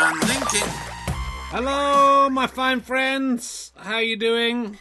[0.00, 0.22] and.
[1.50, 3.72] Hello, my fine friends.
[3.76, 4.78] How are you doing?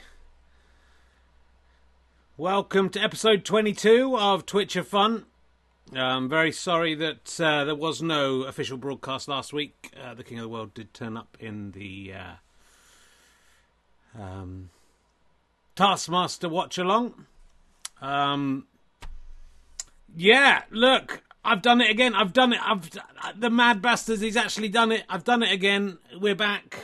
[2.36, 5.26] Welcome to episode 22 of Twitch of Fun.
[5.92, 9.92] I'm very sorry that uh, there was no official broadcast last week.
[10.00, 14.70] Uh, the King of the World did turn up in the uh, um,
[15.76, 17.26] Taskmaster watch along.
[18.02, 18.68] Um,
[20.16, 22.14] yeah, look, I've done it again.
[22.14, 22.60] I've done it.
[22.62, 22.90] I've
[23.40, 24.20] the Mad Bastards.
[24.20, 25.06] He's actually done it.
[25.08, 25.98] I've done it again.
[26.20, 26.78] We're back.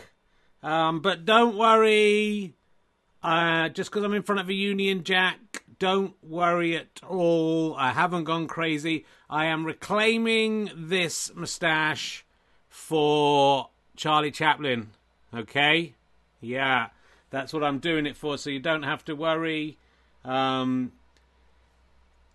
[0.64, 2.54] Um, but don't worry.
[3.22, 7.76] Uh, just because I'm in front of a Union Jack, don't worry at all.
[7.76, 9.06] I haven't gone crazy.
[9.30, 12.26] I am reclaiming this moustache
[12.70, 14.92] for Charlie Chaplin.
[15.36, 15.96] Okay?
[16.40, 16.88] Yeah,
[17.32, 18.38] that's what I'm doing it for.
[18.38, 19.78] So you don't have to worry.
[20.24, 20.94] Um,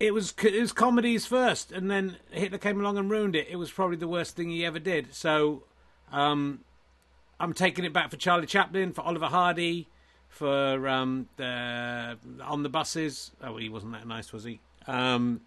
[0.00, 3.48] it was it was comedies first, and then Hitler came along and ruined it.
[3.50, 5.14] It was probably the worst thing he ever did.
[5.14, 5.64] So,
[6.12, 6.60] um,
[7.40, 9.88] I'm taking it back for Charlie Chaplin, for Oliver Hardy,
[10.28, 13.32] for um, the on the buses.
[13.42, 14.60] Oh, he wasn't that nice, was he?
[14.86, 15.40] Um,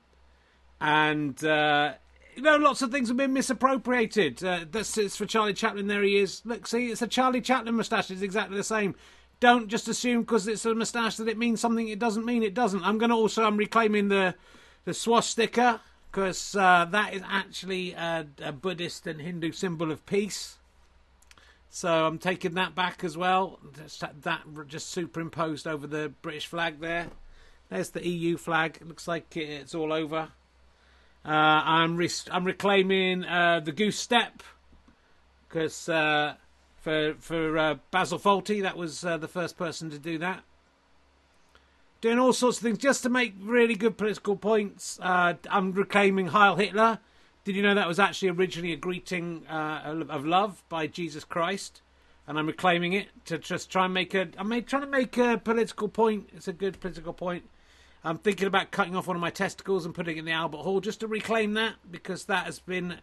[0.82, 1.94] and uh,
[2.36, 4.44] you know, lots of things have been misappropriated.
[4.44, 5.88] Uh, that's it's for Charlie Chaplin.
[5.88, 6.42] There he is.
[6.46, 8.12] Look, see, it's a Charlie Chaplin moustache.
[8.12, 8.96] It's exactly the same.
[9.42, 12.44] Don't just assume because it's a moustache that it means something it doesn't mean.
[12.44, 12.84] It doesn't.
[12.84, 14.36] I'm going to also I'm reclaiming the
[14.86, 20.58] the swastika because uh, that is actually a, a Buddhist and Hindu symbol of peace.
[21.70, 23.60] So I'm taking that back as well.
[24.24, 27.08] That just superimposed over the British flag there.
[27.70, 28.78] There's the EU flag.
[28.82, 30.30] It looks like it's all over.
[31.24, 34.44] Uh, I'm re- I'm reclaiming uh, the goose step
[35.48, 36.36] because uh,
[36.82, 40.44] for for uh, Basil Fawlty, that was uh, the first person to do that.
[42.02, 45.00] Doing all sorts of things just to make really good political points.
[45.02, 47.00] Uh, I'm reclaiming Heil Hitler.
[47.44, 51.82] Did you know that was actually originally a greeting uh, of love by Jesus Christ?
[52.28, 54.30] And I'm reclaiming it to just try and make a.
[54.38, 56.30] I'm trying to make a political point.
[56.34, 57.44] It's a good political point.
[58.04, 60.58] I'm thinking about cutting off one of my testicles and putting it in the Albert
[60.58, 62.98] Hall just to reclaim that because that has been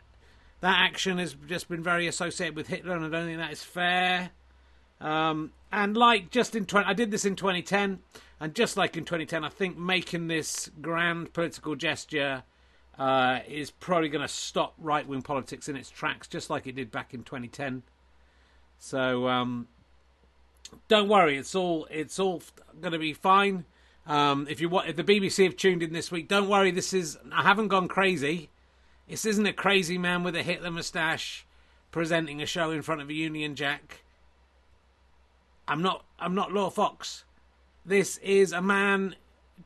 [0.60, 3.62] that action has just been very associated with Hitler, and I don't think that is
[3.62, 4.30] fair.
[5.00, 8.00] Um, and like just in 20, I did this in 2010,
[8.40, 12.42] and just like in 2010, I think making this grand political gesture
[12.98, 16.74] uh, is probably going to stop right wing politics in its tracks, just like it
[16.74, 17.84] did back in 2010.
[18.78, 19.68] So um,
[20.88, 22.42] don't worry, it's all it's all
[22.80, 23.64] going to be fine.
[24.06, 26.70] Um, if you want, if the BBC have tuned in this week, don't worry.
[26.70, 28.50] This is I haven't gone crazy.
[29.08, 31.46] This isn't a crazy man with a Hitler moustache
[31.90, 34.02] presenting a show in front of a Union Jack.
[35.66, 36.04] I'm not.
[36.18, 37.24] I'm not Laurence Fox.
[37.84, 39.16] This is a man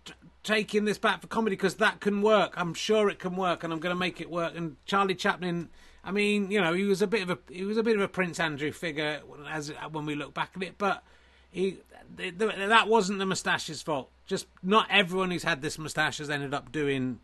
[0.04, 0.12] t-
[0.44, 2.54] taking this back for comedy because that can work.
[2.56, 4.56] I'm sure it can work, and I'm going to make it work.
[4.56, 5.70] And Charlie Chaplin.
[6.04, 8.02] I mean, you know, he was a bit of a he was a bit of
[8.02, 11.02] a Prince Andrew figure as when we look back at it, but
[11.50, 11.78] he
[12.16, 14.10] that wasn't the moustache's fault.
[14.26, 17.20] Just not everyone who's had this moustache has ended up doing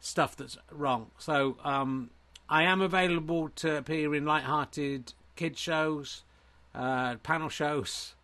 [0.00, 1.10] stuff that's wrong.
[1.18, 2.10] So um,
[2.48, 6.24] I am available to appear in light-hearted kid shows,
[6.74, 8.14] uh, panel shows,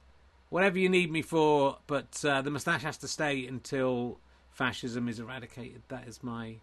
[0.51, 1.79] whatever you need me for.
[1.87, 4.19] But uh, the moustache has to stay until
[4.51, 5.83] fascism is eradicated.
[5.89, 6.57] That is my.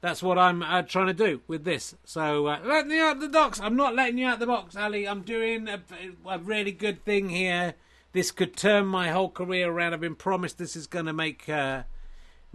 [0.00, 1.94] That's what I'm uh, trying to do with this.
[2.04, 3.60] So uh, let me out the box.
[3.60, 5.08] I'm not letting you out the box, Ali.
[5.08, 5.80] I'm doing a,
[6.28, 7.74] a really good thing here.
[8.12, 9.94] This could turn my whole career around.
[9.94, 11.82] I've been promised this is going to make uh,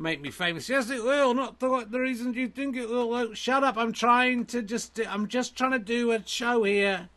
[0.02, 0.68] make me famous.
[0.68, 1.34] Yes, it will.
[1.34, 3.34] Not the, the reasons you think it will.
[3.34, 3.78] Shut up.
[3.78, 5.00] I'm trying to just.
[5.08, 7.10] I'm just trying to do a show here,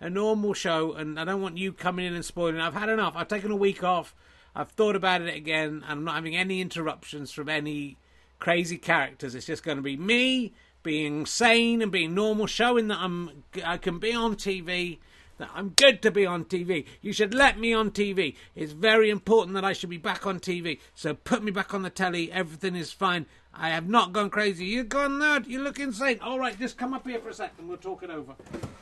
[0.00, 2.60] a normal show, and I don't want you coming in and spoiling.
[2.60, 3.14] I've had enough.
[3.16, 4.14] I've taken a week off.
[4.54, 5.84] I've thought about it again.
[5.86, 7.96] I'm not having any interruptions from any
[8.38, 9.34] crazy characters.
[9.34, 13.44] It's just going to be me being sane and being normal, showing that I'm.
[13.64, 14.98] I can be on TV
[15.38, 16.84] that I'm good to be on TV.
[17.00, 18.34] You should let me on TV.
[18.54, 20.80] It's very important that I should be back on TV.
[20.94, 22.30] So put me back on the telly.
[22.30, 23.26] Everything is fine.
[23.54, 24.66] I have not gone crazy.
[24.66, 25.46] You're gone nerd.
[25.46, 26.20] You look insane.
[26.20, 27.66] All right, just come up here for a second.
[27.66, 28.34] We'll talk it over.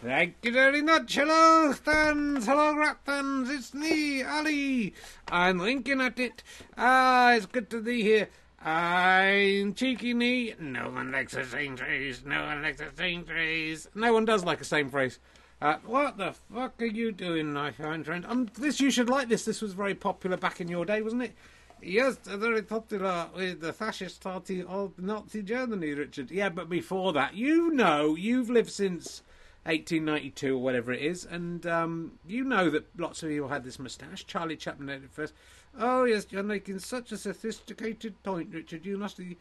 [0.02, 1.14] Thank you very much.
[1.14, 2.46] Hello, fans.
[2.46, 3.48] Hello, rat fans.
[3.48, 4.92] It's me, Ali.
[5.28, 6.42] I'm winking at it.
[6.76, 8.28] Ah, it's good to be here.
[8.62, 10.54] I'm cheeky knee.
[10.58, 12.22] No one likes the same phrase.
[12.26, 13.88] No one likes the same phrase.
[13.94, 15.18] No one does like the same phrase.
[15.60, 18.26] Uh, what the fuck are you doing, my friend?
[18.28, 19.46] Um, this you should like this.
[19.46, 21.34] This was very popular back in your day, wasn't it?
[21.82, 26.30] Yes, very popular with the fascist party of Nazi Germany, Richard.
[26.30, 29.22] Yeah, but before that, you know, you've lived since
[29.64, 33.78] 1892 or whatever it is, and um, you know that lots of people had this
[33.78, 34.26] moustache.
[34.26, 35.32] Charlie Chaplin had it first.
[35.78, 38.84] Oh yes, you're making such a sophisticated point, Richard.
[38.84, 39.38] You must be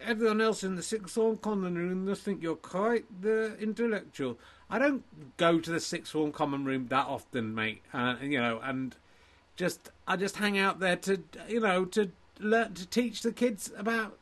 [0.00, 4.38] everyone else in the sixth form common room must think you're quite the intellectual.
[4.70, 5.04] I don't
[5.36, 7.82] go to the sixth form common room that often, mate.
[7.92, 8.94] Uh, you know, and
[9.56, 13.72] just I just hang out there to you know to learn to teach the kids
[13.76, 14.18] about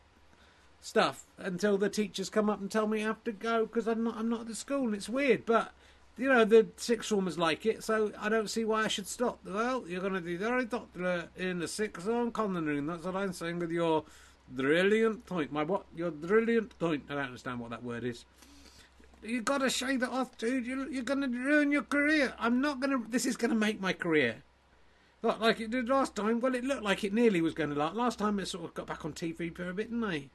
[0.81, 4.05] stuff until the teachers come up and tell me I have to go because I'm
[4.05, 4.85] not I'm not at the school.
[4.87, 5.73] And it's weird, but
[6.17, 9.41] you know the sixth formers like it, so I don't see why I should stop.
[9.45, 12.87] Well, you're going to do very doctor in the sixth form common room.
[12.87, 14.05] That's what I'm saying with your
[14.49, 15.53] brilliant point.
[15.53, 15.85] My what?
[15.97, 17.05] Your brilliant point.
[17.09, 18.25] I don't understand what that word is.
[19.23, 20.67] You got to shave that off, dude.
[20.67, 22.35] You're, you're going to ruin your career.
[22.39, 23.11] I'm not going to.
[23.11, 24.43] This is going to make my career.
[25.23, 26.41] Like it did last time.
[26.41, 27.77] Well, it looked like it nearly was going to.
[27.77, 30.31] Like last time, it sort of got back on TV for a bit, didn't they?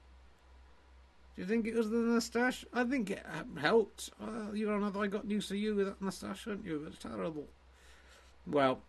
[1.35, 2.65] Do you think it was the moustache?
[2.73, 3.25] I think it
[3.57, 4.09] helped.
[4.53, 6.85] You know, I got used to you with that moustache, haven't you?
[6.87, 7.47] It's terrible.
[8.45, 8.81] Well,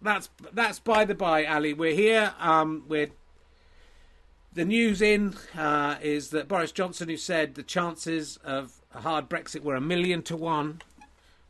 [0.00, 1.74] that's that's by the by, Ali.
[1.74, 2.32] We're here.
[2.38, 3.10] Um, we're
[4.54, 9.28] the news in uh, is that Boris Johnson, who said the chances of a hard
[9.28, 10.80] Brexit were a million to one,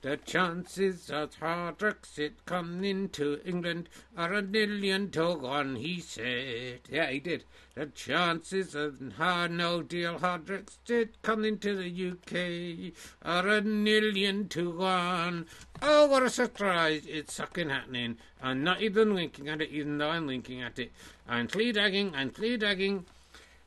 [0.05, 6.81] the chances of hard Brexit coming into England are a million to one, he said.
[6.91, 7.45] Yeah, he did.
[7.75, 12.93] The chances of hard no deal hard Brexit coming to the UK
[13.23, 15.47] are a million to one.
[15.81, 17.07] Oh, what a surprise!
[17.09, 18.19] It's fucking happening.
[18.43, 20.93] I'm not even winking at it, even though I'm winking at it.
[21.27, 23.05] I'm fleabagging, I'm fleabagging.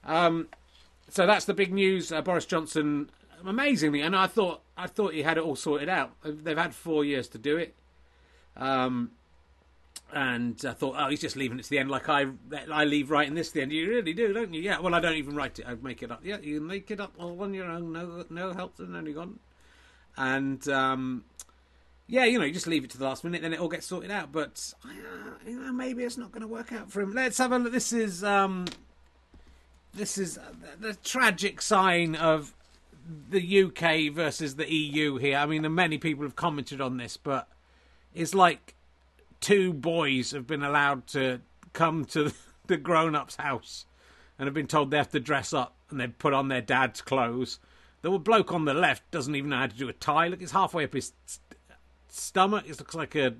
[0.06, 0.50] Um,
[1.10, 2.12] so that's the big news.
[2.12, 3.10] Uh, Boris Johnson
[3.46, 6.12] amazingly, and I thought I thought he had it all sorted out.
[6.24, 7.76] They've had four years to do it,
[8.56, 9.12] um,
[10.14, 12.28] and I thought, oh, he's just leaving it to the end, like I
[12.72, 13.72] I leave writing this to the end.
[13.72, 14.62] You really do, don't you?
[14.62, 14.80] Yeah.
[14.80, 15.66] Well, I don't even write it.
[15.68, 16.22] I make it up.
[16.24, 17.92] Yeah, you make it up all on your own.
[17.92, 19.40] No, no help from anyone.
[20.16, 21.26] And um,
[22.08, 23.86] yeah, you know, you just leave it to the last minute, then it all gets
[23.86, 24.32] sorted out.
[24.32, 24.90] But uh,
[25.46, 27.14] you know, maybe it's not going to work out for him.
[27.14, 27.72] Let's have a look.
[27.74, 28.24] This is.
[28.24, 28.66] Um,
[29.94, 30.40] this is
[30.80, 32.54] the tragic sign of
[33.30, 35.38] the UK versus the EU here.
[35.38, 37.48] I mean, many people have commented on this, but
[38.14, 38.76] it's like
[39.40, 41.42] two boys have been allowed to
[41.74, 42.32] come to
[42.68, 43.86] the grown up's house
[44.38, 47.02] and have been told they have to dress up and they've put on their dad's
[47.02, 47.60] clothes.
[48.02, 50.28] The bloke on the left doesn't even know how to do a tie.
[50.28, 51.14] Look, it's halfway up his
[52.10, 52.66] stomach.
[52.68, 53.36] It looks like a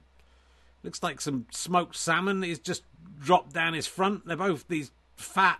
[0.84, 2.42] looks like some smoked salmon.
[2.42, 2.84] He's just
[3.20, 4.26] dropped down his front.
[4.26, 5.60] They're both these fat,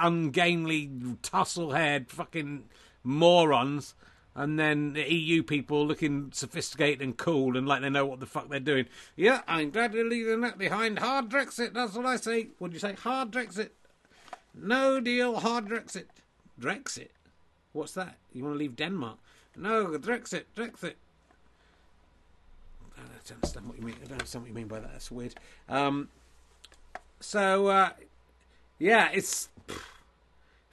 [0.00, 0.90] ungainly,
[1.22, 2.64] tussle-haired fucking
[3.08, 3.94] morons,
[4.34, 8.26] and then the EU people looking sophisticated and cool and like they know what the
[8.26, 8.86] fuck they're doing.
[9.16, 10.98] Yeah, I'm glad you're leaving that behind.
[10.98, 12.48] Hard Brexit, that's what I say.
[12.58, 12.92] What do you say?
[12.92, 13.70] Hard Brexit.
[14.54, 16.04] No deal, hard Brexit.
[16.60, 17.08] Brexit?
[17.72, 18.16] What's that?
[18.32, 19.18] You want to leave Denmark?
[19.56, 20.94] No, Brexit, Brexit.
[22.96, 23.96] I don't understand what you mean.
[24.02, 24.92] I don't understand what you mean by that.
[24.92, 25.34] That's weird.
[25.68, 26.08] Um,
[27.20, 27.90] so, uh,
[28.78, 29.48] yeah, it's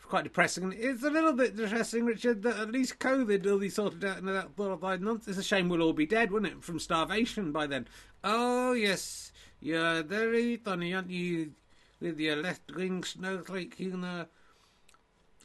[0.06, 0.74] quite depressing.
[0.78, 4.28] It's a little bit depressing, Richard, that at least COVID will be sorted out in
[4.28, 5.28] about four or five months.
[5.28, 7.88] It's a shame we'll all be dead, wouldn't it, from starvation by then?
[8.24, 11.52] Oh, yes, you're very funny, aren't you,
[12.00, 14.28] with your left wing snowflake humour.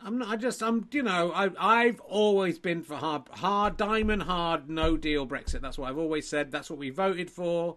[0.02, 0.28] I'm not.
[0.28, 0.62] I just.
[0.62, 0.88] I'm.
[0.92, 1.30] You know.
[1.32, 1.50] I.
[1.58, 5.60] I've always been for hard, hard, diamond hard, no deal Brexit.
[5.60, 6.50] That's what I've always said.
[6.50, 7.76] That's what we voted for.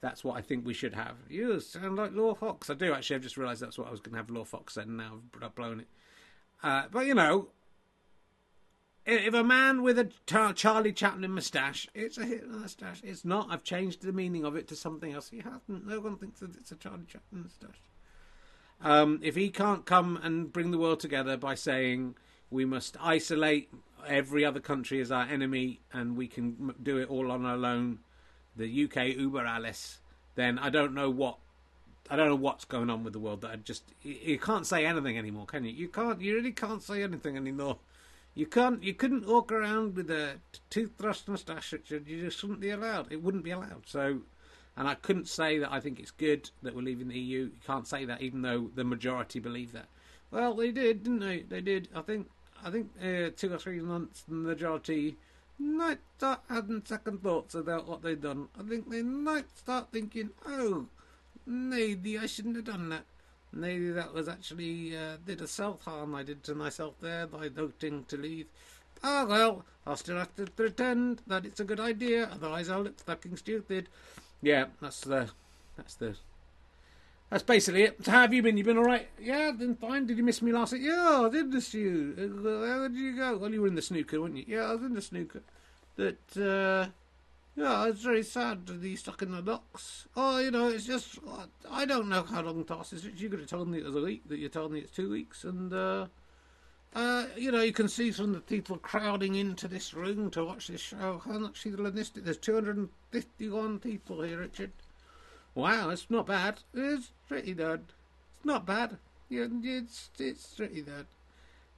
[0.00, 1.16] That's what I think we should have.
[1.28, 2.70] You sound like Laurence Fox.
[2.70, 3.16] I do actually.
[3.16, 5.18] I've just realised that's what I was going to have Laurence Fox said, and now
[5.42, 5.88] I've blown it.
[6.64, 7.48] Uh, but you know,
[9.04, 10.08] if a man with a
[10.54, 13.02] Charlie Chaplin moustache, it's a Hitler moustache.
[13.04, 13.48] It's not.
[13.50, 15.28] I've changed the meaning of it to something else.
[15.28, 15.86] He hasn't.
[15.86, 17.82] No one thinks that it's a Charlie Chaplin moustache.
[18.80, 22.14] Um, if he can't come and bring the world together by saying
[22.50, 23.70] we must isolate
[24.06, 27.98] every other country as our enemy and we can do it all on our own,
[28.56, 29.98] the UK uber alles,
[30.34, 31.36] then I don't know what
[32.10, 33.40] I don't know what's going on with the world.
[33.40, 35.72] That I just you can't say anything anymore, can you?
[35.72, 36.20] You can't.
[36.20, 37.78] You really can't say anything anymore.
[38.34, 38.82] You can't.
[38.82, 40.34] You couldn't walk around with a
[40.68, 41.72] toothbrush moustache.
[41.88, 43.10] You just wouldn't be allowed.
[43.10, 43.84] It wouldn't be allowed.
[43.86, 44.20] So,
[44.76, 47.44] and I couldn't say that I think it's good that we're leaving the EU.
[47.44, 49.86] You can't say that, even though the majority believe that.
[50.30, 51.40] Well, they did, didn't they?
[51.40, 51.88] They did.
[51.94, 52.28] I think.
[52.62, 55.16] I think uh, two or three months, the majority
[55.58, 58.48] might start having second thoughts about what they've done.
[58.58, 60.86] I think they might start thinking, oh
[61.46, 63.04] maybe I shouldn't have done that.
[63.52, 67.48] Maybe that was actually uh, did a self harm I did to myself there by
[67.48, 68.46] voting to leave.
[69.02, 72.98] Ah well, I'll still have to pretend that it's a good idea, otherwise I'll look
[73.00, 73.88] fucking stupid.
[74.42, 75.30] Yeah, that's the
[75.76, 76.16] that's the
[77.30, 78.06] that's basically it.
[78.06, 78.56] How have you been?
[78.56, 79.08] You been all right?
[79.20, 80.06] Yeah, been fine.
[80.06, 80.82] Did you miss me last week?
[80.82, 82.14] Yeah, I did miss you.
[82.42, 83.36] Where did you go?
[83.36, 84.44] Well, you were in the snooker, weren't you?
[84.46, 85.42] Yeah, I was in the snooker.
[85.96, 86.90] That uh,
[87.56, 90.06] yeah, it's very sad to be stuck in the docks.
[90.16, 91.18] Oh, you know, it's just
[91.70, 93.04] I don't know how long tosses.
[93.04, 94.28] You could have told me it was a week.
[94.28, 96.06] That you told me it's two weeks, and uh,
[96.94, 100.68] Uh, you know, you can see from the people crowding into this room to watch
[100.68, 101.20] this show.
[101.24, 104.70] How much There's 251 people here, Richard.
[105.56, 106.60] Wow, it's not bad.
[106.72, 107.80] It's pretty good.
[108.36, 108.98] It's not bad.
[109.28, 111.06] Yeah, it's it's pretty good.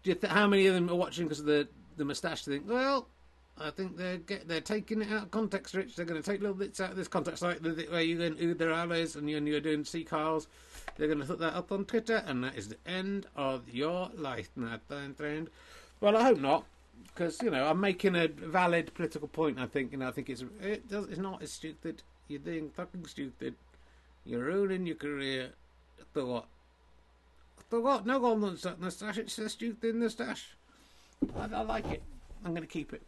[0.03, 2.67] Do you th- how many of them are watching because of the the moustache thing?
[2.67, 3.09] Well,
[3.59, 5.97] I think they're get, they're taking it out of context, Rich.
[5.97, 8.19] They're going to take little bits out of this context, like the, the, where you're
[8.19, 10.47] going to their allies and you're, you're doing sea cars.
[10.97, 14.11] They're going to put that up on Twitter, and that is the end of your
[14.17, 14.51] life.
[14.57, 16.65] Well, I hope not,
[17.09, 19.59] because you know I'm making a valid political point.
[19.59, 22.03] I think, you know, I think it's it does, it's not as stupid.
[22.29, 23.55] You're being fucking stupid.
[24.25, 25.51] You're ruining your career.
[26.13, 26.47] For what?
[27.71, 28.05] For what?
[28.05, 29.19] No golden the stash.
[29.19, 30.57] It's just stupid the stash.
[31.37, 32.03] I, I like it.
[32.45, 33.03] I'm going to keep it.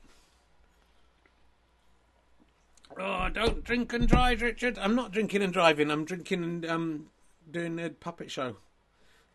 [2.96, 4.78] Oh, don't drink and drive, Richard.
[4.78, 5.90] I'm not drinking and driving.
[5.90, 7.06] I'm drinking and um,
[7.50, 8.56] doing a puppet show.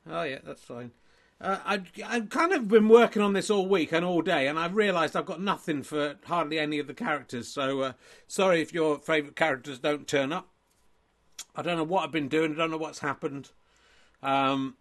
[0.09, 0.91] Oh yeah, that's fine.
[1.39, 4.57] Uh, I, I've kind of been working on this all week and all day, and
[4.57, 7.47] I've realised I've got nothing for hardly any of the characters.
[7.47, 7.93] So uh,
[8.27, 10.49] sorry if your favourite characters don't turn up.
[11.55, 12.53] I don't know what I've been doing.
[12.53, 13.51] I don't know what's happened.
[14.21, 14.75] Um,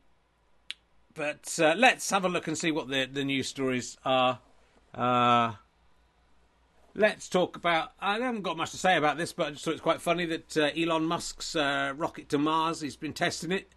[1.14, 4.38] but uh, let's have a look and see what the the news stories are.
[6.95, 7.93] Let's talk about.
[8.01, 10.27] I haven't got much to say about this, but I just thought it's quite funny
[10.27, 12.83] that uh, Elon Musk's uh, rocket to Mars.
[12.83, 13.73] He's been testing it.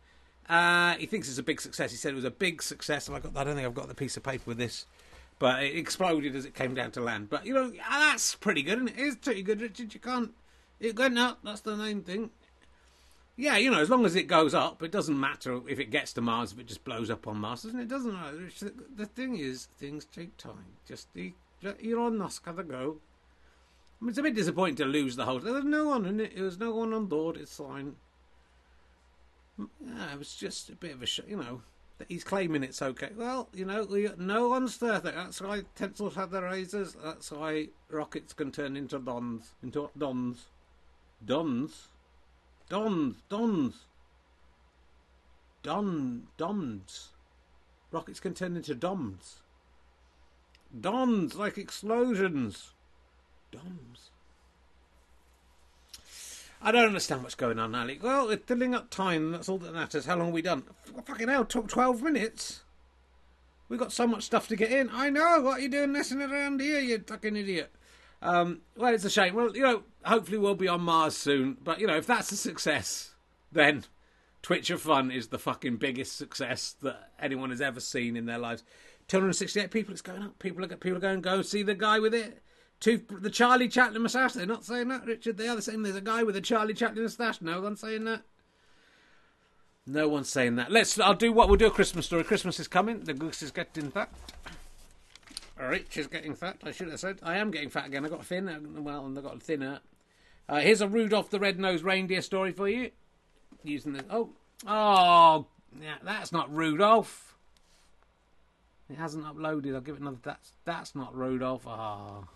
[0.50, 1.92] Uh, he thinks it's a big success.
[1.92, 3.38] He said it was a big success, I got.
[3.38, 4.86] I don't think I've got the piece of paper with this,
[5.40, 7.30] but it exploded as it came down to land.
[7.30, 8.96] But you know, that's pretty good, and it?
[8.98, 9.94] It's pretty good, Richard.
[9.94, 10.34] You can't.
[10.82, 11.40] It went up.
[11.42, 12.32] That's the main thing.
[13.38, 16.14] Yeah, you know, as long as it goes up, it doesn't matter if it gets
[16.14, 17.88] to Mars, if it just blows up on Mars, doesn't it?
[17.88, 18.50] Doesn't matter.
[18.96, 20.78] The thing is, things take time.
[20.88, 22.98] Just the Elon Musk had a go.
[24.02, 25.40] I mean, it's a bit disappointing to lose the whole.
[25.40, 26.36] There was no one in it.
[26.36, 27.38] There was no one on board.
[27.38, 27.96] It's fine.
[29.58, 31.62] Yeah, it was just a bit of a, sh- you know,
[32.10, 33.12] he's claiming it's okay.
[33.16, 35.16] Well, you know, we, no one's perfect.
[35.16, 36.96] That's why pencils have their razors.
[37.02, 40.48] That's why rockets can turn into dons, into dons,
[41.26, 41.88] dons,
[42.70, 43.76] dons, dons,
[45.64, 47.10] don, dons.
[47.92, 49.42] Rockets can turn into doms.
[50.80, 52.74] Dons like explosions.
[53.52, 54.10] Doms.
[56.62, 58.00] I don't understand what's going on, Ali.
[58.02, 59.32] Well, we're filling up time.
[59.32, 60.06] That's all that matters.
[60.06, 60.64] How long have we done?
[61.06, 62.64] Fucking hell, took 12 minutes.
[63.70, 64.90] We've got so much stuff to get in.
[64.92, 65.42] I know.
[65.42, 67.72] What are you doing messing around here, you fucking idiot?
[68.22, 69.36] Um, well, it's a shame.
[69.36, 71.58] Well, you know, hopefully we'll be on Mars soon.
[71.64, 73.14] But, you know, if that's a success,
[73.52, 73.86] then
[74.42, 78.38] Twitch of Fun is the fucking biggest success that anyone has ever seen in their
[78.38, 78.64] lives.
[79.08, 80.40] 268 people, it's going up.
[80.40, 82.42] People are, people are going, go see the guy with it.
[82.80, 84.34] Two, the Charlie Chaplin moustache.
[84.34, 85.38] They're not saying that, Richard.
[85.38, 87.42] They are saying there's a guy with a Charlie Chaplin moustache.
[87.42, 88.24] No one's saying that.
[89.88, 90.72] No one's saying that.
[90.72, 91.00] Let's.
[91.00, 91.68] I'll do what we'll do.
[91.68, 92.24] A Christmas story.
[92.24, 93.02] Christmas is coming.
[93.02, 94.10] The goose is getting fat.
[95.60, 96.58] Rich is getting fat.
[96.64, 97.20] I should have said.
[97.24, 98.06] I am getting fat again.
[98.06, 98.84] I got thin.
[98.84, 99.80] Well, and I got thinner.
[100.50, 102.92] Uh, here's a Rudolph the Red-Nosed Reindeer story for you.
[103.64, 104.04] Using this.
[104.10, 104.32] Oh,
[104.68, 105.48] oh,
[105.82, 105.96] yeah.
[106.04, 107.35] That's not Rudolph.
[108.90, 109.74] It hasn't uploaded.
[109.74, 110.18] I'll give it another.
[110.22, 111.66] That's that's not Rudolph.
[111.68, 112.00] Ah.
[112.00, 112.28] Oh.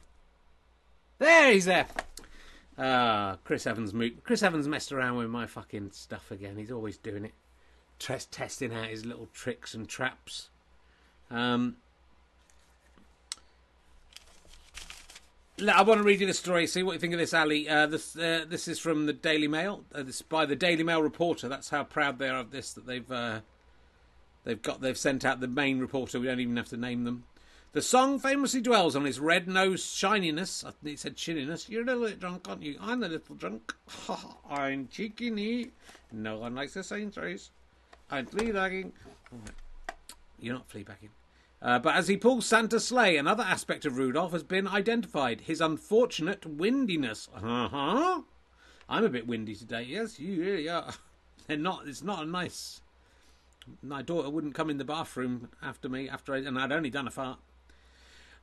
[1.19, 1.87] There he's there.
[2.77, 3.93] Ah, Chris Evans.
[4.23, 6.57] Chris Evans messed around with my fucking stuff again.
[6.57, 7.33] He's always doing it,
[7.99, 10.49] Test, testing out his little tricks and traps.
[11.29, 11.75] Um,
[15.67, 16.67] I want to read you the story.
[16.67, 17.67] See what you think of this, Ali.
[17.67, 19.83] Uh, this uh, this is from the Daily Mail.
[19.93, 21.49] Uh, this by the Daily Mail reporter.
[21.49, 22.71] That's how proud they are of this.
[22.73, 23.41] That they've uh,
[24.43, 26.19] they've got they've sent out the main reporter.
[26.19, 27.25] We don't even have to name them.
[27.71, 30.63] The song famously dwells on his red nosed shininess.
[30.63, 31.69] I think it said shininess.
[31.69, 32.77] You're a little drunk, aren't you?
[32.81, 33.75] I'm a little drunk.
[34.49, 35.71] I'm cheeky knee.
[36.11, 37.51] No one likes the race.
[38.09, 38.91] I'm fleabagging.
[40.39, 41.09] You're not fleabagging.
[41.61, 45.61] Uh, but as he pulls Santa's sleigh, another aspect of Rudolph has been identified his
[45.61, 47.27] unfortunate windiness.
[47.35, 48.21] Uh huh.
[48.87, 49.83] I'm a bit windy today.
[49.83, 50.93] Yes, you really are.
[51.47, 51.87] They're not.
[51.87, 52.81] It's not a nice.
[53.81, 57.07] My daughter wouldn't come in the bathroom after me after I, and I'd only done
[57.07, 57.39] a fart.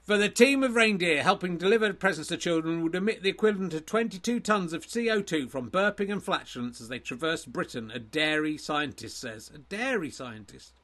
[0.02, 3.87] For the team of reindeer helping deliver presents to children would emit the equivalent of
[3.87, 9.18] 22 tons of CO2 from burping and flatulence as they traverse Britain, a dairy scientist
[9.18, 9.50] says.
[9.52, 10.75] A dairy scientist.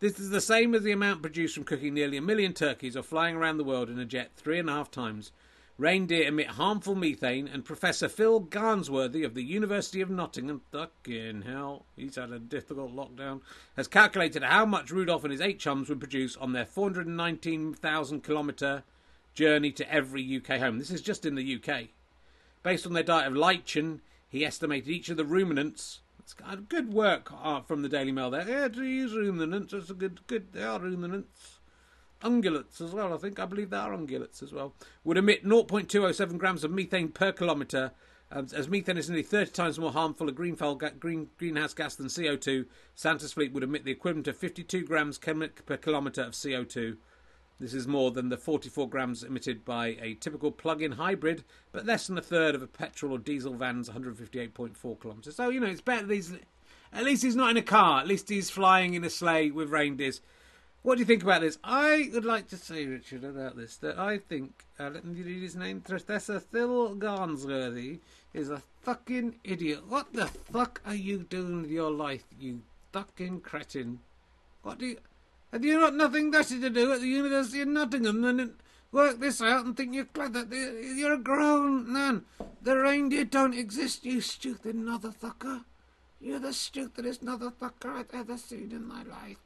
[0.00, 3.02] This is the same as the amount produced from cooking nearly a million turkeys or
[3.04, 5.30] flying around the world in a jet three and a half times
[5.78, 11.84] Reindeer emit harmful methane, and Professor Phil Garnsworthy of the University of Nottingham, fucking hell,
[11.94, 13.42] he's had a difficult lockdown,
[13.76, 18.82] has calculated how much Rudolph and his eight chums would produce on their 419,000 kilometre
[19.34, 20.80] journey to every UK home.
[20.80, 21.90] This is just in the UK.
[22.64, 26.00] Based on their diet of lichen, he estimated each of the ruminants.
[26.18, 26.34] It's
[26.68, 28.48] good work uh, from the Daily Mail there.
[28.48, 30.52] Yeah, to use ruminants, that's a good, good.
[30.52, 31.57] They are ruminants.
[32.22, 33.12] Ungulates as well.
[33.12, 34.74] I think I believe they are ungulates as well.
[35.04, 37.92] Would emit 0.207 grams of methane per kilometre.
[38.30, 40.56] Um, as methane is nearly 30 times more harmful a green,
[40.98, 45.76] green, greenhouse gas than CO2, Santa's fleet would emit the equivalent of 52 grams per
[45.78, 46.98] kilometre of CO2.
[47.60, 52.06] This is more than the 44 grams emitted by a typical plug-in hybrid, but less
[52.06, 55.34] than a third of a petrol or diesel van's 158.4 kilometres.
[55.34, 56.06] So you know it's better.
[56.06, 56.34] These,
[56.92, 58.00] at least he's not in a car.
[58.00, 60.20] At least he's flying in a sleigh with reindeers.
[60.82, 61.58] What do you think about this?
[61.64, 64.64] I would like to say, Richard, about this that I think.
[64.78, 65.80] Uh, let me read his name.
[65.80, 67.98] Professor Phil Garnsworthy
[68.32, 69.88] is a fucking idiot.
[69.88, 73.98] What the fuck are you doing with your life, you fucking cretin?
[74.62, 74.98] What do you?
[75.52, 78.54] Have you got nothing better to do at the University of Nottingham than
[78.92, 80.44] work this out and think you're clever?
[80.44, 82.24] You're a grown man.
[82.62, 85.64] The reindeer don't exist, you stupid motherfucker.
[86.20, 89.38] You're the stupidest motherfucker I've ever seen in my life.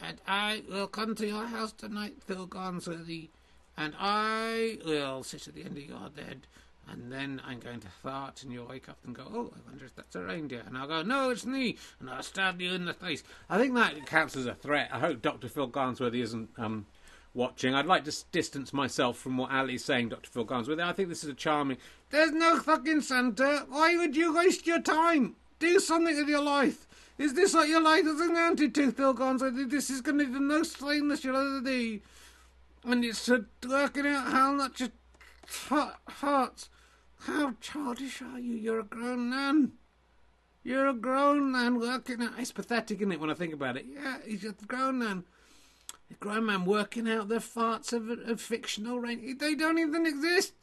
[0.00, 3.30] And I will come to your house tonight, Phil Garnsworthy,
[3.76, 6.46] and I will sit at the end of your bed
[6.90, 9.84] and then I'm going to fart, and you'll wake up and go, "Oh, I wonder
[9.84, 12.86] if that's a reindeer." And I'll go, "No, it's me," and I'll stab you in
[12.86, 13.22] the face.
[13.48, 14.88] I think that counts as a threat.
[14.92, 15.48] I hope Dr.
[15.48, 16.86] Phil Garnsworthy isn't um,
[17.34, 17.74] watching.
[17.74, 20.30] I'd like to distance myself from what Ali's saying, Dr.
[20.30, 20.82] Phil Garnsworthy.
[20.82, 21.78] I think this is a charming.
[22.10, 23.66] There's no fucking Santa.
[23.68, 25.36] Why would you waste your time?
[25.58, 26.86] Do something with your life.
[27.18, 29.68] Is this what your life has amounted to, Phil Garnsworthy?
[29.68, 32.02] This is going to be the most famous you'll ever be.
[32.84, 33.28] And it's
[33.68, 34.92] working out how much it
[36.06, 36.68] hurts
[37.20, 38.54] how childish are you?
[38.54, 39.72] You're a grown man.
[40.62, 42.32] You're a grown man working out.
[42.38, 43.86] It's pathetic, isn't it, when I think about it?
[43.92, 45.24] Yeah, he's a grown man.
[46.10, 49.36] A grown man working out the farts of, of fictional rain.
[49.38, 50.54] They don't even exist.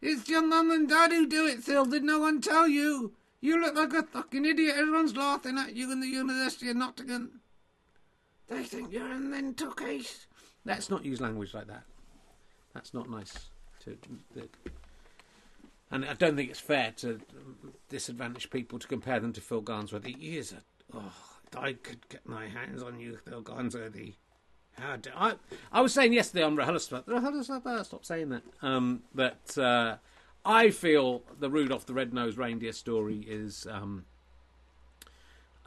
[0.00, 1.86] It's your mum and dad who do it, Phil.
[1.86, 3.12] Did no one tell you?
[3.44, 4.74] You look like a fucking idiot.
[4.78, 7.42] Everyone's laughing at you in the University of Nottingham.
[8.48, 10.26] They think you're a mental case.
[10.64, 11.82] Let's not use language like that.
[12.72, 13.50] That's not nice.
[13.80, 13.98] To,
[14.32, 14.48] to
[15.90, 17.20] and I don't think it's fair to
[17.90, 20.16] disadvantage people to compare them to Phil Garnsworthy.
[20.16, 20.62] He is a.
[20.96, 21.12] Oh,
[21.54, 24.14] I could get my hands on you, Phil Garnsworthy.
[24.78, 25.34] How do I?
[25.70, 28.42] I was saying yesterday on RHLSTP, RHLSTP, stop saying that.
[28.62, 29.96] Um, that uh,
[30.44, 33.66] I feel the Rudolph the Red-Nosed Reindeer story is.
[33.70, 34.04] Um,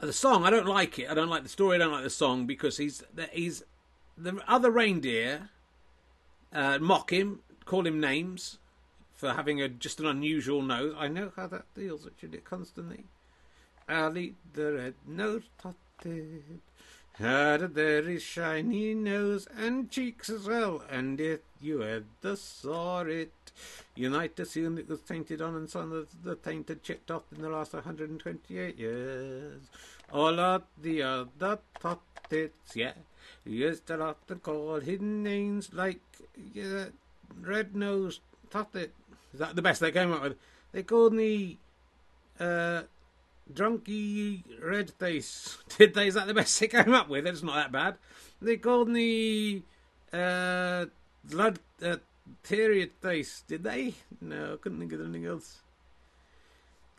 [0.00, 1.10] the song, I don't like it.
[1.10, 1.74] I don't like the story.
[1.74, 3.64] I don't like the song because he's he's
[4.16, 5.50] the other reindeer
[6.52, 8.58] uh, mock him, call him names,
[9.14, 10.94] for having a just an unusual nose.
[10.96, 12.34] I know how that feels, Richard.
[12.34, 13.04] It constantly.
[13.88, 16.60] Ali the red nose totted
[17.14, 23.32] had a very shiny nose and cheeks as well, and if you ever saw it,
[23.96, 27.48] might assume it was tainted on and some of the tainted chipped off in the
[27.48, 29.62] last 128 years.
[30.12, 32.92] All of the other tottets, yeah,
[33.44, 36.00] used a lot to call hidden names like
[36.54, 36.86] yeah,
[37.40, 38.90] red nose tottet
[39.32, 40.36] is that the best they came up with?
[40.72, 41.58] They called me
[42.40, 42.82] uh,
[43.52, 45.58] Drunky Red Face.
[45.78, 46.08] Did they?
[46.08, 47.26] Is that the best they came up with?
[47.26, 47.96] It's not that bad.
[48.40, 49.62] They called me
[50.12, 50.86] uh,
[51.24, 51.96] Blood uh,
[52.42, 53.42] Period Face.
[53.46, 53.94] Did they?
[54.20, 55.60] No, I couldn't think of anything else.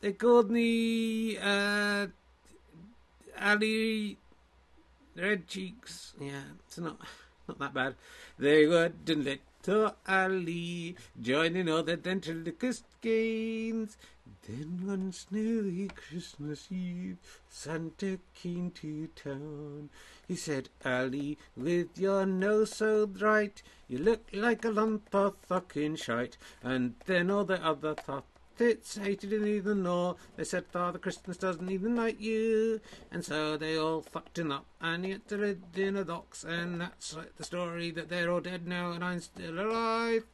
[0.02, 2.08] They called me uh,
[3.42, 4.18] Ali
[5.16, 6.14] Red Cheeks.
[6.20, 7.00] Yeah, it's not
[7.48, 7.96] not that bad.
[8.38, 13.98] They were didn't let to Ali, joining all the ventriloquist games.
[14.48, 17.18] Then one snowy Christmas Eve,
[17.50, 19.90] Santa came to town.
[20.28, 25.98] He said, Ali, with your nose so bright, you look like a lump of fucking
[25.98, 26.38] shite.
[26.64, 28.26] And then all the other thought
[28.60, 30.18] Fitz hated him even more.
[30.36, 32.82] They said Father Christmas doesn't even like you.
[33.10, 34.66] And so they all fucked him up.
[34.82, 36.44] And he had to live in a box.
[36.44, 40.26] And that's like the story that they're all dead now and I'm still alive.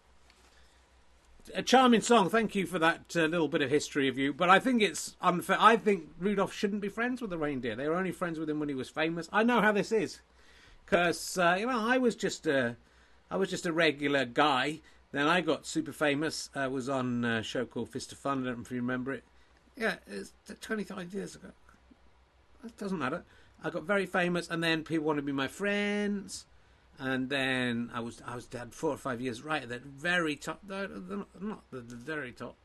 [1.54, 2.30] A charming song.
[2.30, 4.34] Thank you for that uh, little bit of history of you.
[4.34, 5.58] But I think it's unfair.
[5.60, 7.76] I think Rudolph shouldn't be friends with the reindeer.
[7.76, 9.30] They were only friends with him when he was famous.
[9.32, 10.22] I know how this is.
[10.84, 12.76] Because, uh, you know, I was just a,
[13.30, 14.82] I was just a regular guy
[15.16, 16.50] then I got super famous.
[16.54, 18.42] I was on a show called Fist of Fun.
[18.42, 19.24] I don't know if you remember it.
[19.78, 21.50] Yeah, it's 25 years ago.
[22.66, 23.24] It doesn't matter.
[23.64, 26.46] I got very famous, and then people wanted to be my friends.
[27.00, 30.36] And then I was I was dead four or five years right at the very
[30.36, 30.60] top.
[30.68, 30.90] Not
[31.72, 32.56] the, the very top.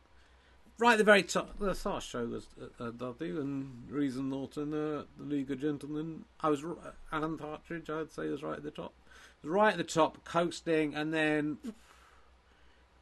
[0.78, 1.58] Right at the very top.
[1.58, 6.24] The first show was uh, uh, Dudley and Reason Norton, uh, the League of Gentlemen.
[6.40, 7.90] I was uh, Alan Partridge.
[7.90, 8.94] I'd say was right at the top.
[9.42, 11.58] Right at the top, coasting, and then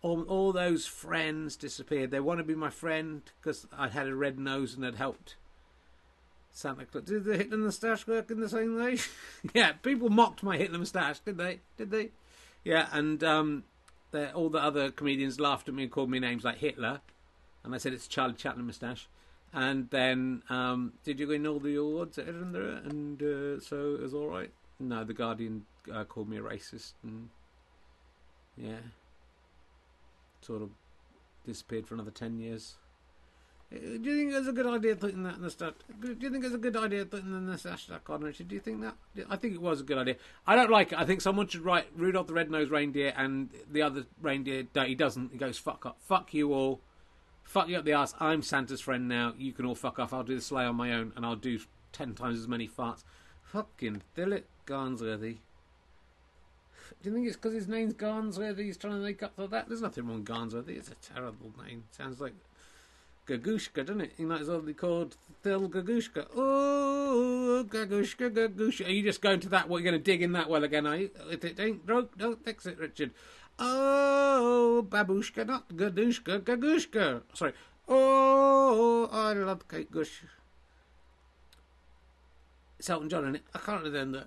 [0.02, 2.10] all, all those friends disappeared.
[2.10, 5.36] They want to be my friend because I had a red nose and had helped
[6.50, 7.04] Santa Claus.
[7.04, 8.98] Did the Hitler moustache work in the same way?
[9.54, 11.60] yeah, people mocked my Hitler moustache, did they?
[11.76, 12.10] Did they?
[12.64, 13.64] Yeah, and um,
[14.34, 17.00] all the other comedians laughed at me and called me names like Hitler,
[17.64, 19.08] and I said it's Charlie Chaplin moustache.
[19.52, 22.18] And then, um, did you win all the awards?
[22.18, 24.50] And uh, so it was all right.
[24.78, 27.30] No, the Guardian uh, called me a racist, and
[28.56, 28.76] yeah,
[30.40, 30.70] sort of
[31.44, 32.76] disappeared for another ten years.
[33.70, 35.74] Uh, do you think it's a good idea putting that in the start?
[36.00, 38.80] Do you think it's a good idea putting in the hashtag on Do you think
[38.80, 38.96] that?
[39.28, 40.16] I think it was a good idea.
[40.46, 40.98] I don't like it.
[40.98, 44.66] I think someone should write Rudolph the Red-Nosed Reindeer and the other reindeer.
[44.74, 45.32] He doesn't.
[45.32, 46.80] He goes fuck up, fuck you all
[47.48, 48.14] fuck you up the ass.
[48.20, 49.32] I'm Santa's friend now.
[49.36, 50.12] You can all fuck off.
[50.12, 51.58] I'll do the sleigh on my own, and I'll do
[51.92, 53.02] ten times as many farts.
[53.42, 55.38] Fucking Philip Garnsworthy.
[57.02, 59.68] Do you think it's because his name's Garnsworthy he's trying to make up for that?
[59.68, 60.76] There's nothing wrong with Garnsworthy.
[60.76, 61.84] It's a terrible name.
[61.90, 62.34] Sounds like
[63.26, 64.12] Gagushka, doesn't it?
[64.16, 66.26] He might as well be called Phil Gagushka.
[66.34, 68.86] Oh, Gagushka, Gagushka.
[68.86, 69.68] Are you just going to that?
[69.68, 71.10] What, you're going to dig in that well again, are you?
[71.30, 73.10] If it ain't broke, don't fix it, Richard.
[73.58, 77.22] Oh, babushka, not gadushka, gagushka.
[77.34, 77.52] Sorry.
[77.88, 80.22] Oh, I love Kate Gush.
[82.78, 83.42] It's Elton John in it.
[83.54, 84.26] I can't remember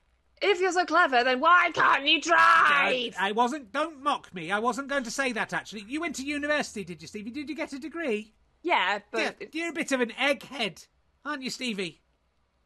[0.42, 2.40] If you're so clever, then why can't you drive?
[2.40, 3.72] I, I wasn't.
[3.72, 4.52] Don't mock me.
[4.52, 5.54] I wasn't going to say that.
[5.54, 7.32] Actually, you went to university, did you, Stevie?
[7.32, 8.34] Did you get a degree?
[8.64, 10.86] Yeah, but yeah, you're a bit of an egghead,
[11.26, 12.02] aren't you, Stevie?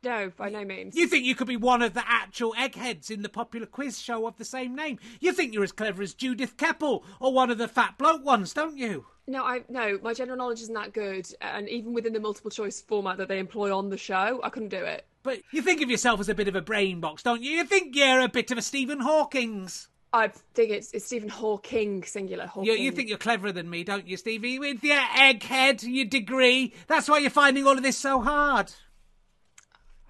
[0.04, 0.96] No, by no means.
[0.96, 4.28] You think you could be one of the actual eggheads in the popular quiz show
[4.28, 5.00] of the same name?
[5.20, 8.54] You think you're as clever as Judith Keppel or one of the fat bloke ones,
[8.54, 9.08] don't you?
[9.28, 9.98] No, I no.
[10.04, 13.40] My general knowledge isn't that good, and even within the multiple choice format that they
[13.40, 15.08] employ on the show, I couldn't do it.
[15.26, 17.50] But you think of yourself as a bit of a brain box, don't you?
[17.50, 19.90] You think you're a bit of a Stephen Hawking's.
[20.14, 22.46] I think it's, it's Stephen Hawking, singular.
[22.46, 22.72] Hawking.
[22.72, 24.60] You, you think you're cleverer than me, don't you, Stevie?
[24.60, 26.76] With your egghead, your degree.
[26.86, 28.72] That's why you're finding all of this so hard.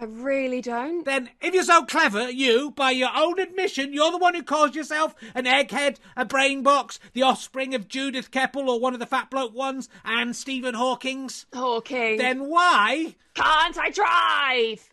[0.02, 1.06] I really don't.
[1.06, 4.76] Then, if you're so clever, you, by your own admission, you're the one who calls
[4.76, 9.06] yourself an egghead, a brain box, the offspring of Judith Keppel or one of the
[9.06, 11.46] fat bloke ones, and Stephen Hawking's.
[11.54, 12.18] Hawking.
[12.18, 14.90] Then why can't I drive?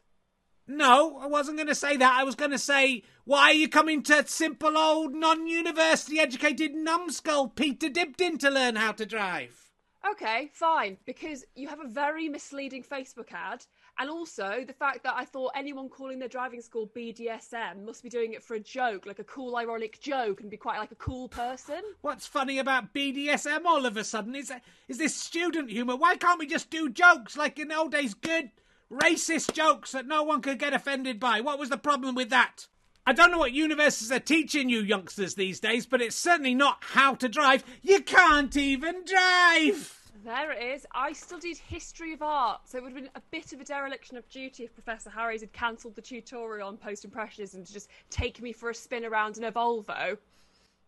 [0.74, 2.16] No, I wasn't going to say that.
[2.18, 7.48] I was going to say, why are you coming to simple old non-university educated numbskull
[7.48, 9.70] Peter Dibdin to learn how to drive?
[10.10, 10.96] Okay, fine.
[11.04, 13.66] Because you have a very misleading Facebook ad
[13.98, 18.08] and also the fact that I thought anyone calling their driving school BDSM must be
[18.08, 20.96] doing it for a joke, like a cool, ironic joke, and be quite like a
[20.96, 21.82] cool person.
[22.00, 24.50] What's funny about BDSM all of a sudden is
[24.88, 25.96] is this student humour?
[25.96, 28.50] Why can't we just do jokes like in the old days, good
[28.92, 31.40] racist jokes that no one could get offended by?
[31.40, 32.66] What was the problem with that?
[33.06, 36.78] I don't know what universities are teaching you youngsters these days, but it's certainly not
[36.80, 37.64] how to drive.
[37.82, 39.98] You can't even drive!
[40.24, 40.86] There it is.
[40.92, 44.16] I studied history of art, so it would have been a bit of a dereliction
[44.16, 48.40] of duty if Professor Harries had cancelled the tutorial on post impressionism to just take
[48.40, 50.18] me for a spin around in a Volvo.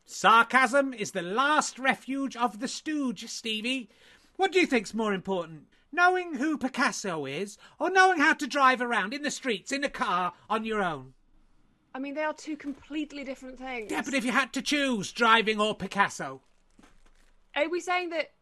[0.04, 3.88] Sarcasm is the last refuge of the stooge, Stevie.
[4.36, 5.64] What do you think's more important?
[5.94, 9.88] Knowing who Picasso is, or knowing how to drive around in the streets in a
[9.88, 11.14] car on your own?
[11.94, 13.90] I mean, they are two completely different things.
[13.92, 16.40] Yeah, but if you had to choose driving or Picasso,
[17.56, 18.32] Are we saying that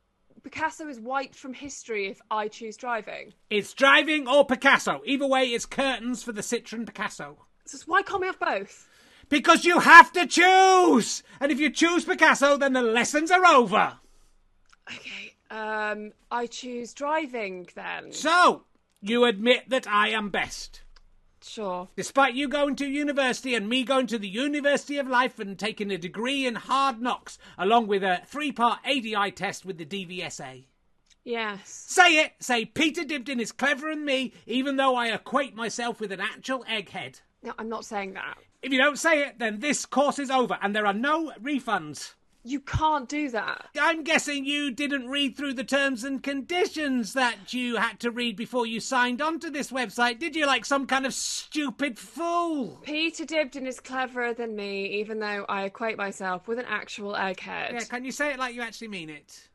[0.42, 3.34] Picasso is wiped from history if I choose driving?
[3.50, 5.02] it's driving or Picasso.
[5.04, 7.36] Either way, it's curtains for the Citroen Picasso.
[7.66, 8.88] So why can't we have both?
[9.28, 11.22] Because you have to choose!
[11.40, 13.98] And if you choose Picasso, then the lessons are over.
[14.90, 18.12] Okay, um, I choose driving then.
[18.12, 18.64] So,
[19.02, 20.82] you admit that I am best.
[21.42, 21.88] Sure.
[21.96, 25.90] Despite you going to university and me going to the University of Life and taking
[25.90, 30.64] a degree in hard knocks, along with a three part ADI test with the DVSA.
[31.24, 31.84] Yes.
[31.86, 32.32] Say it!
[32.40, 36.64] Say Peter Dibdin is cleverer than me, even though I equate myself with an actual
[36.64, 37.20] egghead.
[37.42, 38.38] No, I'm not saying that.
[38.62, 42.14] If you don't say it, then this course is over and there are no refunds.
[42.44, 43.68] You can't do that.
[43.80, 48.36] I'm guessing you didn't read through the terms and conditions that you had to read
[48.36, 50.46] before you signed on to this website, did you?
[50.46, 52.80] Like some kind of stupid fool.
[52.82, 57.72] Peter Dibdin is cleverer than me, even though I equate myself with an actual egghead.
[57.72, 59.48] Yeah, can you say it like you actually mean it?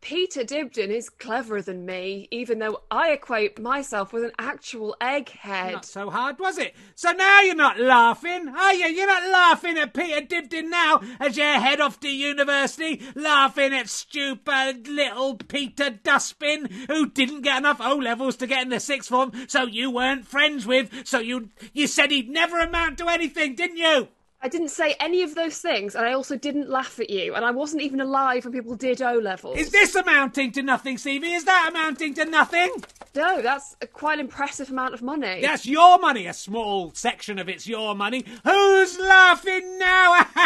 [0.00, 5.72] Peter Dibdin is cleverer than me, even though I equate myself with an actual egghead.
[5.72, 6.74] Not so hard, was it?
[6.94, 8.86] So now you're not laughing, are you?
[8.86, 13.88] You're not laughing at Peter Dibdin now as you head off to university, laughing at
[13.88, 19.08] stupid little Peter Dustbin who didn't get enough O levels to get in the sixth
[19.08, 21.06] form, so you weren't friends with.
[21.06, 24.08] So you you said he'd never amount to anything, didn't you?
[24.40, 27.44] I didn't say any of those things, and I also didn't laugh at you, and
[27.44, 29.58] I wasn't even alive when people did O levels.
[29.58, 31.32] Is this amounting to nothing, Stevie?
[31.32, 32.70] Is that amounting to nothing?
[33.16, 35.40] No, that's a quite impressive amount of money.
[35.42, 36.26] That's your money.
[36.26, 38.24] A small section of it's your money.
[38.44, 40.24] Who's laughing now?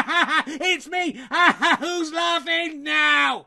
[0.46, 1.12] it's me.
[1.80, 3.46] Who's laughing now?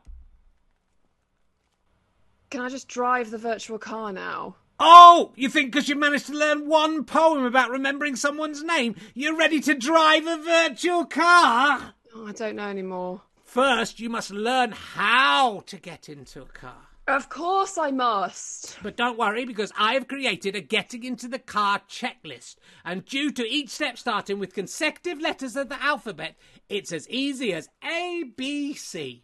[2.50, 4.54] Can I just drive the virtual car now?
[4.78, 9.36] Oh, you think because you managed to learn one poem about remembering someone's name, you're
[9.36, 11.94] ready to drive a virtual car?
[12.14, 13.22] Oh, I don't know anymore.
[13.44, 16.76] First, you must learn how to get into a car.
[17.08, 18.76] Of course I must.
[18.82, 22.56] But don't worry, because I have created a getting into the car checklist.
[22.84, 26.34] And due to each step starting with consecutive letters of the alphabet,
[26.68, 29.22] it's as easy as A, B, C,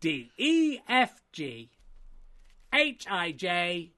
[0.00, 1.70] D, E, F, G,
[2.72, 3.92] H, I, J,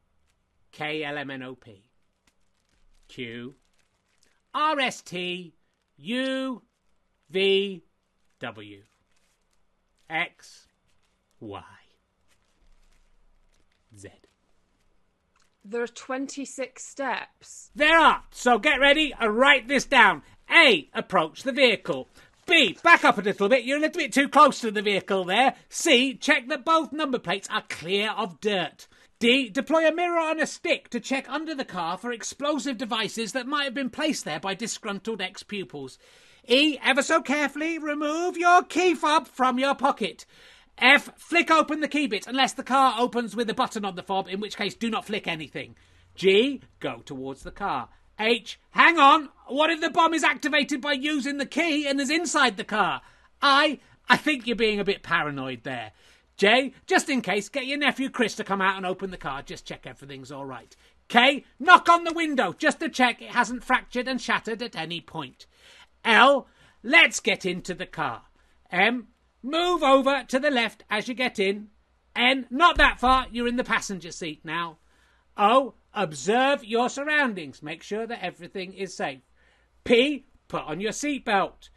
[0.73, 1.85] K, L, M, N, O, P,
[3.09, 3.55] Q,
[4.55, 5.55] R, S, T,
[5.97, 6.63] U,
[7.31, 7.85] V,
[8.41, 8.83] W,
[10.09, 10.67] X,
[11.41, 11.63] Y.
[13.97, 14.09] Z.
[15.65, 17.71] There are 26 steps.
[17.75, 18.23] There are.
[18.31, 20.23] So get ready and write this down.
[20.51, 20.89] A.
[20.95, 22.09] Approach the vehicle.
[22.47, 22.79] B.
[22.83, 23.65] Back up a little bit.
[23.65, 25.55] You're a little bit too close to the vehicle there.
[25.69, 26.15] C.
[26.15, 28.87] Check that both number plates are clear of dirt.
[29.21, 29.49] D.
[29.49, 33.49] Deploy a mirror on a stick to check under the car for explosive devices that
[33.49, 35.99] might have been placed there by disgruntled ex pupils.
[36.47, 36.79] E.
[36.85, 40.25] Ever so carefully remove your key fob from your pocket.
[40.79, 41.11] F.
[41.17, 44.29] Flick open the key bit unless the car opens with a button on the fob,
[44.29, 45.75] in which case do not flick anything.
[46.15, 46.63] G.
[46.79, 47.89] Go towards the car.
[48.21, 48.61] H.
[48.71, 49.31] Hang on.
[49.49, 53.03] What if the bomb is activated by using the key and is inside the car?
[53.43, 53.81] I.
[54.09, 55.91] I think you're being a bit paranoid there.
[56.39, 56.73] J.
[56.87, 59.43] Just in case, get your nephew Chris to come out and open the car.
[59.43, 60.75] Just check everything's all right.
[61.09, 61.45] K.
[61.59, 65.47] Knock on the window just to check it hasn't fractured and shattered at any point.
[66.05, 66.47] L.
[66.83, 68.23] Let's get into the car.
[68.71, 69.09] M.
[69.43, 71.69] Move over to the left as you get in.
[72.15, 72.47] N.
[72.51, 73.27] Not that far.
[73.33, 74.79] You're in the passenger seat now.
[75.37, 75.75] O.
[75.93, 77.63] Observe your surroundings.
[77.63, 79.23] Make sure that everything is safe.
[79.83, 80.27] P.
[80.47, 81.71] Put on your seatbelt.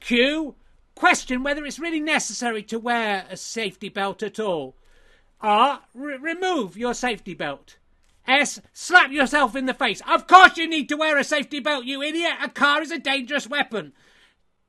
[0.00, 0.54] Q.
[0.96, 4.74] Question whether it's really necessary to wear a safety belt at all.
[5.42, 5.82] R.
[5.94, 7.76] R- remove your safety belt.
[8.26, 8.60] S.
[8.72, 10.00] Slap yourself in the face.
[10.08, 12.32] Of course you need to wear a safety belt, you idiot.
[12.42, 13.92] A car is a dangerous weapon.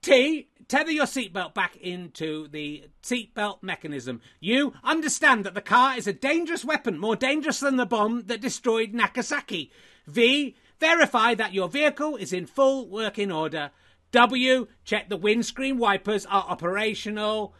[0.01, 0.49] T.
[0.67, 4.19] Tether your seatbelt back into the seatbelt mechanism.
[4.41, 8.41] You understand that the car is a dangerous weapon, more dangerous than the bomb that
[8.41, 9.71] destroyed Nagasaki.
[10.05, 10.57] V.
[10.77, 13.71] Verify that your vehicle is in full working order.
[14.11, 14.67] W.
[14.85, 17.53] Check the windscreen wipers are operational.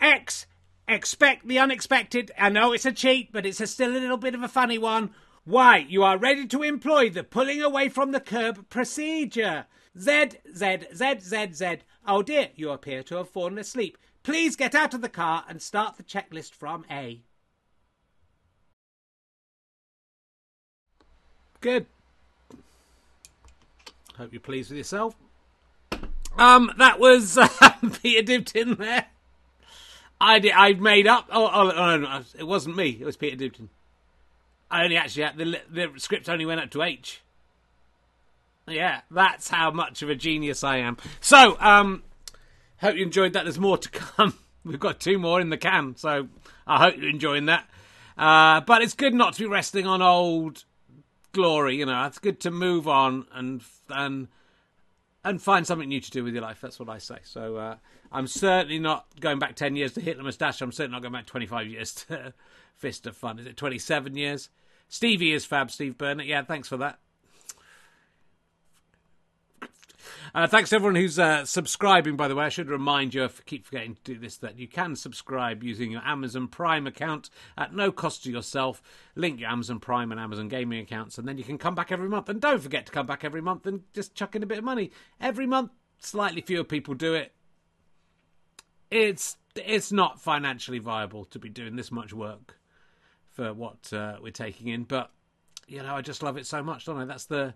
[0.00, 0.46] X.
[0.86, 2.30] Expect the unexpected.
[2.38, 4.76] I know it's a cheat, but it's a still a little bit of a funny
[4.76, 5.14] one.
[5.46, 5.86] Y.
[5.88, 9.66] You are ready to employ the pulling away from the curb procedure.
[9.98, 10.30] Z.
[10.54, 10.78] Z.
[10.94, 11.20] Z.
[11.20, 11.48] Z.
[11.52, 11.76] Z.
[12.06, 13.96] Oh dear, you appear to have fallen asleep.
[14.22, 17.22] Please get out of the car and start the checklist from A.
[21.60, 21.86] Good.
[24.18, 25.14] Hope you're pleased with yourself.
[26.36, 27.48] Um, that was uh,
[28.02, 29.06] Peter Dibdin there.
[30.20, 31.28] I did, I made up.
[31.30, 32.96] Oh, oh, oh, no, it wasn't me.
[33.00, 33.68] It was Peter Dibdin.
[34.70, 37.20] I only actually had the the script only went up to H.
[38.66, 40.96] Yeah, that's how much of a genius I am.
[41.20, 42.02] So, um,
[42.78, 43.44] hope you enjoyed that.
[43.44, 44.38] There's more to come.
[44.64, 46.28] We've got two more in the can, so
[46.66, 47.68] I hope you're enjoying that.
[48.16, 50.64] Uh, but it's good not to be resting on old
[51.32, 51.76] glory.
[51.76, 54.28] You know, it's good to move on and and
[55.24, 56.60] and find something new to do with your life.
[56.60, 57.18] That's what I say.
[57.22, 57.76] So uh,
[58.12, 60.60] I'm certainly not going back ten years to Hitler Moustache.
[60.60, 62.34] I'm certainly not going back 25 years to
[62.76, 63.38] Fist of Fun.
[63.38, 64.50] Is it 27 years?
[64.88, 65.70] Stevie is fab.
[65.70, 66.26] Steve Bennett.
[66.26, 66.98] Yeah, thanks for that.
[70.34, 72.44] Uh, thanks to everyone who's uh, subscribing, by the way.
[72.44, 75.92] I should remind you, I keep forgetting to do this, that you can subscribe using
[75.92, 78.82] your Amazon Prime account at no cost to yourself.
[79.14, 82.08] Link your Amazon Prime and Amazon Gaming accounts, and then you can come back every
[82.08, 82.28] month.
[82.28, 84.64] And don't forget to come back every month and just chuck in a bit of
[84.64, 84.90] money.
[85.20, 85.70] Every month,
[86.00, 87.32] slightly fewer people do it.
[88.90, 92.58] It's it's not financially viable to be doing this much work
[93.30, 95.12] for what uh, we're taking in, but
[95.68, 97.04] you know, I just love it so much, don't I?
[97.04, 97.54] That's the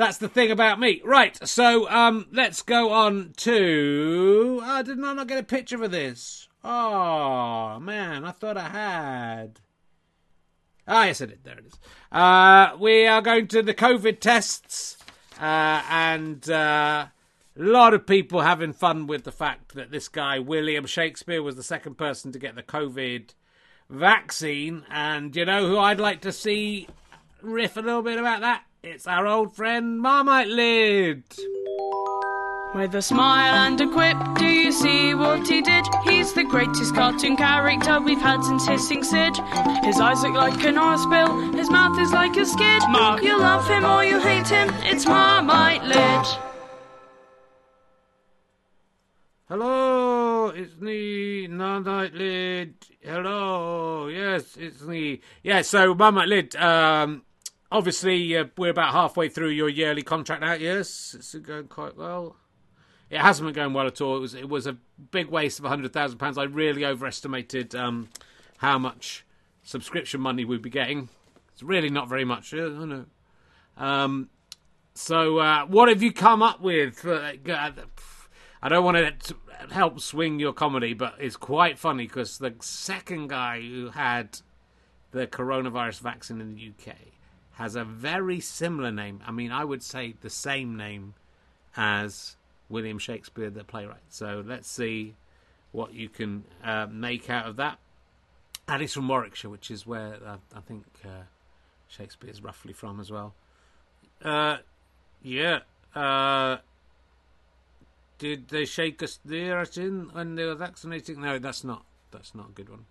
[0.00, 1.02] that's the thing about me.
[1.04, 4.60] Right, so um, let's go on to.
[4.64, 6.48] Oh, did I not get a picture for this?
[6.64, 9.60] Oh, man, I thought I had.
[10.88, 11.44] Ah, yes, I did.
[11.44, 11.78] There it is.
[12.10, 14.96] Uh, we are going to the COVID tests,
[15.38, 17.06] uh, and uh,
[17.58, 21.56] a lot of people having fun with the fact that this guy, William Shakespeare, was
[21.56, 23.34] the second person to get the COVID
[23.90, 24.84] vaccine.
[24.88, 26.88] And you know who I'd like to see
[27.42, 28.64] riff a little bit about that?
[28.82, 31.22] It's our old friend Marmite Lid.
[32.74, 35.84] With a smile and a quip, do you see what he did?
[36.04, 39.36] He's the greatest cartoon character we've had since Hissing Sid.
[39.84, 42.82] His eyes look like an oil spill, his mouth is like a skid.
[42.88, 46.26] Mark, you love him or you hate him, it's Marmite Lid.
[49.46, 52.74] Hello, it's me, Marmite Lid.
[53.02, 55.20] Hello, yes, it's me.
[55.42, 57.24] Yeah, so Marmite Lid, um,
[57.70, 60.60] obviously uh, we're about halfway through your yearly contract out.
[60.60, 62.36] Yes, it's going quite well.
[63.08, 64.16] It hasn't been going well at all.
[64.16, 64.76] It was it was a
[65.10, 66.38] big waste of hundred thousand pounds.
[66.38, 68.08] I really overestimated um,
[68.58, 69.24] how much
[69.62, 71.08] subscription money we'd be getting.
[71.52, 72.54] It's really not very much.
[72.54, 73.06] I know.
[73.76, 74.30] Um,
[74.94, 77.04] so uh, what have you come up with?
[77.04, 77.32] Uh,
[78.62, 79.36] I don't want to
[79.70, 84.40] help swing your comedy, but it's quite funny because the second guy who had
[85.10, 86.94] the coronavirus vaccine in the UK
[87.60, 89.20] has a very similar name.
[89.26, 91.12] I mean, I would say the same name
[91.76, 92.36] as
[92.70, 94.00] William Shakespeare, the playwright.
[94.08, 95.14] So let's see
[95.70, 97.78] what you can uh, make out of that.
[98.66, 101.24] And from Warwickshire, which is where uh, I think uh,
[101.86, 103.34] Shakespeare is roughly from as well.
[104.24, 104.56] Uh,
[105.22, 105.58] yeah.
[105.94, 106.56] Uh,
[108.16, 111.20] did they shake us there at in when they were vaccinating?
[111.20, 111.84] No, that's not.
[112.10, 112.86] That's not a good one.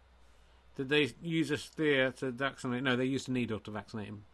[0.75, 2.84] Did they use a spear to vaccinate?
[2.84, 4.25] No, they used a needle to vaccinate him.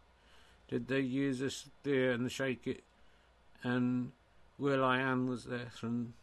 [0.68, 2.82] Did they use a spear and shake it?
[3.62, 4.12] And
[4.58, 6.14] will.i.am was there from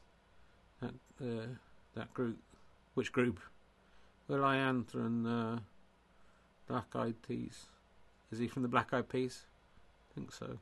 [0.82, 1.48] that uh,
[1.96, 2.38] that group.
[2.94, 3.40] Which group?
[4.28, 5.60] will.i.am from uh,
[6.68, 7.66] Black Eyed Peas.
[8.32, 9.44] Is he from the Black Eyed Peas?
[10.12, 10.60] I think so.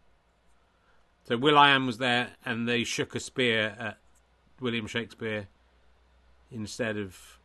[1.27, 3.97] So will.i.am was there, and they shook a spear at
[4.59, 5.47] William Shakespeare
[6.51, 7.39] instead of.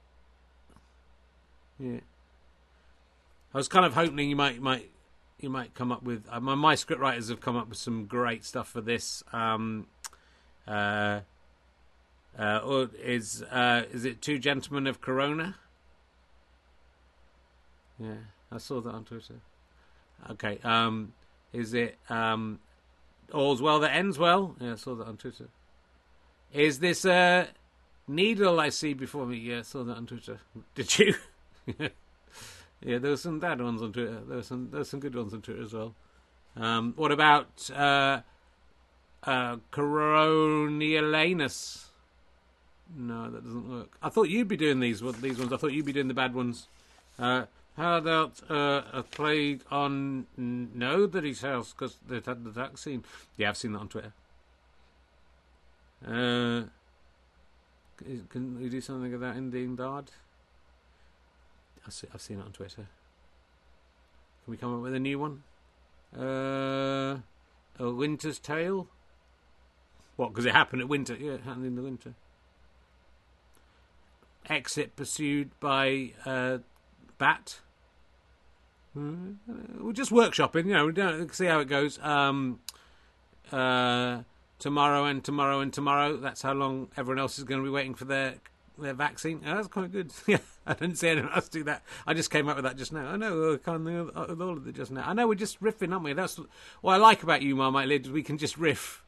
[1.79, 2.01] Yeah.
[3.53, 4.91] I was kind of hoping you might might
[5.41, 6.25] you might come up with.
[6.31, 9.23] Uh, my, my script writers have come up with some great stuff for this.
[9.33, 9.87] Um,
[10.67, 11.21] uh,
[12.39, 15.57] uh, or is uh, is it two gentlemen of Corona?
[17.99, 18.15] Yeah,
[18.53, 19.41] I saw that on Twitter.
[20.31, 21.13] Okay, um,
[21.53, 22.59] is it um,
[23.33, 24.55] all's well that ends well?
[24.61, 25.49] Yeah, I saw that on Twitter.
[26.53, 27.49] Is this a
[28.07, 29.39] needle I see before me?
[29.39, 30.41] Yeah, I saw that on Twitter.
[30.75, 31.15] Did you?
[32.87, 34.21] Yeah, there were some bad ones on Twitter.
[34.29, 35.97] There were some there were some good ones on Twitter as well.
[36.55, 38.21] Um, what about uh,
[39.25, 41.87] uh, Coriolanus?
[42.97, 43.99] No, that doesn't work.
[44.01, 45.53] I thought you'd be doing these these ones.
[45.53, 46.69] I thought you'd be doing the bad ones.
[47.19, 47.47] Uh,
[47.77, 53.03] how about uh, a plague on nobody's house because they've had the vaccine?
[53.37, 54.13] Yeah, I've seen that on Twitter.
[56.07, 56.69] Uh,
[58.31, 60.13] can we do something about that in Bard?
[61.87, 62.87] I've seen it on Twitter.
[64.45, 65.43] Can we come up with a new one?
[66.17, 67.19] Uh,
[67.79, 68.89] a Winter's Tale.
[70.17, 70.31] What?
[70.31, 71.15] Because it happened at winter.
[71.15, 72.15] Yeah, it happened in the winter.
[74.49, 76.59] Exit pursued by uh,
[77.19, 77.61] bat.
[78.97, 79.01] Uh,
[79.81, 80.87] we're just workshopping, you know.
[80.87, 81.99] We don't see how it goes.
[81.99, 82.61] Um,
[83.53, 84.23] uh,
[84.59, 86.17] tomorrow and tomorrow and tomorrow.
[86.17, 88.37] That's how long everyone else is going to be waiting for their
[88.79, 89.41] their vaccine.
[89.47, 90.13] Oh, that's quite good.
[90.27, 91.83] Yeah, I didn't see anyone else do that.
[92.07, 93.07] I just came up with that just now.
[93.07, 95.05] I know I can't think of all of it just now.
[95.07, 96.13] I know we're just riffing, aren't we?
[96.13, 96.41] That's
[96.81, 98.11] what I like about you, Marmite Lid.
[98.11, 99.05] We can just riff.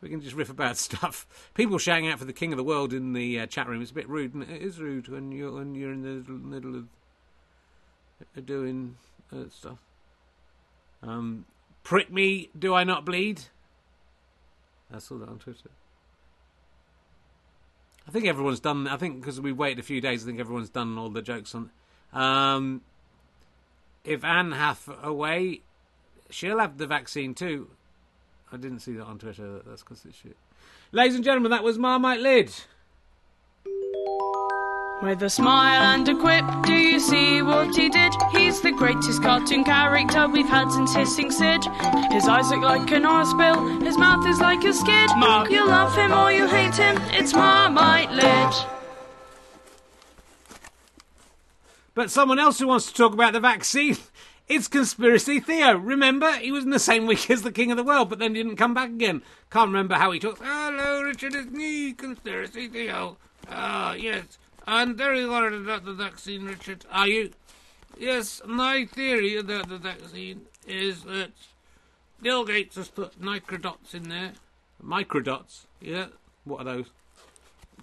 [0.00, 1.26] We can just riff about stuff.
[1.54, 3.80] People shouting out for the king of the world in the uh, chat room.
[3.80, 4.34] It's a bit rude.
[4.34, 6.88] And it is rude when you're when you're in the middle of
[8.36, 8.96] uh, doing
[9.32, 9.78] uh, stuff.
[11.02, 11.46] Um,
[11.82, 13.42] prick me, do I not bleed?
[14.92, 15.70] I saw that on Twitter.
[18.06, 18.88] I think everyone's done.
[18.88, 21.54] I think because we waited a few days, I think everyone's done all the jokes
[21.54, 21.70] on.
[22.12, 22.82] Um,
[24.04, 25.62] if Anne hath away,
[26.30, 27.70] she'll have the vaccine too.
[28.52, 29.60] I didn't see that on Twitter.
[29.66, 30.36] That's because it's shit.
[30.90, 32.52] Ladies and gentlemen, that was Marmite Lid.
[35.02, 38.14] With a smile and a quip, do you see what he did?
[38.30, 41.64] He's the greatest cartoon character we've had since Hissing Sid.
[42.12, 45.10] His eyes look like an oil spill, his mouth is like a skid.
[45.16, 45.50] Mark.
[45.50, 48.54] You love him or you hate him, it's Marmite Lid.
[51.94, 53.96] But someone else who wants to talk about the vaccine.
[54.48, 55.78] It's Conspiracy Theo.
[55.78, 58.34] Remember, he was in the same week as the King of the World, but then
[58.34, 59.22] didn't come back again.
[59.50, 60.40] Can't remember how he talks.
[60.42, 63.16] Hello, Richard, it's me, Conspiracy Theo.
[63.48, 64.38] Ah, yes.
[64.66, 66.84] I'm very worried about the vaccine, Richard.
[66.90, 67.30] Are you?
[67.98, 71.30] Yes, my theory about the vaccine is that
[72.20, 74.32] Bill Gates has put microdots in there.
[74.82, 75.66] Microdots?
[75.80, 76.06] Yeah.
[76.44, 76.86] What are those?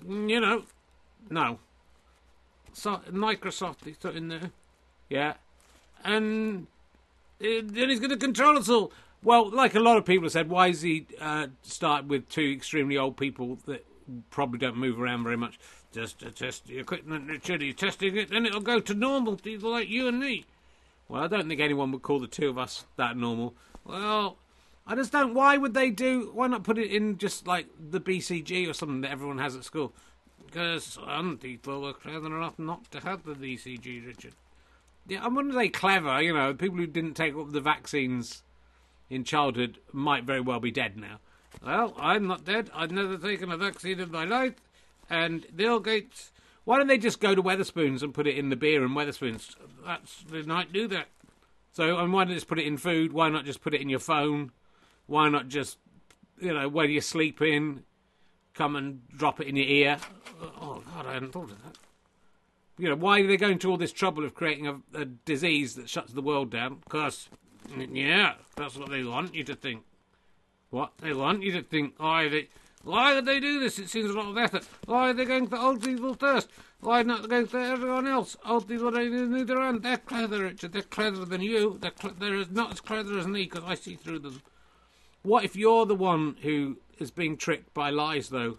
[0.05, 0.63] Mm, You know.
[1.29, 1.59] No.
[2.73, 4.51] So, Microsoft, he's put in there.
[5.09, 5.33] Yeah.
[6.03, 6.67] And
[7.39, 8.91] then he's going to control us all.
[9.21, 12.53] Well, like a lot of people have said, why is he uh, start with two
[12.55, 13.85] extremely old people that
[14.29, 15.59] probably don't move around very much?
[15.91, 17.61] Just to test the equipment, Richard.
[17.61, 20.45] He's testing it, then it'll go to normal like you and me.
[21.07, 23.55] Well, I don't think anyone would call the two of us that normal.
[23.83, 24.37] Well,
[24.85, 25.33] I just don't.
[25.33, 26.29] Why would they do?
[26.33, 29.63] Why not put it in just like the BCG or something that everyone has at
[29.63, 29.93] school?
[30.45, 34.33] Because some people were clever enough not to have the BCG, Richard.
[35.07, 36.21] Yeah, I wonder they clever.
[36.21, 38.43] You know, people who didn't take up the vaccines
[39.09, 41.19] in childhood might very well be dead now.
[41.65, 42.69] Well, I'm not dead.
[42.75, 44.53] I've never taken a vaccine in my life.
[45.09, 45.99] And they'll go.
[46.65, 49.55] why don't they just go to Wetherspoons and put it in the beer and Wetherspoons?
[49.85, 51.07] That's they might do that.
[51.71, 53.13] So, and why not just put it in food?
[53.13, 54.51] Why not just put it in your phone?
[55.07, 55.77] Why not just,
[56.39, 57.83] you know, when you're sleeping,
[58.53, 59.97] come and drop it in your ear?
[60.41, 61.77] Oh, oh God, I hadn't thought of that.
[62.77, 65.75] You know, why are they going to all this trouble of creating a, a disease
[65.75, 66.79] that shuts the world down?
[66.83, 67.29] Because,
[67.91, 69.83] yeah, that's what they want you to think.
[70.69, 71.95] What they want you to think?
[71.97, 72.47] Why they?
[72.83, 73.77] Why would they do this?
[73.77, 74.65] It seems a lot of effort.
[74.85, 76.49] Why are they going for old people first?
[76.79, 78.37] Why not going for everyone else?
[78.45, 79.81] Old people don't need their own.
[79.81, 80.71] They're clever, Richard.
[80.71, 81.77] They're cleverer than you.
[81.79, 84.41] They're, cl- they're not as clever as me because I see through them.
[85.23, 88.57] What if you're the one who is being tricked by lies, though?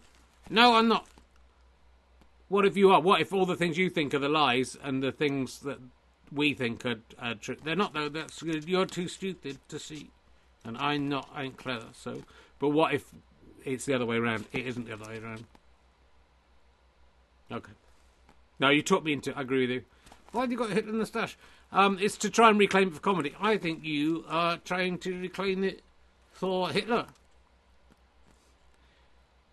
[0.50, 1.06] No, I'm not.
[2.48, 3.00] What if you are?
[3.00, 5.78] What if all the things you think are the lies and the things that
[6.30, 7.56] we think are, are true?
[7.62, 8.10] They're not, though.
[8.10, 10.10] That's you're too stupid to see,
[10.62, 11.30] and I'm not.
[11.34, 11.86] I'm clever.
[11.94, 12.24] So,
[12.58, 13.06] but what if
[13.64, 14.46] it's the other way around?
[14.52, 15.44] It isn't the other way around.
[17.52, 17.72] Okay.
[18.58, 19.36] No, you talked me into.
[19.36, 19.82] I agree with you.
[20.32, 21.36] Why have you got Hitler in the stash?
[21.72, 23.34] Um, it's to try and reclaim it for comedy.
[23.40, 25.82] I think you are trying to reclaim it
[26.32, 27.06] for Hitler.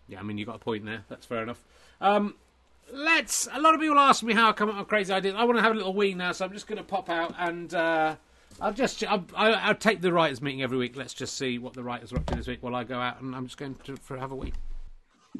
[0.08, 1.04] Yeah, I mean you got a point there.
[1.08, 1.62] That's fair enough.
[2.00, 2.34] Um,
[2.92, 3.48] let's.
[3.52, 5.34] A lot of people ask me how I come up with crazy ideas.
[5.36, 7.34] I want to have a little wee now, so I'm just going to pop out
[7.38, 8.16] and uh,
[8.60, 9.04] I'll just.
[9.04, 10.96] I'll, I'll, I'll take the writers' meeting every week.
[10.96, 13.20] Let's just see what the writers are up to this week while I go out,
[13.20, 14.52] and I'm just going to for have a wee.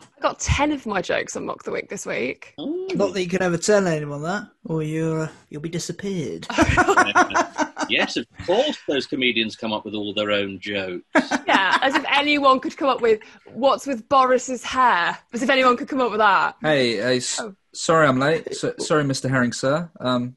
[0.00, 2.54] I got 10 of my jokes on Mock the Week this week.
[2.58, 6.46] Not that you can ever tell anyone that, or you're uh, you'll be disappeared.
[7.88, 11.04] yes, of course, those comedians come up with all their own jokes.
[11.46, 13.20] Yeah, as if anyone could come up with
[13.52, 15.18] what's with Boris's hair.
[15.32, 16.56] As if anyone could come up with that.
[16.62, 17.54] Hey, hey s- Oh.
[17.74, 18.54] sorry I'm late.
[18.54, 19.28] So, sorry, Mr.
[19.28, 19.90] Herring, sir.
[19.98, 20.36] Um,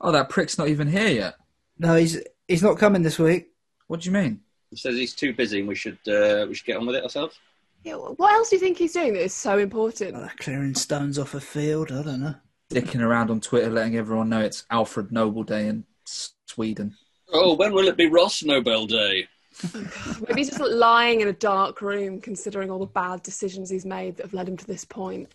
[0.00, 1.34] oh, that prick's not even here yet.
[1.78, 3.48] No, he's he's not coming this week.
[3.86, 4.40] What do you mean?
[4.70, 7.02] He says he's too busy and we should uh, we should get on with it
[7.02, 7.38] ourselves.
[7.84, 10.16] Yeah, what else do you think he's doing that is so important?
[10.16, 11.92] Uh, clearing stones off a field.
[11.92, 12.34] I don't know.
[12.70, 16.96] Dicking around on Twitter, letting everyone know it's Alfred Nobel Day in Sweden.
[17.32, 19.28] Oh, when will it be Ross Noble Day?
[19.72, 24.16] Maybe he's just lying in a dark room considering all the bad decisions he's made
[24.16, 25.32] that have led him to this point.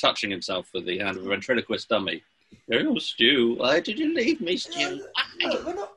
[0.00, 2.22] Touching himself with the hand of a ventriloquist dummy.
[2.72, 5.02] Oh, Stu, why did you leave me, Stu?
[5.40, 5.92] No, we're not.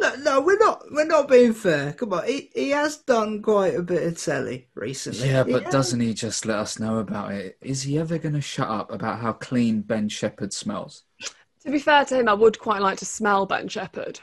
[0.00, 0.82] No, no, we're not.
[0.90, 1.92] We're not being fair.
[1.92, 5.28] Come on, he he has done quite a bit of telly recently.
[5.28, 5.72] Yeah, but has.
[5.72, 7.58] doesn't he just let us know about it?
[7.60, 11.04] Is he ever going to shut up about how clean Ben Shepherd smells?
[11.64, 14.18] To be fair to him, I would quite like to smell Ben Shepherd.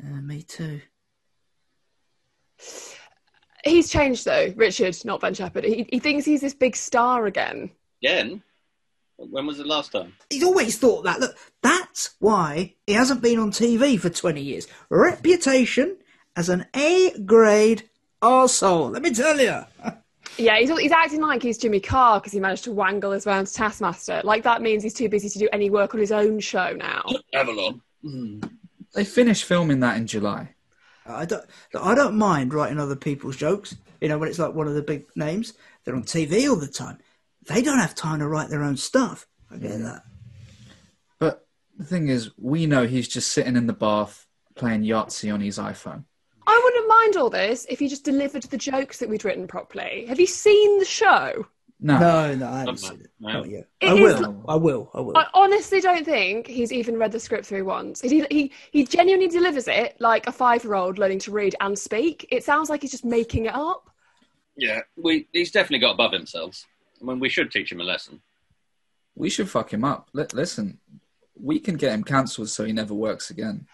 [0.00, 0.80] Uh, me too.
[3.64, 5.64] He's changed though, Richard, not Ben Shepherd.
[5.64, 7.70] He, he thinks he's this big star again.
[8.02, 8.42] Again?
[9.18, 10.14] When was the last time?
[10.30, 11.18] He's always thought that.
[11.18, 14.68] Look, that's why he hasn't been on TV for 20 years.
[14.90, 15.96] Reputation
[16.36, 17.90] as an A grade
[18.22, 18.92] arsehole.
[18.92, 19.64] Let me tell you.
[20.36, 23.32] Yeah, he's, he's acting like he's Jimmy Carr because he managed to wangle his way
[23.32, 24.20] onto Taskmaster.
[24.22, 27.02] Like that means he's too busy to do any work on his own show now.
[27.34, 27.82] Avalon.
[28.02, 28.40] Hmm.
[28.94, 30.54] They finished filming that in July.
[31.04, 31.44] I don't,
[31.80, 33.74] I don't mind writing other people's jokes.
[34.00, 36.68] You know, when it's like one of the big names, they're on TV all the
[36.68, 36.98] time.
[37.48, 39.26] They don't have time to write their own stuff.
[39.50, 40.02] I get that.
[41.18, 41.46] But
[41.76, 45.58] the thing is, we know he's just sitting in the bath playing Yahtzee on his
[45.58, 46.04] iPhone.
[46.46, 50.06] I wouldn't mind all this if he just delivered the jokes that we'd written properly.
[50.08, 51.46] Have you seen the show?
[51.80, 53.10] No, No, no, I haven't No, seen it.
[53.20, 53.32] no.
[53.32, 53.68] Not yet.
[53.80, 54.44] It I is will.
[54.48, 54.90] I will.
[54.94, 55.16] I will.
[55.16, 58.00] I honestly don't think he's even read the script through once.
[58.00, 62.26] He he he genuinely delivers it like a five-year-old learning to read and speak.
[62.30, 63.90] It sounds like he's just making it up.
[64.56, 66.66] Yeah, we, he's definitely got above himself.
[67.00, 68.20] I mean, we should teach him a lesson.
[69.14, 70.08] we should fuck him up.
[70.12, 70.78] Li- listen,
[71.40, 73.66] we can get him cancelled so he never works again.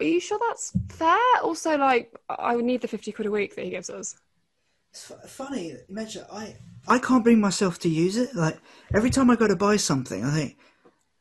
[0.00, 1.18] Are you sure that's fair?
[1.42, 4.16] Also, like, I would need the fifty quid a week that he gives us.
[4.90, 6.24] It's fu- funny that you mention.
[6.32, 6.56] I
[6.88, 8.34] I can't bring myself to use it.
[8.34, 8.58] Like
[8.94, 10.56] every time I go to buy something, I think,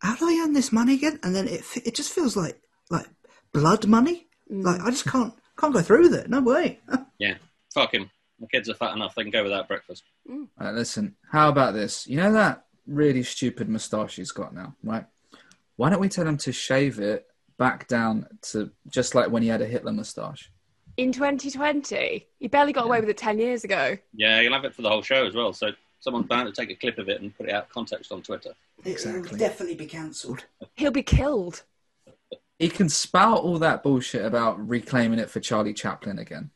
[0.02, 1.20] how do I earn this money again?
[1.24, 3.08] And then it fe- it just feels like like
[3.52, 4.28] blood money.
[4.52, 4.64] Mm.
[4.64, 6.30] Like I just can't can't go through with it.
[6.30, 6.80] No way.
[7.20, 7.36] Yeah,
[7.74, 8.10] fuck him.
[8.44, 10.04] The kids are fat enough; they can go without breakfast.
[10.28, 12.06] Right, listen, how about this?
[12.06, 15.06] You know that really stupid moustache he's got now, right?
[15.78, 17.26] Why don't we tell him to shave it
[17.58, 20.52] back down to just like when he had a Hitler moustache?
[20.98, 23.98] In 2020, he barely got away with it ten years ago.
[24.14, 25.54] Yeah, you'll have it for the whole show as well.
[25.54, 25.72] So
[26.02, 28.22] someone's bound to take a clip of it and put it out of context on
[28.22, 28.54] Twitter.
[28.84, 29.40] Exactly.
[29.40, 30.44] definitely be cancelled.
[30.76, 31.64] He'll be killed.
[32.60, 36.52] He can spout all that bullshit about reclaiming it for Charlie Chaplin again.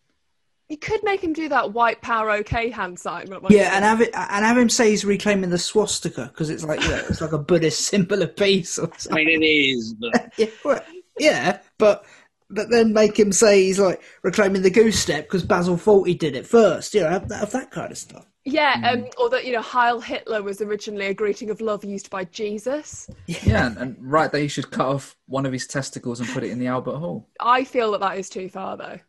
[0.69, 3.27] You could make him do that white power OK hand sign.
[3.29, 6.63] but- Yeah, and have it and have him say he's reclaiming the swastika because it's
[6.65, 10.33] like yeah, it's like a Buddhist symbol of peace or I mean, it is, but
[10.37, 10.81] Yeah, well,
[11.19, 12.05] yeah, but
[12.49, 16.35] but then make him say he's like reclaiming the goose step because Basil Fawlty did
[16.35, 16.93] it first.
[16.93, 18.25] You know, have, have that kind of stuff.
[18.45, 19.03] Yeah, Mm.
[19.03, 22.23] um, or that you know, Heil Hitler was originally a greeting of love used by
[22.25, 23.09] Jesus.
[23.25, 26.43] Yeah, and, and right that he should cut off one of his testicles and put
[26.45, 27.27] it in the Albert Hall.
[27.41, 28.99] I feel that that is too far, though.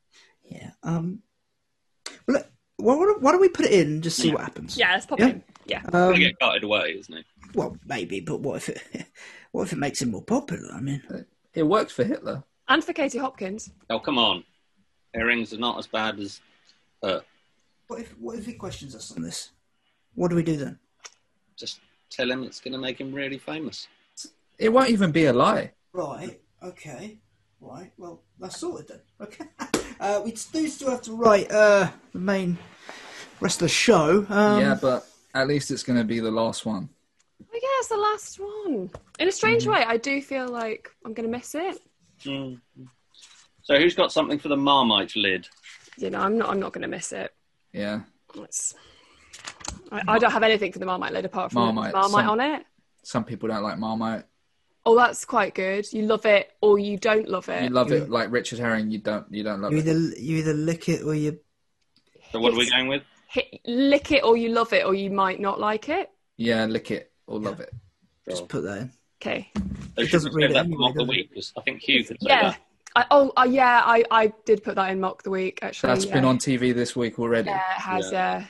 [0.45, 0.71] Yeah.
[0.83, 1.23] Um.
[2.27, 2.45] Well,
[2.77, 4.77] why, why don't- we put it in and just see what happens?
[4.77, 5.29] Yeah, let's pop Yeah.
[5.29, 5.45] in.
[5.67, 5.83] Yeah.
[5.91, 7.25] he'll Um, get carted away, isn't he?
[7.55, 9.07] well, maybe, but what if it?
[9.53, 10.71] What if it makes him more popular?
[10.75, 11.03] I mean,
[11.55, 12.45] It worked for Hitler.
[12.69, 13.71] and for Katie Hopkins.
[13.89, 14.45] Oh, come on.
[15.17, 16.41] Earrings are not as bad as
[17.03, 17.21] uh,
[17.87, 19.51] what if what if he questions us on this?
[20.15, 20.79] What do we do then?
[21.57, 21.81] just
[22.11, 23.89] tell him it's going to make him really famous.
[24.59, 25.73] It won't even be a lie.
[25.93, 26.41] Right.
[26.63, 27.19] Okay.
[27.61, 27.91] Right.
[27.97, 29.01] Well, that's sorted then.
[29.21, 29.47] Okay.
[30.01, 32.59] Uh, we do still have to write uh, the main
[33.41, 34.27] rest of the show.
[34.29, 36.89] Um, yeah, but at least it's going to be the last one.
[37.43, 38.91] Oh, yeah, it's the last one.
[39.19, 41.79] In a strange way, I do feel like I'm going to miss it.
[42.25, 42.61] Mm.
[43.63, 45.49] So who's got something for the Marmite lid?
[45.97, 46.51] You know, I'm not.
[46.51, 47.35] I'm not going to miss it.
[47.73, 48.01] Yeah.
[48.37, 48.75] It's,
[49.91, 52.41] I, I don't have anything for the Marmite lid apart from Marmite, Marmite some- on
[52.41, 52.65] it.
[53.05, 54.25] Some people don't like Marmite.
[54.89, 55.93] Oh, that's quite good.
[55.93, 57.63] You love it or you don't love it.
[57.63, 58.91] You love it like Richard Herring.
[58.91, 59.27] You don't.
[59.31, 59.87] You don't love You it.
[59.87, 61.39] either you either lick it or you.
[62.33, 63.03] So what are we going with?
[63.29, 66.09] Hit, lick it or you love it or you might not like it.
[66.39, 67.71] Yeah, lick it or love it.
[68.27, 68.93] Just put that in.
[69.21, 69.51] Okay.
[69.55, 71.11] So should doesn't we read it that for anyway, mock the does it?
[71.11, 71.35] week?
[71.35, 72.43] 'Cause I think Hugh could say Yeah.
[72.53, 72.61] that.
[72.97, 73.83] I, oh, uh, yeah.
[73.85, 75.59] I, I did put that in mock the week.
[75.61, 76.15] Actually, That's yeah.
[76.15, 77.51] been on TV this week already.
[77.51, 78.11] Yeah, it has.
[78.11, 78.39] Yeah.
[78.39, 78.45] Yeah.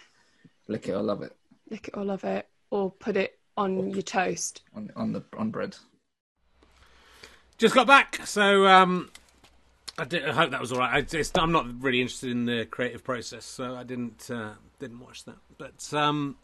[0.69, 1.33] Lick it or love it
[1.69, 4.63] Lick it or love it, or put it on your toast.
[4.77, 5.77] on on the on bread.
[7.59, 9.11] Just got back, so um,
[9.99, 10.95] I, did, I hope that was all right.
[10.95, 15.01] I just, I'm not really interested in the creative process, so I didn't uh, didn't
[15.01, 15.39] watch that.
[15.59, 16.37] But um,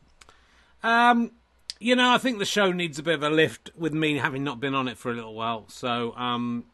[0.82, 1.30] um,
[1.78, 4.42] you know, I think the show needs a bit of a lift with me having
[4.42, 5.66] not been on it for a little while.
[5.68, 6.64] So um,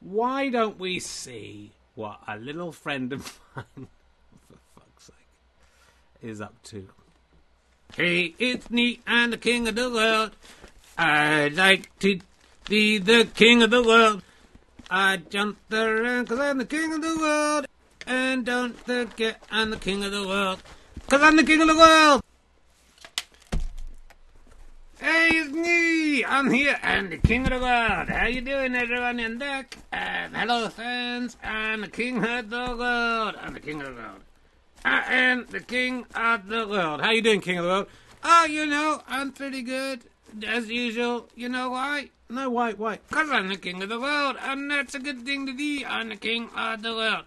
[0.00, 3.86] why don't we see what a little friend of mine,
[4.48, 6.88] for fuck's sake, is up to?
[7.96, 10.32] Hey, it's me, I'm the king of the world.
[10.98, 12.18] I like to
[12.68, 14.22] be the king of the world.
[14.90, 17.66] I jump around cause I'm the king of the world.
[18.06, 20.62] And don't forget I'm the king of the world.
[21.08, 22.22] Cause I'm the king of the world.
[24.98, 26.24] Hey, it's me.
[26.24, 26.78] I'm here.
[26.82, 28.08] I'm the king of the world.
[28.08, 29.76] How you doing, everyone in deck?
[29.92, 31.36] And um, hello, fans.
[31.42, 33.34] I'm the king of the world.
[33.40, 34.20] I'm the king of the world.
[34.84, 37.02] I am the king of the world.
[37.02, 37.86] How you doing, king of the world?
[38.22, 40.04] Oh, you know, I'm pretty good.
[40.46, 41.28] As usual.
[41.34, 42.10] You know why?
[42.34, 42.98] No, why, why?
[43.08, 45.84] Because I'm the king of the world, and that's a good thing to be.
[45.84, 47.26] I'm the king of the world.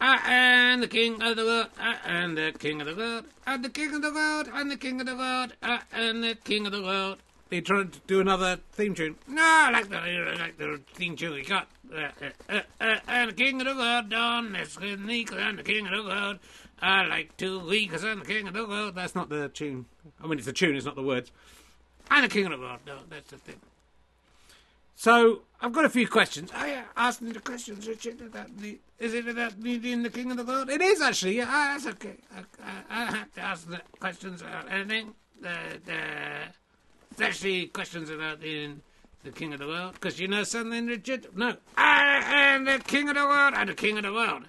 [0.00, 1.70] I am the king of the world.
[1.76, 3.24] I am the king of the world.
[3.48, 4.48] I'm the king of the world.
[4.52, 5.54] I'm the king of the world.
[5.60, 7.18] I am the king of the world.
[7.48, 9.16] They tried to do another theme tune.
[9.26, 11.66] No, I like the, I like the theme tune we got.
[11.92, 15.64] Uh, uh, uh, uh, and the king of the world, Don, that's unique, I'm the
[15.64, 16.38] king of the world.
[16.80, 18.94] I like to weak, cause I'm the king of the world.
[18.94, 19.86] That's not the tune.
[20.22, 21.32] I mean, it's the tune, it's not the words.
[22.08, 23.56] I'm the king of the world, no, that's the thing.
[24.98, 26.50] So, I've got a few questions.
[26.54, 30.38] I asked me the questions, Richard, the, is it about me being the king of
[30.38, 30.70] the world?
[30.70, 32.16] It is, actually, yeah, ah, that's okay.
[32.34, 35.14] I, I, I have to ask the questions about anything.
[35.40, 38.80] The, the, actually questions about being
[39.22, 39.92] the king of the world.
[39.94, 41.26] Because you know something, Richard?
[41.36, 41.56] No.
[41.76, 43.52] I am the king of the world.
[43.54, 44.44] I'm the king of the world.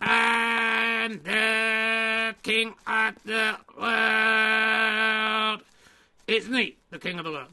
[0.00, 5.62] And the king of the world.
[6.26, 7.48] It's me, the king of the world.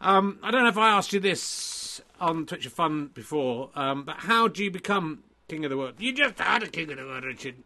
[0.00, 4.04] Um, I don't know if I asked you this on Twitch of Fun before, um,
[4.04, 5.94] but how do you become king of the world?
[5.98, 7.56] You just are the king of the world, Richard.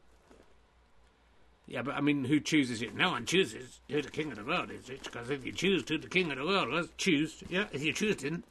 [1.66, 2.94] Yeah, but I mean, who chooses it?
[2.94, 5.84] No one chooses who the king of the world is, It's because if you choose
[5.88, 8.44] who the king of the world was, choose, yeah, if you choose him,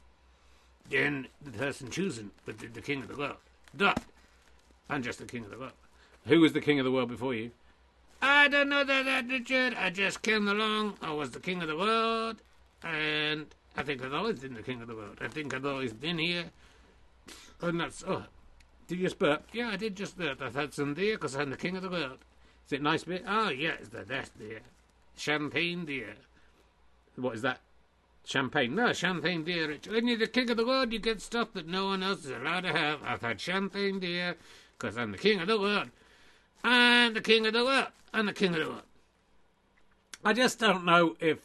[0.88, 3.36] then the person choosing was the, the king of the world.
[3.76, 3.94] Duh.
[4.88, 5.72] I'm just the king of the world.
[6.26, 7.50] Who was the king of the world before you?
[8.20, 9.74] I don't know that, that Richard.
[9.74, 10.94] I just came along.
[11.02, 12.42] I was the king of the world,
[12.82, 13.46] and
[13.76, 15.18] I think I've always been the king of the world.
[15.20, 16.44] I think I've always been here.
[17.60, 18.24] And that's oh,
[18.88, 19.44] did you just burp?
[19.52, 20.42] Yeah, I did just burp.
[20.42, 22.18] I've had some beer because I'm the king of the world.
[22.66, 23.22] Is it nice beer?
[23.26, 24.60] Oh yeah, it's the best beer.
[25.16, 26.14] Champagne beer.
[27.16, 27.60] What is that?
[28.24, 28.74] Champagne?
[28.74, 29.44] No, champagne.
[29.44, 29.88] Rich.
[29.88, 32.30] When you're the king of the world, you get stuff that no one else is
[32.30, 33.00] allowed to have.
[33.04, 34.36] I've had champagne beer
[34.78, 35.90] because I'm the king of the world.
[36.64, 37.88] I'm the king of the world.
[38.12, 38.82] I'm the king of the world.
[40.24, 41.38] I just don't know if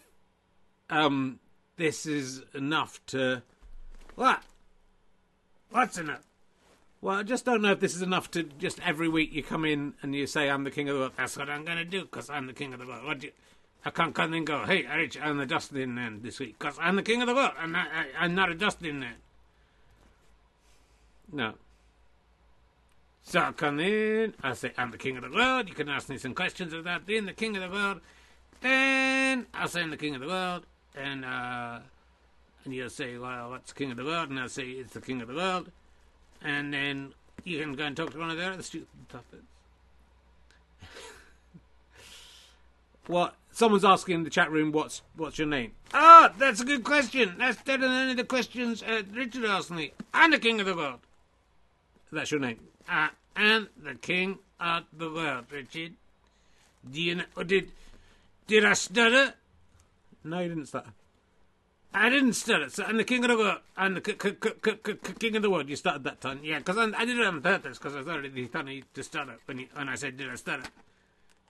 [0.90, 1.40] um,
[1.78, 3.42] this is enough to.
[4.16, 4.44] What?
[5.70, 6.24] What's enough?
[7.02, 9.66] Well, I just don't know if this is enough to just every week you come
[9.66, 11.14] in and you say, I'm the king of the world.
[11.16, 13.06] That's what I'm going to do because I'm the king of the world.
[13.06, 13.34] What do you,
[13.86, 14.86] I can't come in and go, hey,
[15.22, 17.52] I'm the Dustin man this week because I'm the king of the world.
[17.60, 19.16] I'm not, I, I'm not a Dustin man.
[21.32, 21.54] No.
[23.22, 25.70] So I come in, I say, I'm the king of the world.
[25.70, 28.02] You can ask me some questions about being the king of the world.
[28.62, 30.66] Then I'll say I'm the king of the world.
[30.98, 31.80] And, uh,
[32.66, 34.30] and you'll say, well, what's king of the world?
[34.30, 35.72] And I'll say, it's the king of the world.
[36.42, 39.44] And then you can go and talk to one of the other student puppets.
[43.08, 43.36] what?
[43.52, 45.72] Someone's asking in the chat room, what's what's your name?
[45.92, 47.34] Ah, that's a good question.
[47.40, 49.94] That's better than any of the questions uh, Richard asked me.
[50.14, 51.00] I'm the king of the world.
[52.12, 52.60] That's your name.
[52.88, 55.94] I am the king of the world, Richard.
[56.92, 57.44] Do you know?
[57.44, 57.72] Did
[58.46, 59.34] did I stutter?
[60.30, 60.92] No, you didn't stutter.
[61.94, 62.70] I didn't stutter.
[62.70, 63.60] So I'm the king of the world.
[63.76, 65.70] I'm the king of the world.
[65.70, 66.60] You stuttered that time, yeah?
[66.60, 67.78] Because I did it on purpose.
[67.78, 70.36] Because I thought it'd be funny to stutter when you, when I said, "Did I
[70.36, 70.70] stutter?"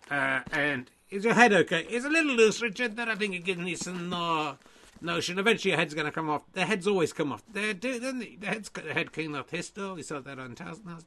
[0.10, 1.86] Uh, and is your head okay?
[1.90, 2.96] It's a little loose, Richard.
[2.96, 4.58] That I think it gives me some more
[5.02, 5.40] notion.
[5.40, 6.44] Eventually, your head's going to come off.
[6.54, 7.44] The heads always come off.
[7.52, 8.38] They do, don't they?
[8.40, 9.96] The, head's, the head came off Histo.
[9.96, 10.56] We saw that on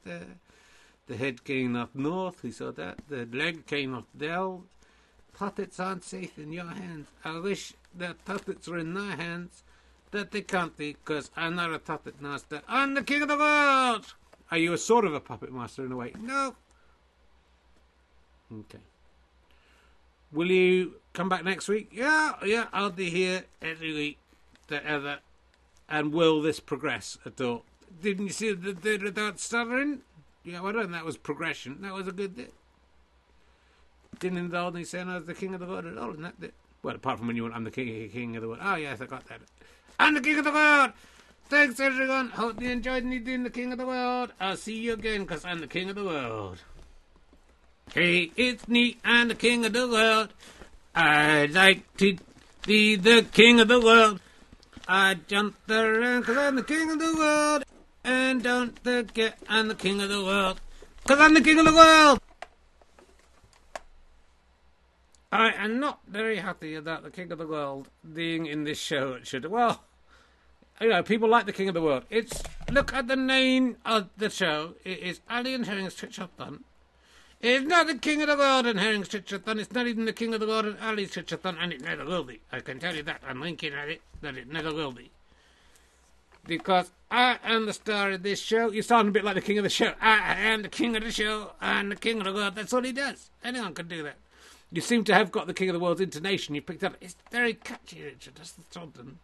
[0.04, 0.22] there.
[1.06, 2.42] The head came off North.
[2.42, 2.98] We saw that.
[3.08, 4.64] The leg came off Dell.
[5.40, 7.08] Puppets aren't safe in your hands.
[7.24, 9.62] I wish that puppets were in my hands.
[10.10, 12.60] That they can't be, because I'm not a puppet master.
[12.68, 14.12] I'm the king of the world!
[14.50, 16.12] Are you a sort of a puppet master in a way?
[16.20, 16.56] No.
[18.52, 18.80] Okay.
[20.30, 21.88] Will you come back next week?
[21.90, 24.18] Yeah, yeah, I'll be here every week.
[24.70, 25.20] Ever.
[25.88, 27.64] And will this progress at all?
[28.02, 30.02] Didn't you see the bit without stuttering?
[30.44, 30.92] Yeah, well done.
[30.92, 31.80] That was progression.
[31.80, 32.52] That was a good bit.
[34.20, 36.34] Didn't involve me saying I was the king of the world at all, and that.
[36.82, 38.60] Well, apart from when you went, I'm the king, king of the world.
[38.62, 39.40] Oh, yes, I got that.
[39.98, 40.92] I'm the king of the world!
[41.48, 42.28] Thanks, everyone.
[42.30, 44.32] Hope you enjoyed me being the king of the world.
[44.40, 46.58] I'll see you again, because I'm the king of the world.
[47.92, 50.28] Hey, it's me, I'm the king of the world.
[50.94, 52.16] I'd like to
[52.66, 54.20] be the king of the world.
[54.86, 57.64] I jump around because I'm the king of the world.
[58.04, 60.60] And don't forget, I'm the king of the world.
[61.02, 62.19] Because I'm the king of the world.
[65.32, 69.12] I am not very happy about the king of the world being in this show.
[69.12, 69.84] It should well,
[70.80, 72.04] you know, people like the king of the world.
[72.10, 74.74] It's look at the name of the show.
[74.84, 76.64] It is Ali and Herring's Twitch-a-thon.
[77.40, 79.60] It's not the king of the world and Herring's Twitch-a-thon.
[79.60, 82.24] It's not even the king of the world and Ali's Twitch-a-thon, and it never will
[82.24, 82.40] be.
[82.50, 83.22] I can tell you that.
[83.26, 85.10] I'm winking at it that it never will be.
[86.44, 88.72] Because I am the star of this show.
[88.72, 89.94] You sound a bit like the king of the show.
[90.00, 91.52] I am the king of the show.
[91.60, 92.56] I'm the king of the world.
[92.56, 93.30] That's all he does.
[93.44, 94.16] Anyone can do that.
[94.72, 96.54] You seem to have got the king of the world's intonation.
[96.54, 96.96] You picked up.
[97.00, 98.36] It's very catchy, Richard.
[98.36, 99.18] That's the problem.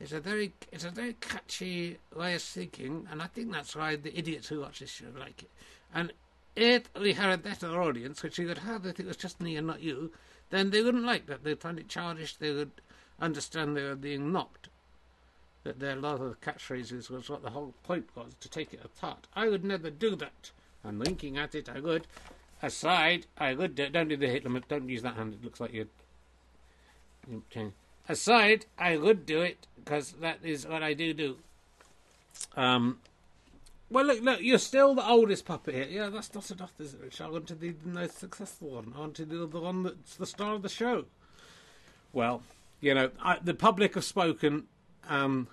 [0.00, 3.96] It's a very, it's a very catchy way of speaking, and I think that's why
[3.96, 5.50] the idiots who watch this show like it.
[5.94, 6.12] And
[6.56, 9.56] if we had a better audience, which you would have if it was just me
[9.56, 10.10] and not you,
[10.48, 11.44] then they wouldn't like that.
[11.44, 12.36] They'd find it childish.
[12.36, 12.72] They would.
[13.20, 14.68] understand they were being knocked.
[15.64, 19.26] That their lot of catchphrases was what the whole point was to take it apart.
[19.36, 20.50] I would never do that.
[20.82, 22.06] And winking at it, I would.
[22.62, 23.74] Aside, I would.
[23.74, 24.60] Do, don't do the Hitler.
[24.68, 25.34] Don't use that hand.
[25.34, 25.86] It looks like you're.
[28.08, 31.36] Aside, I would do it because that is what I do do.
[32.56, 32.98] Um.
[33.90, 35.86] Well, look, look, you're still the oldest puppet here.
[35.90, 37.20] Yeah, that's not enough, is it?
[37.20, 38.92] I want to be the most successful one.
[38.96, 41.06] I want to do the one that's the star of the show.
[42.12, 42.42] Well,
[42.80, 44.68] you know, I, the public have spoken,
[45.08, 45.48] um,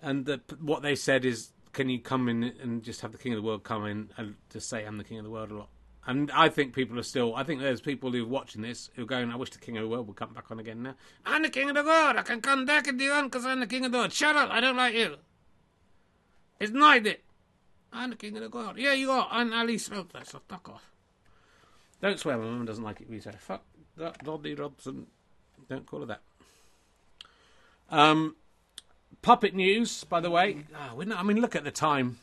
[0.00, 3.32] and the, what they said is, can you come in and just have the King
[3.32, 5.54] of the World come in and just say, I'm the King of the World a
[5.54, 5.68] lot?
[6.06, 9.02] And I think people are still, I think there's people who are watching this who
[9.02, 10.94] are going, I wish the King of the World would come back on again now.
[11.26, 12.16] I'm the King of the World.
[12.16, 14.12] I can come back and do one because I'm the King of the World.
[14.12, 14.50] Shut up.
[14.50, 15.16] I don't like you.
[16.58, 17.24] It's not it.
[17.92, 18.78] I'm the king of the world.
[18.78, 19.26] Yeah, you are.
[19.30, 20.90] I'm Ali Smoker, so fuck off.
[22.00, 23.10] Don't swear, my mum doesn't like it.
[23.10, 23.64] We say, fuck
[23.96, 25.06] that Rodney Robson.
[25.68, 26.22] Don't call her that.
[27.90, 28.36] Um,
[29.22, 30.64] puppet news, by the way.
[30.74, 32.18] Oh, we're not, I mean, look at the time.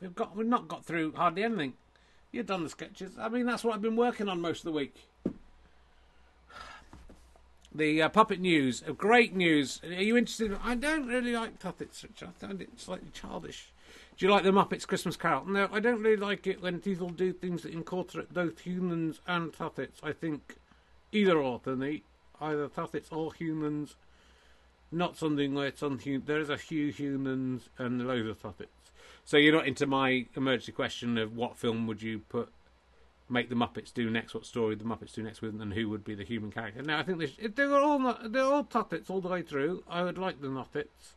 [0.00, 1.74] We've got we've not got through hardly anything.
[2.32, 3.12] You've done the sketches.
[3.18, 4.96] I mean, that's what I've been working on most of the week.
[7.74, 9.80] The uh, puppet news, great news.
[9.84, 10.58] Are you interested?
[10.62, 12.04] I don't really like puppets.
[12.22, 13.72] I find it slightly childish.
[14.16, 15.46] Do you like the Muppets Christmas Carol?
[15.46, 19.52] No, I don't really like it when people do things that incorporate both humans and
[19.52, 20.00] puppets.
[20.02, 20.56] I think
[21.12, 22.02] either or, Tony.
[22.40, 23.94] Either puppets or humans.
[24.90, 25.80] Not something where it's.
[25.80, 28.81] There is a few humans and loads of puppets.
[29.24, 32.50] So you're not into my emergency question of what film would you put,
[33.28, 36.04] make the Muppets do next, what story the Muppets do next with, and who would
[36.04, 36.82] be the human character.
[36.82, 39.84] Now I think they they're all they're all puppets all the way through.
[39.88, 41.14] I would like the Muppets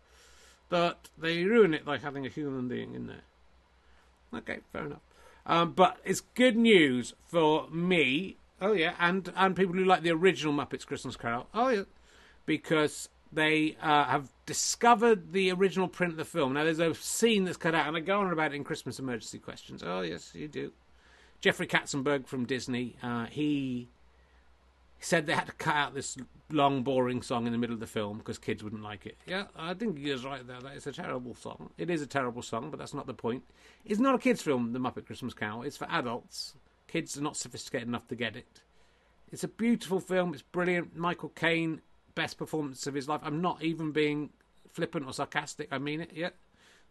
[0.70, 3.24] but they ruin it by having a human being in there.
[4.34, 5.02] Okay, fair enough.
[5.46, 8.38] Um, but it's good news for me.
[8.62, 11.48] Oh yeah, and and people who like the original Muppets Christmas Carol.
[11.54, 11.84] Oh yeah,
[12.46, 16.54] because they uh, have discovered the original print of the film.
[16.54, 19.00] Now there's a scene that's cut out, and I go on about it in Christmas
[19.00, 19.84] emergency questions.
[19.86, 20.72] Oh yes, you do.
[21.42, 22.96] Jeffrey Katzenberg from Disney.
[23.04, 23.90] Uh, he
[25.00, 26.18] said they had to cut out this
[26.50, 29.18] long, boring song in the middle of the film because kids wouldn't like it.
[29.28, 30.60] Yeah, I think he was right there.
[30.62, 31.70] That is a terrible song.
[31.78, 33.44] It is a terrible song, but that's not the point.
[33.84, 35.64] It's not a kids' film, The Muppet Christmas Carol.
[35.64, 36.56] It's for adults.
[36.88, 38.62] Kids are not sophisticated enough to get it.
[39.32, 40.34] It's a beautiful film.
[40.34, 40.96] It's brilliant.
[40.96, 41.82] Michael Caine,
[42.16, 43.22] best performance of his life.
[43.24, 44.32] I'm not even being
[44.72, 45.68] flippant or sarcastic.
[45.72, 46.12] I mean it.
[46.14, 46.30] Yeah,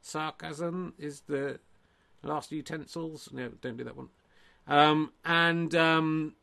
[0.01, 1.59] sarcasm is the
[2.22, 3.29] last utensils.
[3.33, 4.09] No, don't do that one.
[4.66, 6.35] Um, and um,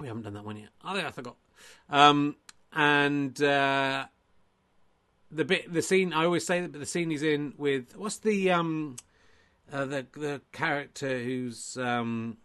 [0.00, 0.70] we haven't done that one yet.
[0.84, 1.36] Oh, yeah, I forgot.
[1.88, 2.36] Um,
[2.72, 4.06] and uh,
[5.30, 6.12] the bit, the scene.
[6.12, 8.96] I always say that, but the scene he's in with what's the um,
[9.72, 12.36] uh, the the character who's um,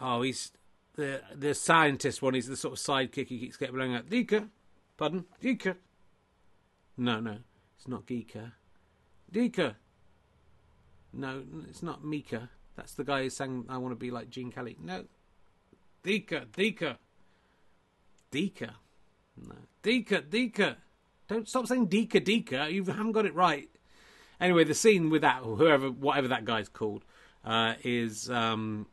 [0.00, 0.50] oh, he's
[0.96, 2.34] the the scientist one.
[2.34, 3.28] He's the sort of sidekick.
[3.28, 4.06] He keeps getting blowing out.
[4.06, 4.48] Dika,
[4.96, 5.76] pardon, Dika.
[6.96, 7.38] No, no,
[7.76, 8.52] it's not Geeka.
[9.32, 9.74] Dika.
[11.12, 12.50] No, it's not Mika.
[12.76, 15.04] That's the guy who sang "I Want to Be Like Gene Kelly." No,
[16.04, 16.96] Dika, Dika.
[18.30, 18.70] Dika.
[19.36, 19.54] No.
[19.82, 20.76] Dika, Dika.
[21.28, 22.70] Don't stop saying Dika, Dika.
[22.72, 23.68] You haven't got it right.
[24.40, 27.04] Anyway, the scene with that, whoever, whatever that guy's called,
[27.44, 28.28] uh, is.
[28.28, 28.86] Um,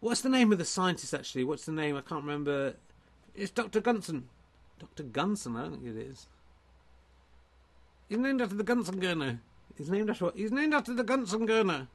[0.00, 1.44] what's the name of the scientist, actually?
[1.44, 1.96] What's the name?
[1.96, 2.74] I can't remember.
[3.34, 3.80] It's Dr.
[3.80, 4.24] Gunson.
[4.78, 5.04] Dr.
[5.04, 6.26] Gunson, I think it is.
[8.08, 9.38] He's named after the Gunson Gurner.
[9.76, 10.36] He's named after what?
[10.36, 11.88] He's named after the Gunson Gurner.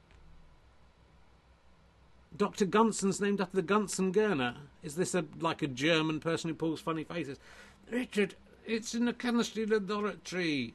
[2.36, 2.64] Dr.
[2.64, 4.56] Gunson's named after the Gunson Gurner.
[4.82, 7.38] Is this a like a German person who pulls funny faces?
[7.90, 8.34] Richard,
[8.66, 10.74] it's in the chemistry laboratory.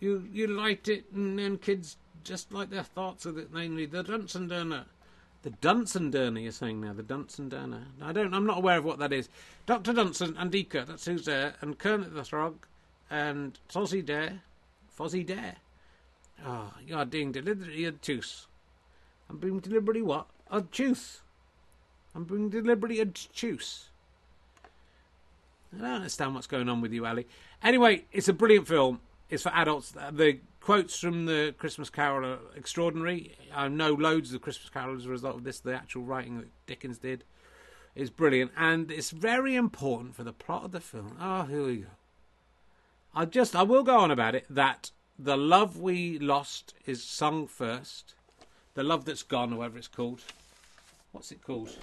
[0.00, 4.04] You you light it, and then kids just like their thoughts of it, namely the
[4.04, 4.84] Dunsandurner.
[5.42, 7.82] The Dunsandurner, you're saying now, the Dunsandurner.
[8.00, 9.28] I don't, I'm not aware of what that is.
[9.66, 9.92] Dr.
[9.92, 12.64] Dunson and Dika, that's who's there, and Kermit the Frog,
[13.10, 14.42] and Fozzie Dare.
[14.96, 15.56] Fozzie Dare.
[16.44, 18.46] Ah, oh, you're being deliberately obtuse.
[19.28, 20.26] I'm being deliberately what?
[20.50, 21.22] Obtuse.
[22.14, 23.88] I'm being deliberately obtuse.
[25.74, 27.26] I don't understand what's going on with you, Ali.
[27.62, 29.00] Anyway, it's a brilliant film.
[29.32, 29.94] It's for adults.
[30.10, 33.34] The quotes from the Christmas Carol are extraordinary.
[33.54, 35.58] I know loads of the Christmas Carol as a result of this.
[35.58, 37.24] The actual writing that Dickens did
[37.94, 41.16] is brilliant, and it's very important for the plot of the film.
[41.18, 41.86] Oh, here we go.
[43.14, 47.46] I just, I will go on about it that the love we lost is sung
[47.46, 48.12] first.
[48.74, 50.20] The love that's gone, or whatever it's called.
[51.12, 51.74] What's it called?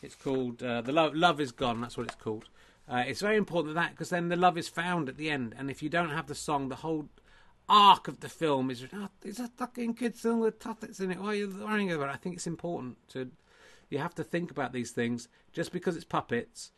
[0.00, 1.14] It's called uh, the love.
[1.14, 1.82] Love is gone.
[1.82, 2.46] That's what it's called.
[2.88, 5.70] Uh, it's very important that because then the love is found at the end, and
[5.70, 7.08] if you don't have the song, the whole
[7.66, 11.18] arc of the film is oh, it's a fucking kid song with tuffets in it.
[11.18, 12.12] Why are you worrying about it?
[12.12, 13.30] I think it's important to
[13.88, 15.28] you have to think about these things.
[15.52, 16.72] Just because it's puppets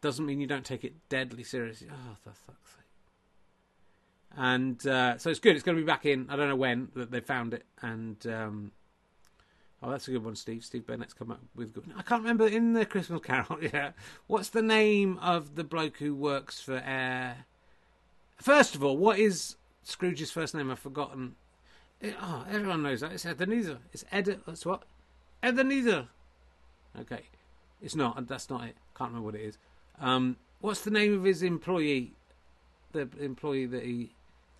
[0.00, 1.88] doesn't mean you don't take it deadly seriously.
[1.90, 2.84] Oh, for fuck's sake.
[4.36, 5.56] And uh, so it's good.
[5.56, 6.28] It's going to be back in.
[6.30, 7.64] I don't know when that they found it.
[7.82, 8.72] And um,
[9.86, 10.64] oh, that's a good one, Steve.
[10.64, 11.84] Steve Bennett's come up with good.
[11.96, 13.58] I can't remember in the Christmas Carol.
[13.62, 13.92] yeah,
[14.26, 17.46] what's the name of the bloke who works for Air?
[18.36, 20.70] First of all, what is Scrooge's first name?
[20.70, 21.36] I've forgotten.
[22.02, 23.12] Eh, Oh, everyone knows that.
[23.12, 23.78] It's Ebenezer.
[23.92, 24.40] It's Ed.
[24.46, 24.82] That's what?
[25.42, 26.08] Ebenezer.
[27.00, 27.22] Okay.
[27.80, 28.26] It's not.
[28.26, 28.76] That's not it.
[28.96, 29.58] Can't remember what it is.
[30.00, 32.12] Um, what's the name of his employee?
[32.92, 34.12] The employee that he.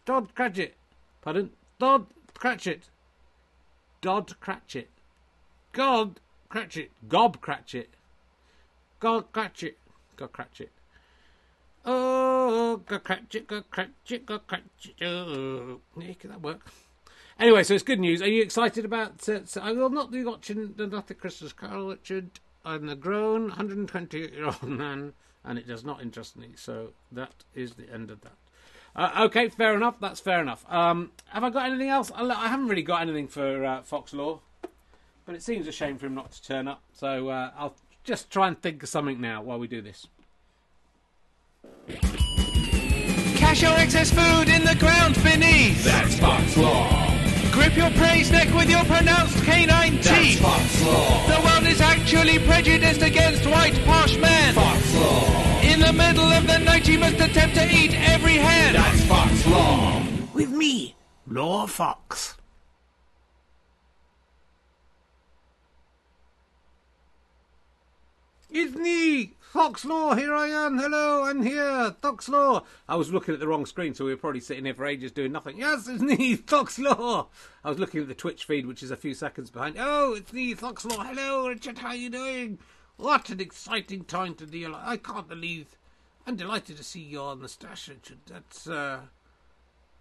[0.04, 0.74] Dodd Cratchit.
[1.20, 1.50] Pardon?
[1.80, 2.88] Dodd Cratchit.
[4.00, 4.88] Dodd Cratchit.
[5.76, 6.90] God Cratchit.
[7.06, 7.90] Gob Cratchit.
[8.98, 9.76] God Cratchit.
[10.16, 10.70] God Cratchit.
[11.84, 14.94] Oh, God Cratchit, God Cratchit, God Cratchit.
[15.02, 15.80] Oh.
[15.98, 16.72] Yeah, can that work?
[17.38, 18.22] Anyway, so it's good news.
[18.22, 19.28] Are you excited about?
[19.28, 22.40] Uh, so I will not be watching the Not a Christmas Carol, Richard.
[22.64, 25.12] I'm a grown 120 year old man,
[25.44, 26.52] and it does not interest me.
[26.56, 28.32] So that is the end of that.
[28.96, 30.00] Uh, okay, fair enough.
[30.00, 30.64] That's fair enough.
[30.70, 32.10] Um, have I got anything else?
[32.16, 34.40] I haven't really got anything for uh, Fox Law,
[35.26, 36.82] but it seems a shame for him not to turn up.
[36.92, 37.74] So uh, I'll
[38.04, 40.06] just try and think of something now while we do this.
[43.36, 45.84] Cache your excess food in the ground beneath.
[45.84, 47.12] That's Fox Law.
[47.52, 50.04] Grip your prey's neck with your pronounced canine teeth.
[50.04, 50.40] That's teeth.
[50.40, 51.26] Fox Law.
[51.26, 54.54] The world is actually prejudiced against white posh men.
[54.54, 55.60] Fox Law.
[55.62, 58.76] In the middle of the night, you must attempt to eat every hand.
[58.76, 60.02] That's Fox Law.
[60.34, 60.94] With me,
[61.26, 62.36] Law Fox.
[68.58, 70.14] It's me, Fox Law.
[70.14, 70.78] Here I am.
[70.78, 72.62] Hello, I'm here, Fox Law.
[72.88, 75.12] I was looking at the wrong screen, so we were probably sitting here for ages
[75.12, 75.58] doing nothing.
[75.58, 77.26] Yes, it's me, Fox Law.
[77.62, 79.76] I was looking at the Twitch feed, which is a few seconds behind.
[79.78, 81.04] Oh, it's me, Fox Law.
[81.04, 81.76] Hello, Richard.
[81.76, 82.58] How are you doing?
[82.96, 84.74] What an exciting time to deal.
[84.74, 85.76] I can't believe.
[86.26, 88.20] I'm delighted to see your moustache, Richard.
[88.26, 89.00] That's uh,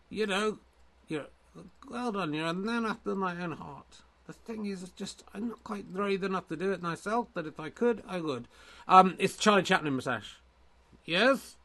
[0.09, 0.59] you know,
[1.09, 1.27] you're
[1.89, 2.33] well done.
[2.33, 3.97] You're a man after my own heart.
[4.27, 7.27] The thing is, just I'm not quite brave enough to do it myself.
[7.33, 8.47] But if I could, I would.
[8.87, 10.37] Um, it's Charlie Chaplin moustache.
[11.05, 11.57] Yes,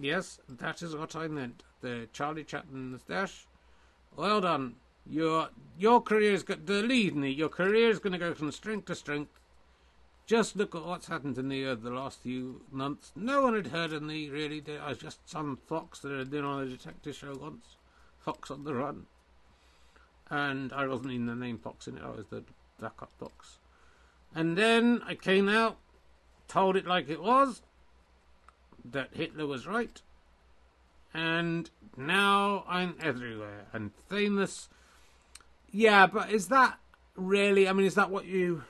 [0.00, 1.62] yes, that is what I meant.
[1.82, 3.46] The Charlie Chaplin moustache.
[4.16, 4.76] Well done.
[5.04, 7.30] Your your career is going lead me.
[7.30, 9.38] Your career is going to go from strength to strength.
[10.24, 13.12] Just look at what's happened to me over the last few months.
[13.16, 14.62] No one had heard of me, really.
[14.80, 17.76] I was just some fox that had been on a detective show once.
[18.20, 19.06] Fox on the Run.
[20.32, 22.42] And I wasn't in the name box in it, I was the
[22.80, 23.58] backup box.
[24.34, 25.76] And then I came out,
[26.48, 27.60] told it like it was,
[28.82, 30.00] that Hitler was right.
[31.12, 31.68] And
[31.98, 34.70] now I'm everywhere and famous.
[35.70, 36.78] Yeah, but is that
[37.14, 38.64] really, I mean, is that what you.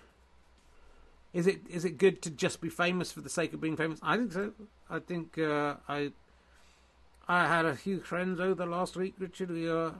[1.33, 4.01] Is it is it good to just be famous for the sake of being famous?
[4.03, 4.53] I think so.
[4.91, 6.11] I think uh, I
[7.29, 9.51] I had a few friends over the last week, Richard.
[9.51, 9.93] We uh,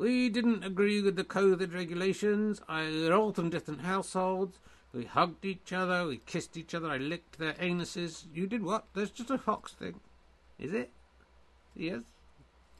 [0.00, 2.62] we didn't agree with the COVID regulations.
[2.66, 4.58] I we're all from different households.
[4.94, 6.06] We hugged each other.
[6.06, 6.88] We kissed each other.
[6.88, 8.24] I licked their anuses.
[8.32, 8.86] You did what?
[8.94, 10.00] That's just a fox thing,
[10.58, 10.90] is it?
[11.76, 12.02] Yes,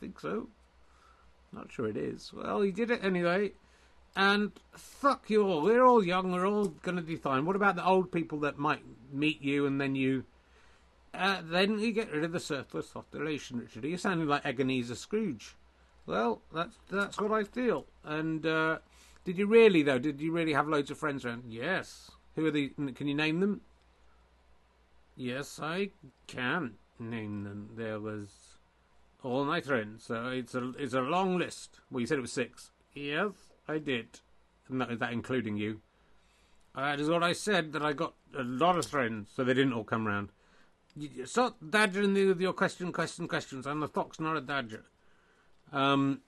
[0.00, 0.48] think so.
[1.52, 2.32] Not sure it is.
[2.32, 3.52] Well, he did it anyway.
[4.16, 5.60] And fuck you all.
[5.60, 6.32] We're all young.
[6.32, 7.44] We're all going to be fine.
[7.44, 10.24] What about the old people that might meet you and then you.
[11.12, 13.84] Uh, then you get rid of the surplus population, Richard.
[13.84, 15.54] You're sounding like Ebenezer Scrooge.
[16.10, 17.86] Well, that's that's what I feel.
[18.04, 18.78] And uh,
[19.24, 20.00] did you really, though?
[20.00, 21.44] Did you really have loads of friends around?
[21.48, 22.10] Yes.
[22.34, 22.70] Who are the.
[22.96, 23.60] Can you name them?
[25.16, 25.90] Yes, I
[26.26, 27.70] can name them.
[27.76, 28.56] There was
[29.22, 30.04] all my friends.
[30.04, 31.78] So it's a it's a long list.
[31.92, 32.72] Well, you said it was six.
[32.92, 33.30] Yes,
[33.68, 34.18] I did.
[34.68, 35.80] And that, is that including you?
[36.74, 37.72] That is what I said.
[37.72, 40.30] That I got a lot of friends, so they didn't all come round.
[40.96, 43.64] You- Stop dodging with your question, question, questions.
[43.64, 44.84] I'm a fox, not a dodger.
[45.72, 46.20] Um,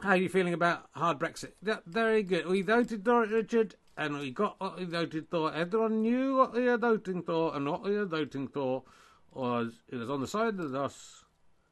[0.00, 1.52] how are you feeling about hard Brexit?
[1.62, 2.46] Yeah, very good.
[2.46, 5.52] We voted for it, Richard, and we got what we voted for.
[5.52, 8.84] Everyone knew what we were voting for, and what we were voting for
[9.32, 11.24] was it was on the side of the bus,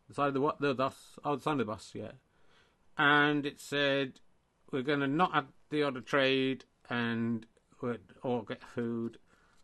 [0.08, 2.12] the side of the what the bus, oh, the side of the bus, yeah.
[2.98, 4.20] And it said
[4.70, 7.46] we're going to not have the order trade and
[7.80, 9.18] we'd all get food.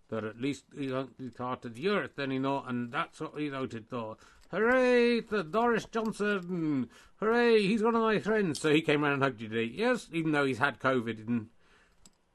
[0.08, 3.86] That at least we won't be part of earth anymore, and that's what we voted
[3.88, 4.18] for.
[4.52, 6.90] Hooray for Doris Johnson!
[7.16, 8.60] Hooray, he's one of my friends.
[8.60, 9.72] So he came round and hugged you today.
[9.74, 11.26] Yes, even though he's had COVID.
[11.26, 11.48] And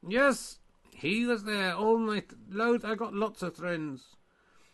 [0.07, 0.57] yes,
[0.89, 2.31] he was there all night.
[2.49, 2.83] Loads.
[2.83, 4.15] I got lots of friends.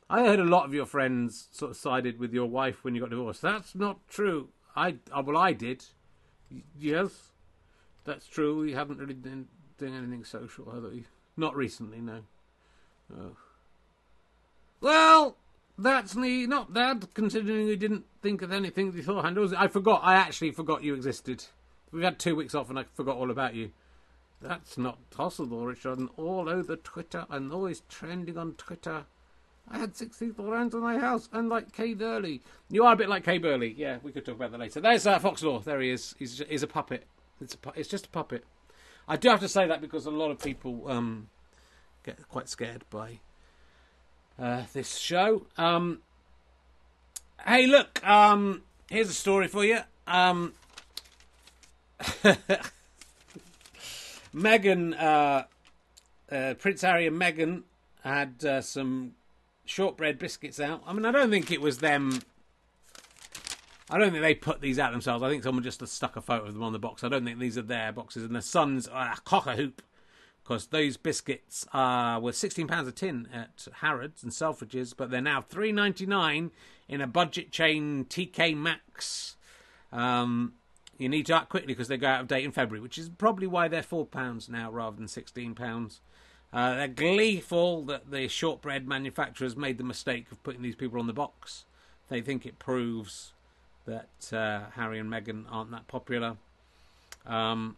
[0.09, 3.01] I heard a lot of your friends sort of sided with your wife when you
[3.01, 3.41] got divorced.
[3.41, 4.49] That's not true.
[4.75, 5.83] I uh, well, I did.
[6.79, 7.31] Yes,
[8.05, 8.61] that's true.
[8.61, 11.05] We haven't really been doing anything social, have we?
[11.35, 12.21] Not recently, no.
[13.13, 13.35] Oh.
[14.79, 15.37] Well,
[15.77, 16.45] that's me.
[16.45, 19.37] Not bad, considering we didn't think of anything beforehand.
[19.37, 19.53] Was?
[19.53, 20.01] I forgot.
[20.03, 21.45] I actually forgot you existed.
[21.91, 23.71] We've had two weeks off, and I forgot all about you.
[24.41, 25.99] That's not possible, Richard.
[25.99, 29.05] And all over Twitter, and always trending on Twitter.
[29.69, 32.41] I had six people around to my house, and like Kay Burley.
[32.69, 33.73] You are a bit like Kay Burley.
[33.77, 34.81] Yeah, we could talk about that later.
[34.81, 35.63] There's uh, Foxlaw.
[35.63, 36.15] There he is.
[36.19, 37.05] He's, he's a puppet.
[37.39, 38.43] It's, a, pu- it's just a puppet.
[39.07, 41.29] I do have to say that because a lot of people um,
[42.03, 43.19] get quite scared by
[44.39, 45.45] uh, this show.
[45.57, 45.99] Um,
[47.45, 49.79] hey, look, um, here's a story for you.
[50.07, 50.53] Um,
[54.35, 55.43] Meghan, uh,
[56.33, 57.63] uh, Prince Harry and Meghan
[58.03, 59.13] had uh, some
[59.65, 60.83] shortbread biscuits out.
[60.85, 62.19] I mean, I don't think it was them.
[63.89, 65.23] I don't think they put these out themselves.
[65.23, 67.03] I think someone just stuck a photo of them on the box.
[67.03, 68.23] I don't think these are their boxes.
[68.23, 69.81] And the Sun's uh, cock a hoop
[70.43, 75.21] because those biscuits uh, were sixteen pounds a tin at Harrods and Selfridges, but they're
[75.21, 76.51] now three ninety nine
[76.87, 79.35] in a budget chain TK Maxx.
[79.91, 80.53] Um,
[80.97, 83.09] you need to act quickly because they go out of date in February, which is
[83.09, 86.01] probably why they're four pounds now rather than sixteen pounds.
[86.51, 91.07] Uh, they're gleeful that the shortbread manufacturers made the mistake of putting these people on
[91.07, 91.65] the box.
[92.09, 93.33] They think it proves
[93.85, 96.37] that uh, Harry and Meghan aren't that popular.
[97.25, 97.77] Um,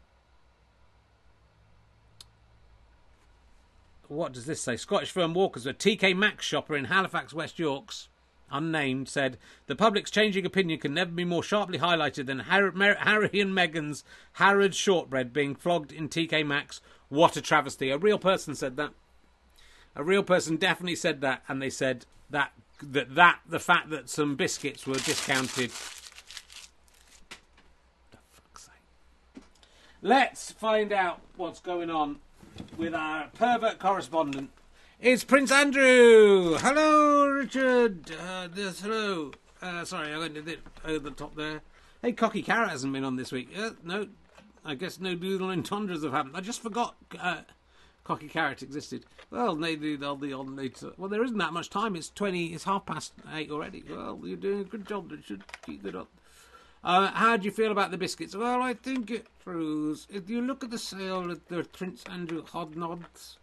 [4.09, 4.77] what does this say?
[4.77, 8.09] Scottish firm Walkers, a TK Maxx shopper in Halifax, West Yorks,
[8.51, 9.37] unnamed, said
[9.67, 14.03] the public's changing opinion can never be more sharply highlighted than Harry, Harry and Meghan's
[14.33, 16.81] Harrods shortbread being flogged in TK Maxx.
[17.09, 17.89] What a travesty!
[17.89, 18.91] A real person said that.
[19.95, 22.51] A real person definitely said that, and they said that
[22.81, 25.71] that that the fact that some biscuits were discounted.
[30.01, 32.17] Let's find out what's going on
[32.77, 34.49] with our pervert correspondent.
[34.99, 36.55] It's Prince Andrew.
[36.57, 38.11] Hello, Richard.
[38.11, 39.31] Uh, hello.
[39.61, 41.61] Uh, sorry, I went a bit over the top there.
[42.01, 43.49] Hey, Cocky Carrot hasn't been on this week.
[43.57, 44.07] Uh, no,
[44.63, 46.37] I guess no doodle entendres have happened.
[46.37, 47.41] I just forgot uh,
[48.03, 49.05] Cocky Carrot existed.
[49.31, 50.91] Well, maybe they'll be on later.
[50.97, 51.95] Well, there isn't that much time.
[51.95, 52.47] It's twenty.
[52.47, 53.83] It's half past eight already.
[53.89, 55.11] Well, you're doing a good job.
[55.11, 55.43] Richard.
[55.65, 56.09] keep it up.
[56.85, 58.35] Uh, how do you feel about the biscuits?
[58.35, 60.05] Well, I think it proves.
[60.07, 63.37] If you look at the sale at the Prince Andrew Hodnods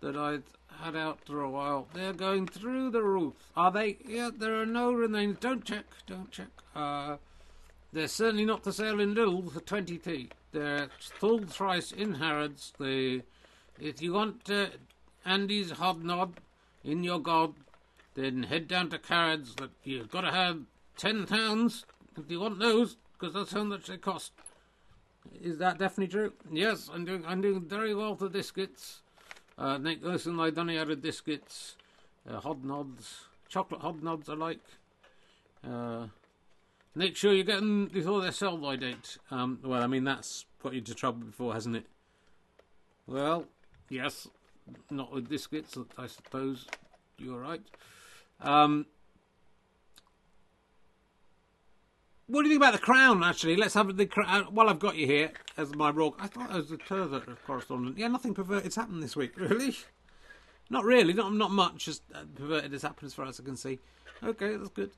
[0.00, 0.42] that I'd
[0.80, 3.34] had out for a while, they're going through the roof.
[3.56, 3.98] Are they?
[4.04, 5.38] Yeah, there are no remains.
[5.38, 5.84] Don't check.
[6.08, 6.48] Don't check.
[6.74, 7.18] Uh,
[7.92, 10.30] they're certainly not for sale in Lidl for 20p.
[10.50, 12.72] They're full price in Harrods.
[12.80, 13.22] They,
[13.78, 14.66] if you want uh,
[15.24, 16.38] Andy's Hobnob
[16.82, 17.54] in your god,
[18.16, 19.54] then head down to Carrods.
[19.84, 20.62] You've got to have
[20.96, 21.84] 10 pounds
[22.16, 24.32] if you want those, because that's how much they cost.
[25.40, 26.32] Is that definitely true?
[26.50, 27.24] Yes, I'm doing.
[27.26, 29.02] I'm doing very well for biscuits.
[29.56, 31.76] Uh, Nick, listen, I done out of biscuits,
[32.28, 32.40] uh,
[33.48, 34.28] chocolate hobnobs.
[34.28, 34.60] I like.
[35.64, 36.06] Uh,
[36.94, 39.18] make sure you get them before their sell by date.
[39.30, 41.86] Um, well, I mean that's got you into trouble before, hasn't it?
[43.06, 43.46] Well,
[43.88, 44.28] yes,
[44.90, 46.66] not with biscuits, I suppose.
[47.18, 47.62] You're right.
[48.40, 48.86] Um,
[52.32, 53.22] what do you think about the crown?
[53.22, 54.44] Actually, let's have the crown.
[54.44, 57.98] While I've got you here as my rogue, I thought I was a pervert correspondent.
[57.98, 59.76] Yeah, nothing perverted's happened this week, really.
[60.70, 61.84] Not really, not not much.
[61.84, 63.80] Just uh, perverted has happened as far as I can see.
[64.24, 64.92] Okay, that's good.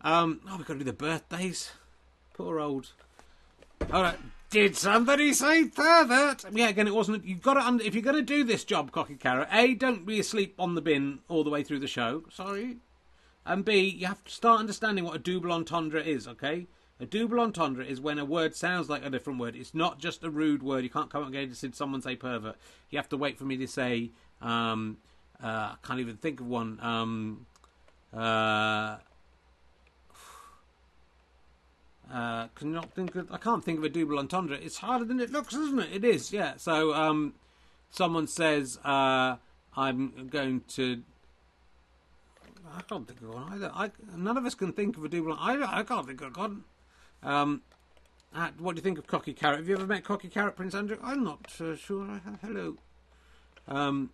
[0.00, 1.72] Um, oh, we've got to do the birthdays.
[2.32, 2.92] Poor old.
[3.92, 4.18] All right.
[4.48, 6.46] Did somebody say pervert?
[6.50, 7.22] Yeah, again, it wasn't.
[7.26, 7.60] You've got to.
[7.60, 10.74] Under, if you're going to do this job, cocky carrot, a don't be asleep on
[10.74, 12.22] the bin all the way through the show.
[12.32, 12.78] Sorry.
[13.44, 16.66] And B, you have to start understanding what a double entendre is, okay?
[17.00, 19.54] A double entendre is when a word sounds like a different word.
[19.54, 20.82] It's not just a rude word.
[20.82, 22.56] You can't come up and say someone say pervert.
[22.90, 24.10] You have to wait for me to say.
[24.42, 24.98] Um,
[25.42, 26.78] uh, I can't even think of one.
[26.82, 27.46] Um,
[28.12, 28.96] uh,
[32.12, 33.30] uh, think of.
[33.30, 34.56] I can't think of a double entendre.
[34.56, 35.88] It's harder than it looks, isn't it?
[35.92, 36.32] It is.
[36.32, 36.54] Yeah.
[36.56, 37.34] So um,
[37.90, 39.36] someone says, uh,
[39.76, 41.02] "I'm going to."
[42.74, 43.70] I can't think of one either.
[43.72, 45.34] I, none of us can think of a double.
[45.34, 46.64] I, I can't think of one.
[47.22, 47.62] Um,
[48.34, 49.58] uh, what do you think of Cocky Carrot?
[49.58, 50.98] Have you ever met Cocky Carrot, Prince Andrew?
[51.02, 52.40] I'm not uh, sure I have.
[52.42, 52.76] Hello.
[53.66, 54.10] Um,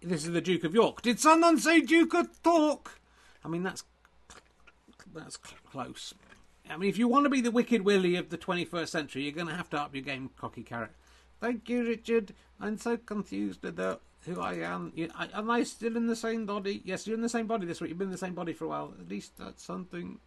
[0.00, 1.02] this is the Duke of York.
[1.02, 2.98] Did someone say Duke of Talk?
[3.44, 3.84] I mean, that's
[5.14, 6.14] that's cl- close.
[6.68, 9.32] I mean, if you want to be the Wicked Willie of the 21st century, you're
[9.32, 10.92] going to have to up your game, Cocky Carrot.
[11.40, 12.34] Thank you, Richard.
[12.60, 14.92] I'm so confused about who I am.
[14.94, 16.80] You, I, am I still in the same body?
[16.84, 17.90] Yes, you're in the same body this week.
[17.90, 18.94] You've been in the same body for a while.
[18.98, 20.20] At least that's something.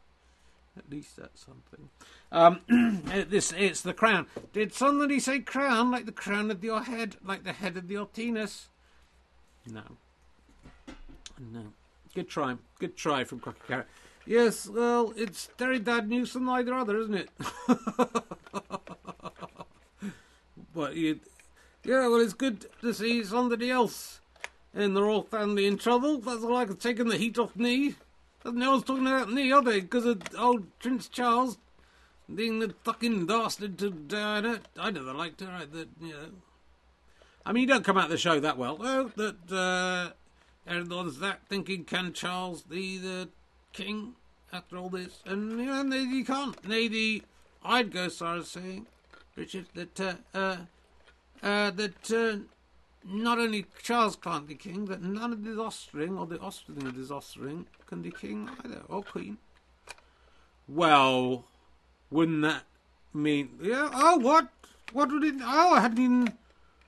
[0.77, 1.89] At least that's something.
[2.31, 2.59] Um,
[3.29, 4.27] this it's the crown.
[4.51, 8.05] Did somebody say crown like the crown of your head, like the head of your
[8.05, 8.67] penis?
[9.71, 9.83] No.
[11.39, 11.63] No.
[12.13, 12.55] Good try.
[12.79, 13.87] Good try from Crocky Carrot.
[14.25, 17.29] Yes, well, it's very bad news for neither other, isn't it?
[20.73, 21.19] but you,
[21.83, 24.19] yeah, well, it's good to see somebody else
[24.73, 26.17] in the royal family in trouble.
[26.17, 27.95] That's all I can taking the heat off me.
[28.53, 29.81] No one's talking about me, are they?
[29.81, 31.57] Because of old Prince Charles
[32.33, 34.59] being the fucking bastard to Diana.
[34.79, 35.49] I never liked her.
[35.49, 36.29] I, that, you know.
[37.45, 38.77] I mean, you don't come out of the show that well.
[38.79, 40.13] Oh, that uh,
[40.67, 43.29] everyone's that thinking, can Charles be the
[43.73, 44.13] king
[44.53, 45.21] after all this?
[45.25, 46.55] And you know, maybe he can't.
[46.67, 47.23] Maybe
[47.63, 48.87] I'd go as far as saying,
[49.35, 50.57] Richard, that uh, uh,
[51.43, 52.43] uh, that uh,
[53.07, 56.95] not only Charles can't be king, but none of his offspring or the offspring of
[56.95, 59.37] his offspring can be king either or queen.
[60.67, 61.45] Well,
[62.09, 62.63] wouldn't that
[63.13, 63.59] mean?
[63.61, 63.89] Yeah.
[63.93, 64.49] Oh, what?
[64.93, 65.35] What would it?
[65.41, 66.33] Oh, I hadn't even.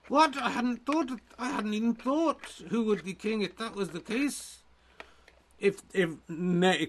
[0.08, 0.38] What?
[0.38, 1.12] I hadn't thought.
[1.38, 4.60] I hadn't even thought who would be king if that was the case.
[5.60, 6.16] If if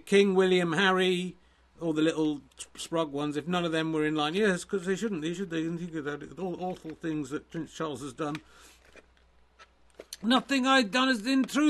[0.06, 1.36] King William, Harry,
[1.80, 2.40] all the little
[2.74, 5.22] sprog ones, if none of them were in line, yes, because they shouldn't.
[5.22, 5.50] They should.
[5.50, 6.38] They can think of that.
[6.38, 8.36] All awful things that Prince Charles has done.
[10.22, 11.22] Nothing I'd done is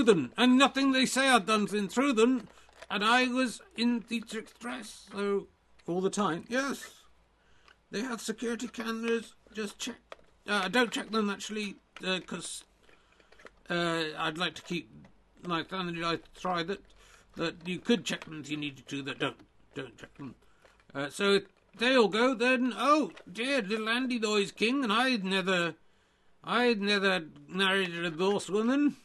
[0.04, 2.48] them, and nothing they say I'd done's been through them.
[2.90, 5.48] And I was in Dietrich's dress, so
[5.86, 6.44] all the time.
[6.48, 7.02] Yes,
[7.90, 9.34] they have security cameras.
[9.52, 9.96] Just check.
[10.46, 12.64] Uh, don't check them actually, because
[13.68, 14.90] uh, I'd like to keep
[15.42, 16.02] my family.
[16.02, 16.80] I try that
[17.36, 19.02] that you could check them if you needed to.
[19.02, 19.36] That don't
[19.74, 20.34] don't check them.
[20.94, 21.44] Uh, so if
[21.76, 25.74] they all go, then oh dear, little Andy though is king, and I'd never,
[26.44, 28.96] I'd never married a divorced woman.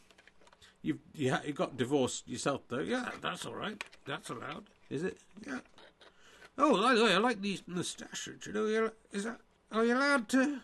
[0.82, 2.80] You've you, ha- you got divorced yourself though.
[2.80, 3.82] Yeah, that's all right.
[4.06, 5.18] That's allowed, is it?
[5.46, 5.60] Yeah.
[6.58, 8.46] Oh, by the way, I like these moustaches.
[8.46, 9.40] You know, is that
[9.72, 10.60] are you allowed to?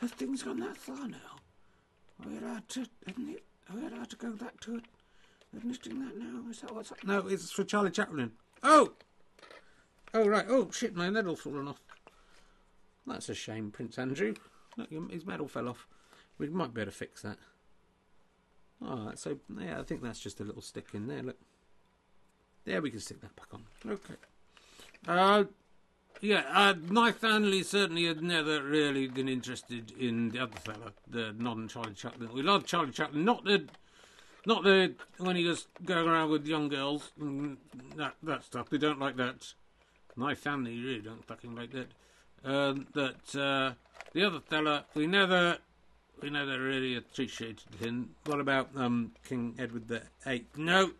[0.00, 1.16] Have things gone that far now?
[2.22, 3.42] Are we allowed to admit?
[3.70, 4.84] Are we allowed to go back to it?
[5.56, 6.50] Admitting that now?
[6.50, 7.02] Is that what's up?
[7.04, 8.32] No, it's for Charlie Chaplin.
[8.62, 8.92] Oh!
[10.14, 10.44] Oh, right.
[10.48, 11.80] Oh, shit, my medal's fallen off.
[13.06, 14.34] That's a shame, Prince Andrew.
[14.76, 15.86] Look, his medal fell off.
[16.38, 17.38] We might be able to fix that.
[18.84, 21.22] All right, so, yeah, I think that's just a little stick in there.
[21.22, 21.38] Look.
[22.64, 23.64] There, we can stick that back on.
[23.88, 24.14] Okay.
[25.06, 25.44] Uh,
[26.20, 31.34] yeah, uh, my family certainly had never really been interested in the other fella, the
[31.38, 32.28] non-Charlie Chaplin.
[32.32, 33.66] We love Charlie Chaplin, not the,
[34.46, 37.58] not the when he was going around with young girls, and
[37.96, 38.70] that that stuff.
[38.70, 39.54] We don't like that.
[40.16, 41.88] My family really don't fucking like that.
[42.44, 43.74] Um, that uh,
[44.12, 45.58] the other fella, we never,
[46.20, 48.10] we never really appreciated him.
[48.24, 50.56] What about um, King Edward the Eighth?
[50.56, 50.92] No,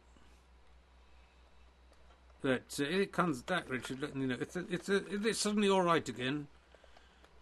[2.42, 3.98] but uh, it comes back, Richard.
[4.14, 6.46] You know, it's a, it's a, it's suddenly all right again.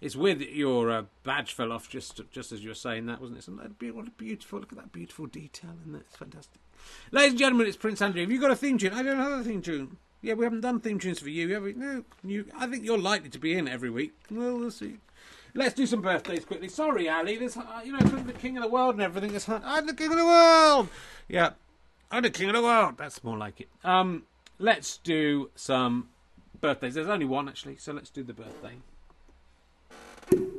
[0.01, 3.21] It's weird that your uh, badge fell off just just as you were saying that,
[3.21, 3.79] wasn't it?
[3.81, 6.03] That what a beautiful look at that beautiful detail in there.
[6.03, 6.61] It's fantastic.
[7.11, 8.21] Ladies and gentlemen, it's Prince Andrew.
[8.21, 8.93] Have you got a theme tune?
[8.93, 9.97] I don't have a theme tune.
[10.21, 11.75] Yeah, we haven't done theme tunes for you, have we?
[11.75, 12.47] No, you.
[12.57, 14.15] I think you're likely to be in every week.
[14.31, 14.97] Well, we'll see.
[15.57, 16.69] Let's do some birthdays quickly.
[16.69, 17.37] Sorry, Ali.
[17.37, 19.35] This, uh, you know, I'm the king of the world and everything.
[19.35, 20.89] It's, I'm the king of the world.
[21.29, 21.51] Yeah,
[22.11, 22.97] I'm the king of the world.
[22.99, 23.69] That's more like it.
[23.85, 24.25] Um,
[24.59, 26.09] let's do some
[26.61, 26.95] birthdays.
[26.95, 28.75] There's only one actually, so let's do the birthday.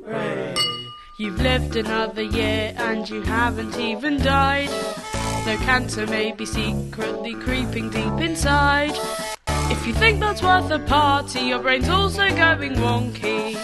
[0.06, 0.54] Hey.
[1.18, 4.68] You've lived another year and you haven't even died.
[5.44, 8.92] Though cancer may be secretly creeping deep inside.
[9.48, 13.56] If you think that's worth a party, your brain's also going wonky.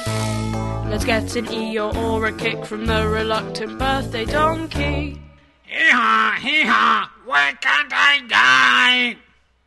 [0.92, 5.18] Let's get an Eeyore or a kick from the reluctant birthday donkey.
[5.62, 9.16] Hee-haw, hee-haw, why can't I die?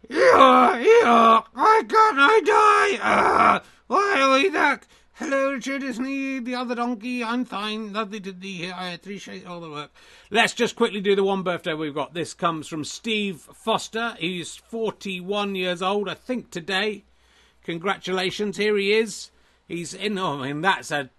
[0.07, 3.03] Hee-haw, hee-haw, why can't I die?
[3.03, 4.87] Uh, why are we back?
[5.13, 7.23] Hello, Richard, it's me, the other donkey.
[7.23, 7.91] I'm fine.
[7.91, 8.75] Lovely to be here.
[8.77, 9.91] I appreciate all the work.
[10.29, 12.13] Let's just quickly do the one birthday we've got.
[12.13, 14.15] This comes from Steve Foster.
[14.19, 17.03] He's 41 years old, I think, today.
[17.63, 18.57] Congratulations.
[18.57, 19.31] Here he is.
[19.67, 20.17] He's in.
[20.17, 21.09] Oh, I mean, that's a.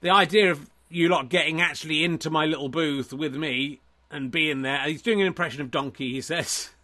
[0.00, 3.80] The idea of you lot getting actually into my little booth with me
[4.10, 4.80] and being there.
[4.86, 6.70] He's doing an impression of Donkey, he says.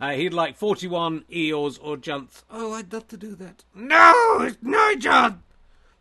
[0.00, 2.42] Uh, he'd like 41 Eeyores or Junts.
[2.50, 3.62] Oh, I'd love to do that.
[3.74, 5.44] No, it's no, John.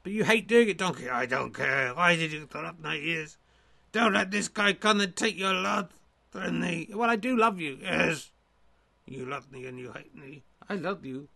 [0.01, 1.09] But you hate doing it, Donkey.
[1.09, 1.93] I don't care.
[1.93, 3.37] Why did you throw up my ears?
[3.91, 5.89] Don't let this guy come and take your love
[6.31, 6.89] from me.
[6.91, 7.77] Well, I do love you.
[7.81, 8.31] Yes.
[9.05, 10.43] You love me and you hate me.
[10.67, 11.29] I love you.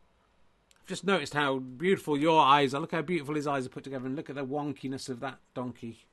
[0.87, 2.79] Just noticed how beautiful your eyes are.
[2.79, 5.37] Look how beautiful his eyes are put together, and look at the wonkiness of that
[5.53, 6.05] donkey.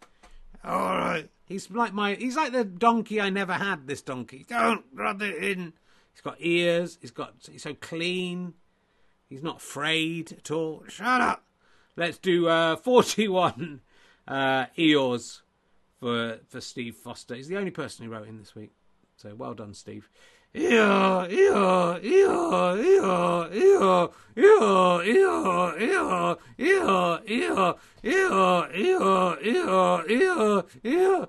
[0.64, 1.30] All right.
[1.46, 2.14] He's like my.
[2.14, 3.86] He's like the donkey I never had.
[3.86, 4.44] This donkey.
[4.48, 5.74] Don't rub it in.
[6.12, 6.98] He's got ears.
[7.00, 7.34] He's got.
[7.50, 8.54] He's so clean.
[9.28, 10.82] He's not afraid at all.
[10.88, 11.44] Shut up.
[11.96, 13.80] Let's do uh, forty-one
[14.26, 15.42] uh, Eeyores
[16.00, 17.36] for for Steve Foster.
[17.36, 18.72] He's the only person who wrote in this week.
[19.16, 20.08] So well done, Steve.
[20.54, 31.24] Yeah, yeah, yeah, yeah, yeah, yeah, yeah, yeah, yeah, yeah, yeah, yeah, yeah, yeah, yeah.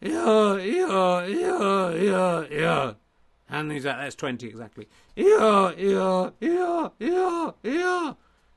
[0.00, 2.92] Yeah, yeah, yeah, yeah, yeah.
[3.48, 4.86] And he's at that's twenty exactly.
[5.16, 8.12] Yeah, yeah, yeah, yeah, yeah,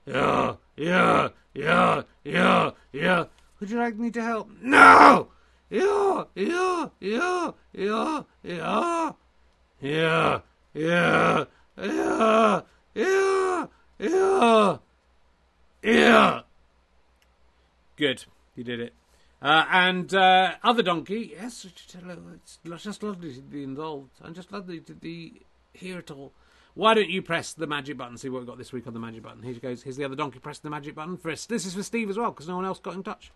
[0.05, 3.25] yeah, yeah, yeah, yeah, yeah.
[3.59, 4.49] Would you like me to help?
[4.61, 5.29] No.
[5.69, 9.11] Yeah, yeah, yeah, yeah, yeah,
[9.79, 10.39] yeah,
[10.73, 11.45] yeah,
[11.77, 12.61] yeah,
[12.95, 13.65] yeah,
[13.99, 14.77] yeah,
[15.83, 16.41] yeah.
[17.95, 18.25] Good,
[18.55, 18.93] you did it.
[19.39, 24.79] Uh, and uh, other donkey, yes, it's just lovely to be involved, and just lovely
[24.79, 25.41] to be
[25.73, 26.31] here at all.
[26.73, 28.17] Why don't you press the magic button?
[28.17, 29.43] See what we've got this week on the magic button.
[29.43, 29.83] Here goes.
[29.83, 30.39] Here's the other donkey.
[30.39, 31.29] pressing the magic button for.
[31.29, 33.31] This is for Steve as well because no one else got in touch.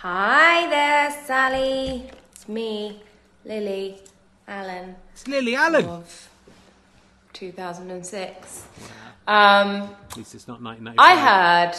[0.00, 2.10] Hi there, Sally.
[2.32, 3.00] It's me,
[3.44, 4.00] Lily
[4.48, 5.84] Allen It's Lily Allen.
[5.86, 6.28] of
[7.32, 8.64] 2006.
[9.26, 9.36] Um,
[10.10, 10.98] At least it's not 1995.
[10.98, 11.74] I heard,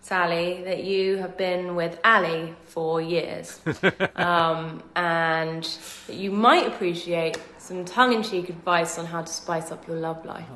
[0.00, 3.60] Sally, that you have been with Ali for years,
[4.16, 5.62] um, and
[6.06, 10.46] that you might appreciate some tongue-in-cheek advice on how to spice up your love life.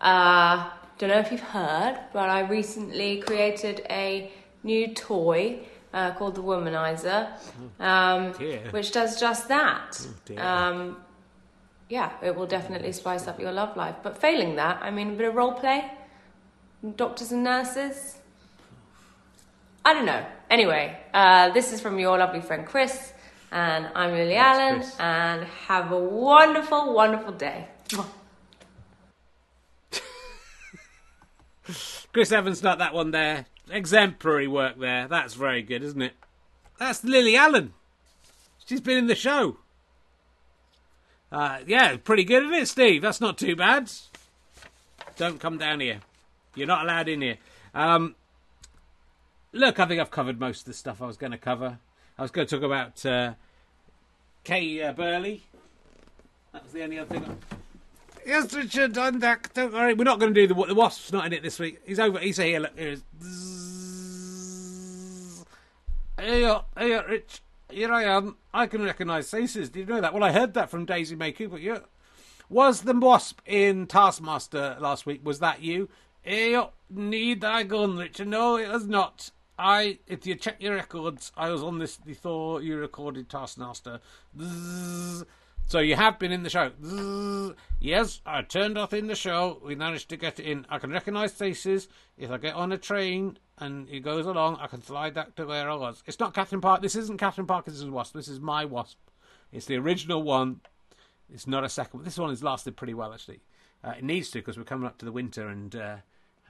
[0.00, 4.30] Uh, don't know if you've heard, but I recently created a
[4.62, 5.58] new toy
[5.92, 7.28] uh, called the Womanizer,
[7.78, 8.60] um, dear.
[8.70, 10.00] which does just that.
[10.24, 10.40] dear.
[10.40, 10.96] um,
[11.88, 13.96] yeah, it will definitely spice up your love life.
[14.02, 15.90] But failing that, I mean, a bit of role play,
[16.96, 18.16] doctors and nurses.
[19.84, 20.24] I don't know.
[20.50, 23.12] Anyway, uh, this is from your lovely friend Chris,
[23.50, 24.96] and I'm Lily Allen, Chris.
[25.00, 27.66] and have a wonderful, wonderful day.
[32.12, 33.46] Chris Evans got that one there.
[33.70, 35.06] Exemplary work there.
[35.08, 36.12] That's very good, isn't it?
[36.78, 37.72] That's Lily Allen.
[38.66, 39.58] She's been in the show.
[41.32, 43.02] Uh, yeah, pretty good, isn't it, Steve?
[43.02, 43.90] That's not too bad.
[45.16, 46.00] Don't come down here.
[46.54, 47.36] You're not allowed in here.
[47.74, 48.14] Um,
[49.52, 51.78] look, I think I've covered most of the stuff I was going to cover.
[52.18, 53.34] I was going to talk about uh,
[54.44, 55.42] Kay uh, Burley.
[56.52, 57.24] That was the only other thing.
[57.24, 57.56] I-
[58.26, 59.52] Yes, Richard, back.
[59.54, 59.94] Don't worry.
[59.94, 61.80] We're not going to do the the wasp's not in it this week.
[61.86, 62.18] He's over.
[62.18, 62.60] He's here.
[62.60, 62.98] Look, here.
[66.20, 67.40] Hey, uh, hey, uh, Rich.
[67.70, 68.36] Here I am.
[68.52, 69.70] I can recognise faces.
[69.70, 70.12] Did you know that?
[70.12, 71.56] Well, I heard that from Daisy May Cooper.
[71.56, 71.78] You
[72.50, 75.24] Was the wasp in Taskmaster last week?
[75.24, 75.88] Was that you?
[76.20, 78.28] Hey, uh, need I gun, Richard?
[78.28, 79.30] No, it was not.
[79.58, 84.00] I, if you check your records, I was on this before you recorded Taskmaster.
[84.38, 85.24] Zzzz.
[85.70, 87.54] So you have been in the show.
[87.78, 89.62] Yes, I turned off in the show.
[89.64, 90.66] We managed to get it in.
[90.68, 91.86] I can recognise faces.
[92.18, 95.46] If I get on a train and it goes along, I can slide back to
[95.46, 96.02] where I was.
[96.08, 96.82] It's not Katherine Park.
[96.82, 98.14] This isn't Katherine Parkinson's Wasp.
[98.14, 98.98] This is my Wasp.
[99.52, 100.60] It's the original one.
[101.32, 102.04] It's not a second one.
[102.04, 103.38] This one has lasted pretty well, actually.
[103.84, 105.96] Uh, it needs to because we're coming up to the winter and uh,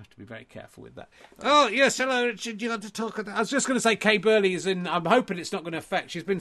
[0.01, 1.09] have to be very careful with that.
[1.43, 2.61] Oh, yes, hello, Richard.
[2.61, 3.19] You want to talk?
[3.29, 4.87] I was just going to say Kay Burley is in.
[4.87, 6.11] I'm hoping it's not going to affect.
[6.11, 6.41] She's been.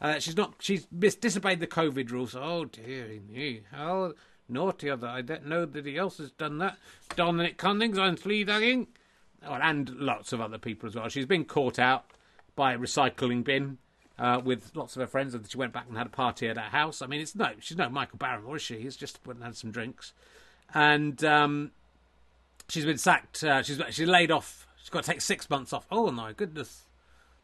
[0.00, 0.54] Uh, she's not.
[0.58, 2.34] She's mis- disobeyed the COVID rules.
[2.34, 3.62] Oh, dearie me.
[3.70, 4.14] How
[4.48, 5.10] naughty of that.
[5.10, 6.76] I don't know that he else has done that.
[7.16, 8.88] Dominic Cummings on fleabagging.
[9.46, 11.08] Oh, and lots of other people as well.
[11.08, 12.06] She's been caught out
[12.56, 13.78] by a recycling bin
[14.18, 15.34] uh, with lots of her friends.
[15.34, 17.02] And she went back and had a party at her house.
[17.02, 18.80] I mean, it's no, she's no Michael Barrymore, is she?
[18.80, 20.12] He's just went and had some drinks,
[20.72, 21.72] and um,
[22.68, 23.42] she's been sacked.
[23.42, 24.66] Uh, she's she's laid off.
[24.78, 25.86] She's got to take six months off.
[25.90, 26.82] Oh my goodness!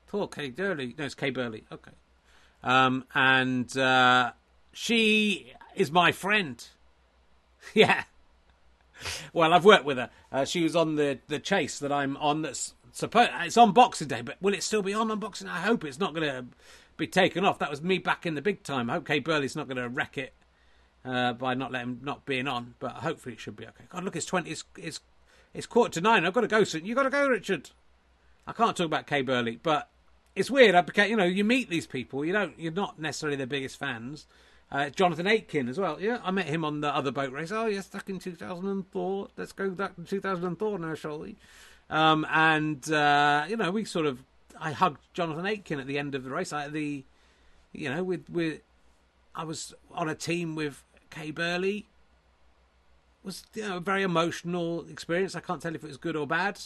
[0.07, 0.95] Poor Kay Burley.
[0.99, 1.65] No, it's Kay Burley.
[1.71, 1.93] Okay,
[2.63, 4.33] um, and uh,
[4.73, 6.67] she is my friend.
[7.75, 8.05] yeah.
[9.33, 10.11] Well, I've worked with her.
[10.31, 12.43] Uh, she was on the the chase that I'm on.
[12.43, 15.49] That's supposed it's on Boxing Day, but will it still be on on Boxing?
[15.49, 16.45] I hope it's not going to
[16.97, 17.59] be taken off.
[17.59, 18.91] That was me back in the big time.
[18.91, 20.35] I hope Kay Burley's not going to wreck it
[21.05, 22.75] uh, by not letting not being on.
[22.79, 23.85] But hopefully it should be okay.
[23.89, 24.51] God, look, it's twenty.
[24.51, 25.01] It's it's
[25.55, 26.25] it's quarter to nine.
[26.25, 26.85] I've got to go soon.
[26.85, 27.71] You've got to go, Richard.
[28.47, 29.89] I can't talk about Kay Burley, but
[30.35, 30.75] it's weird.
[30.75, 32.25] I became, you know, you meet these people.
[32.25, 32.59] You don't.
[32.59, 34.27] You're not necessarily their biggest fans.
[34.73, 36.01] Uh, Jonathan Aitken as well.
[36.01, 37.51] Yeah, I met him on the other boat race.
[37.51, 39.29] Oh, yes, back in 2004.
[39.37, 41.37] Let's go back to 2004 now, shall we?
[41.89, 44.23] Um, and uh, you know, we sort of.
[44.61, 46.53] I hugged Jonathan Aitken at the end of the race.
[46.53, 47.03] I, the,
[47.73, 48.61] you know, with with,
[49.35, 51.87] I was on a team with Kay Burley.
[53.23, 55.35] Was you know a very emotional experience.
[55.35, 56.61] I can't tell if it was good or bad.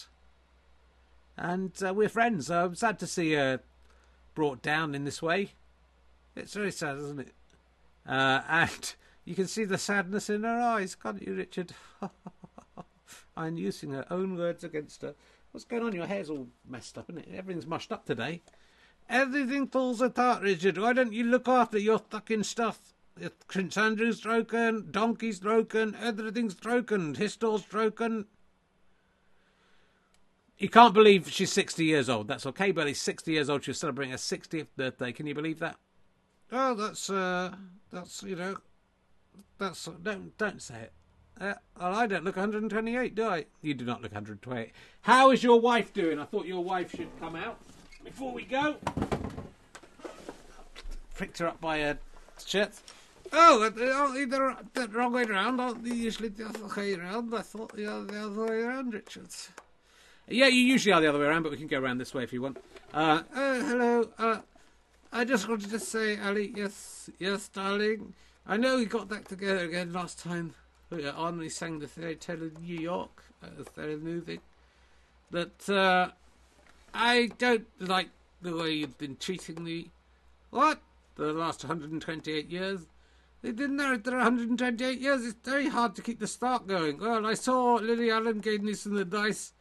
[1.36, 2.50] And uh, we're friends.
[2.50, 3.60] I'm sad to see her
[4.34, 5.52] brought down in this way.
[6.36, 7.34] It's very sad, isn't it?
[8.06, 8.94] Uh, and
[9.24, 11.72] you can see the sadness in her eyes, can't you, Richard?
[13.36, 15.14] I'm using her own words against her.
[15.50, 15.92] What's going on?
[15.92, 17.34] Your hair's all messed up, isn't it?
[17.34, 18.42] Everything's mushed up today.
[19.08, 20.78] Everything falls apart, Richard.
[20.78, 22.93] Why don't you look after your fucking stuff?
[23.48, 28.26] Prince Andrew's broken, Donkey's broken, everything's broken, his store's broken.
[30.58, 32.28] You can't believe she's 60 years old.
[32.28, 33.64] That's okay, but he's 60 years old.
[33.64, 35.12] She's celebrating her 60th birthday.
[35.12, 35.76] Can you believe that?
[36.52, 37.54] Oh, that's, uh,
[37.92, 38.56] that's, you know,
[39.58, 40.92] that's, don't, don't say it.
[41.40, 43.46] Uh, well, I don't look 128, do I?
[43.62, 44.70] You do not look 128.
[45.02, 46.20] How is your wife doing?
[46.20, 47.58] I thought your wife should come out
[48.04, 48.76] before we go.
[51.14, 51.96] Pricked her up by a
[52.44, 52.72] shirt.
[53.32, 55.60] Oh, uh, uh, the, the wrong way around.
[55.60, 57.34] Uh, Usually the other way around.
[57.34, 59.50] I thought the other, the other way around, Richards.
[60.28, 62.22] Yeah, you usually are the other way around, but we can go around this way
[62.22, 62.58] if you want.
[62.92, 64.08] Uh, uh, hello.
[64.18, 64.38] Uh,
[65.12, 68.14] I just wanted to say, Ali, yes, yes, darling.
[68.46, 70.54] I know we got back together again last time
[70.90, 71.38] we were on.
[71.38, 73.22] We sang the fairy tale of New York.
[73.42, 74.40] That was very moving.
[75.30, 76.10] But uh,
[76.92, 78.10] I don't like
[78.40, 79.90] the way you've been treating me.
[80.50, 80.80] What?
[81.16, 82.86] The last 128 years?
[83.44, 84.04] They didn't know it.
[84.04, 85.26] There are 128 years.
[85.26, 86.98] It's very hard to keep the start going.
[86.98, 89.52] Well, I saw Lily Allen gave me some advice,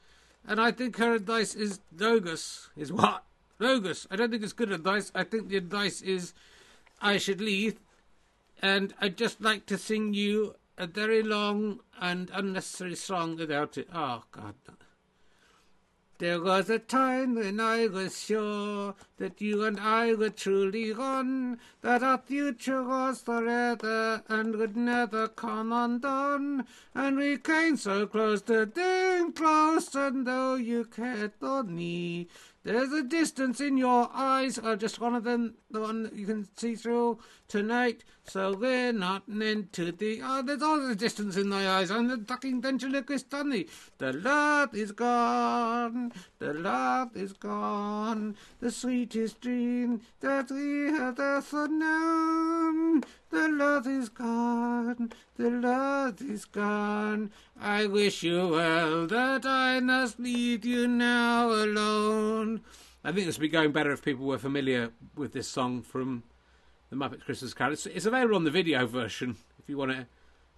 [0.47, 2.69] and I think her advice is bogus.
[2.77, 3.26] Is what?
[3.57, 4.07] Bogus.
[4.10, 5.11] I don't think it's good advice.
[5.14, 6.34] I think the advice is
[7.01, 7.77] I should leave,
[8.61, 13.89] and I'd just like to sing you a very long and unnecessary song without it.
[13.93, 14.55] Oh, God.
[16.23, 21.59] There was a time when I was sure that you and I were truly one,
[21.81, 26.65] that our future was forever and would never come undone.
[26.95, 32.29] And we came so close to being close, and though you cared for me,
[32.64, 36.26] there's a distance in your eyes, or just one of them, the one that you
[36.26, 37.19] can see through
[37.49, 38.06] tonight.
[38.23, 40.22] So they're not meant to the.
[40.22, 41.91] Oh, ah, there's always a distance in my eyes.
[41.91, 43.68] I'm the ducking ventriloquist dummy.
[43.98, 46.14] The love is gone.
[46.40, 48.38] The love is gone.
[48.61, 53.03] The sweetest dream that we have ever known.
[53.30, 55.11] The love is gone.
[55.35, 57.31] The love is gone.
[57.65, 62.60] I wish you well that I must leave you now alone.
[63.06, 66.23] I think this would be going better if people were familiar with this song from
[66.90, 67.72] the Muppet Christmas Carol.
[67.72, 70.07] It's, it's available on the video version if you want to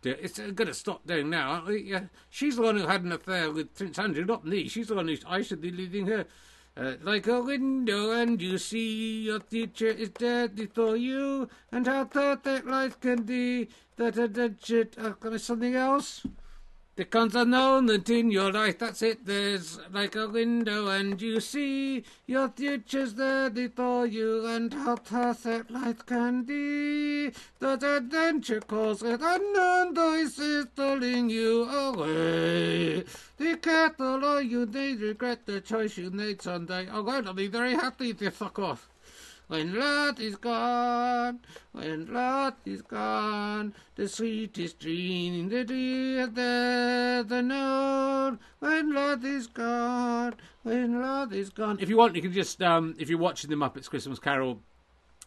[0.02, 0.20] do it.
[0.20, 1.52] It's going to stop doing now.
[1.52, 1.84] aren't we?
[1.84, 2.06] Yeah.
[2.32, 4.68] She's the one who had an affair with Prince Andrew, not me.
[4.68, 6.26] She's the one who I should be leading her.
[6.76, 12.06] Uh, like a window, and you see your future is dead before you, and how
[12.06, 13.70] perfect life can be.
[13.98, 14.96] That a dead shit.
[14.98, 16.26] Uh, got something else?
[16.96, 19.26] There comes a moment in your life, that's it.
[19.26, 25.72] There's like a window, and you see your future's there before you, and how perfect
[25.72, 27.34] life can be.
[27.60, 33.04] That adventure calls with unknown voices pulling you away.
[33.38, 36.88] Be careful, or you may regret the choice you made someday.
[36.90, 38.88] Oh, God, I'll go to be very happy if you fuck off.
[39.48, 41.40] When love is gone,
[41.72, 48.40] when love is gone, the sweetest dream that we have ever known.
[48.58, 51.78] When love is gone, when love is gone.
[51.80, 54.62] If you want, you can just, um, if you're watching the Muppets Christmas Carol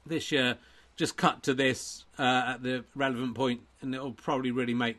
[0.05, 0.59] this year,
[0.97, 4.97] just cut to this uh, at the relevant point, and it'll probably really make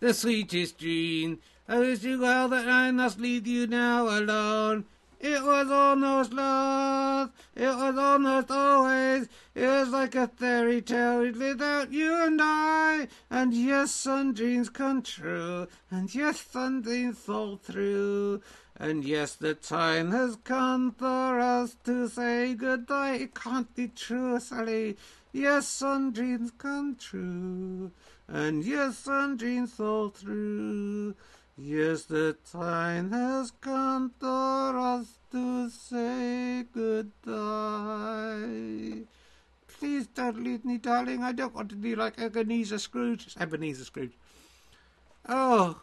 [0.00, 1.40] the sweetest dream.
[1.68, 4.86] I wish you well that I must leave you now alone.
[5.20, 7.32] It was almost love.
[7.56, 9.28] It was almost always.
[9.54, 13.08] It was like a fairy tale without you and I.
[13.28, 15.66] And yes, some dreams come true.
[15.90, 18.42] And yes, some dreams fall through.
[18.76, 23.14] And yes, the time has come for us to say goodbye.
[23.14, 24.96] It can't be true, Sally.
[25.32, 27.90] Yes, some dreams come true.
[28.28, 31.16] And yes, some dreams fall through.
[31.60, 37.26] Yes, the time has come for us to say goodbye.
[39.66, 41.24] Please don't leave me, darling.
[41.24, 43.26] I don't want to be like Ebenezer Scrooge.
[43.26, 44.12] It's Ebenezer Scrooge.
[45.28, 45.80] Oh,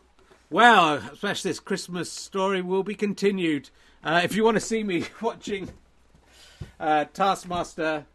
[0.49, 3.69] well, especially this Christmas story will be continued.
[4.02, 5.68] Uh, if you want to see me watching
[6.80, 8.06] uh, Taskmaster,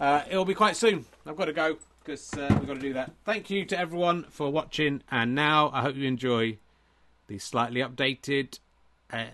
[0.00, 1.06] uh, it'll be quite soon.
[1.24, 3.12] I've got to go because uh, we've got to do that.
[3.24, 6.58] Thank you to everyone for watching, and now I hope you enjoy
[7.28, 8.58] the slightly updated
[9.12, 9.24] uh,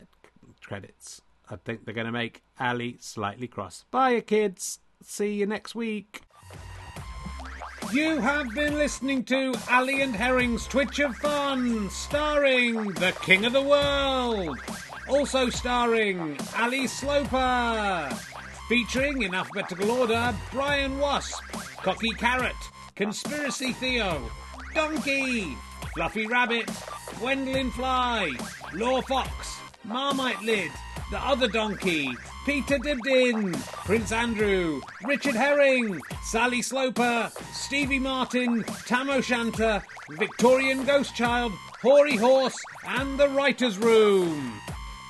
[0.61, 1.23] credits.
[1.51, 3.85] I think they're going to make Ali slightly cross.
[3.91, 4.81] Bye, kids.
[5.03, 6.23] See you next week.
[7.93, 13.53] You have been listening to Ali and Herring's Twitch of Fun, starring the King of
[13.53, 14.59] the World.
[15.09, 18.11] Also starring Ali Sloper.
[18.69, 21.43] Featuring, in alphabetical order, Brian Wasp,
[21.83, 22.57] Cocky Carrot,
[22.97, 24.31] Conspiracy Theo,
[24.75, 25.55] Donkey,
[25.95, 26.71] Fluffy Rabbit,
[27.19, 28.33] Gwendolyn Fly,
[28.75, 30.71] Law Fox, Marmite Lid,
[31.11, 32.11] The Other Donkey,
[32.47, 33.55] Peter Dibdin,
[33.85, 39.83] Prince Andrew, Richard Herring, Sally Sloper, Stevie Martin, Tam O'Shanter,
[40.19, 41.53] Victorian Ghost Child,
[41.83, 44.61] Hoary Horse, and The Writer's Room.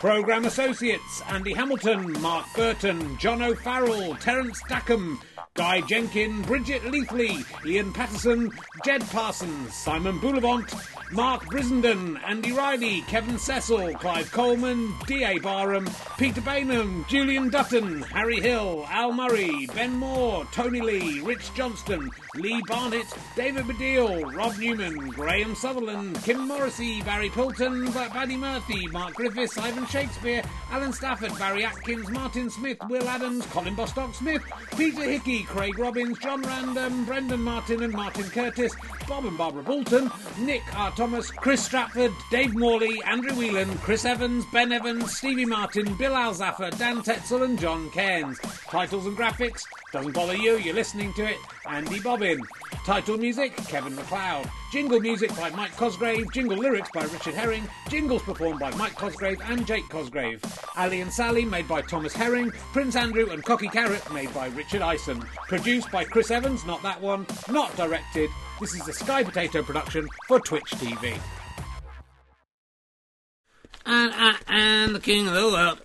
[0.00, 5.18] Programme Associates Andy Hamilton, Mark Burton, John O'Farrell, Terence Dackombe,
[5.56, 8.50] Guy Jenkin, Bridget Leafley, Ian Patterson,
[8.84, 10.68] Jed Parsons, Simon Bullivant,
[11.12, 15.38] Mark Brissenden, Andy Riley, Kevin Cecil, Clive Coleman, D.A.
[15.38, 22.10] Barham, Peter Bainham, Julian Dutton, Harry Hill, Al Murray, Ben Moore, Tony Lee, Rich Johnston,
[22.36, 23.06] Lee Barnett,
[23.36, 29.86] David Baddiel, Rob Newman, Graham Sutherland, Kim Morrissey, Barry Pilton, Paddy Murphy, Mark Griffiths, Ivan
[29.86, 34.42] Shakespeare, Alan Stafford, Barry Atkins, Martin Smith, Will Adams, Colin Bostock Smith,
[34.76, 38.74] Peter Hickey, Craig Robbins, John Random, Brendan Martin and Martin Curtis,
[39.06, 40.62] Bob and Barbara Bolton, Nick
[40.96, 46.76] Thomas, Chris Stratford, Dave Morley, Andrew Whelan, Chris Evans, Ben Evans, Stevie Martin, Bill Alzaffer,
[46.78, 48.38] Dan Tetsell and John Cairns.
[48.68, 52.40] Titles and graphics, doesn't bother you, you're listening to it, Andy Bobbin.
[52.84, 54.48] Title music, Kevin MacLeod.
[54.70, 59.40] Jingle music by Mike Cosgrave, jingle lyrics by Richard Herring, jingles performed by Mike Cosgrave
[59.44, 60.40] and Jake Cosgrave.
[60.76, 64.82] Ali and Sally made by Thomas Herring, Prince Andrew and Cocky Carrot made by Richard
[64.82, 65.20] Ison.
[65.48, 68.30] Produced by Chris Evans, not that one, not directed.
[68.60, 71.18] This is a Sky Potato production for Twitch TV.
[73.84, 75.80] And, and, and the king of the world.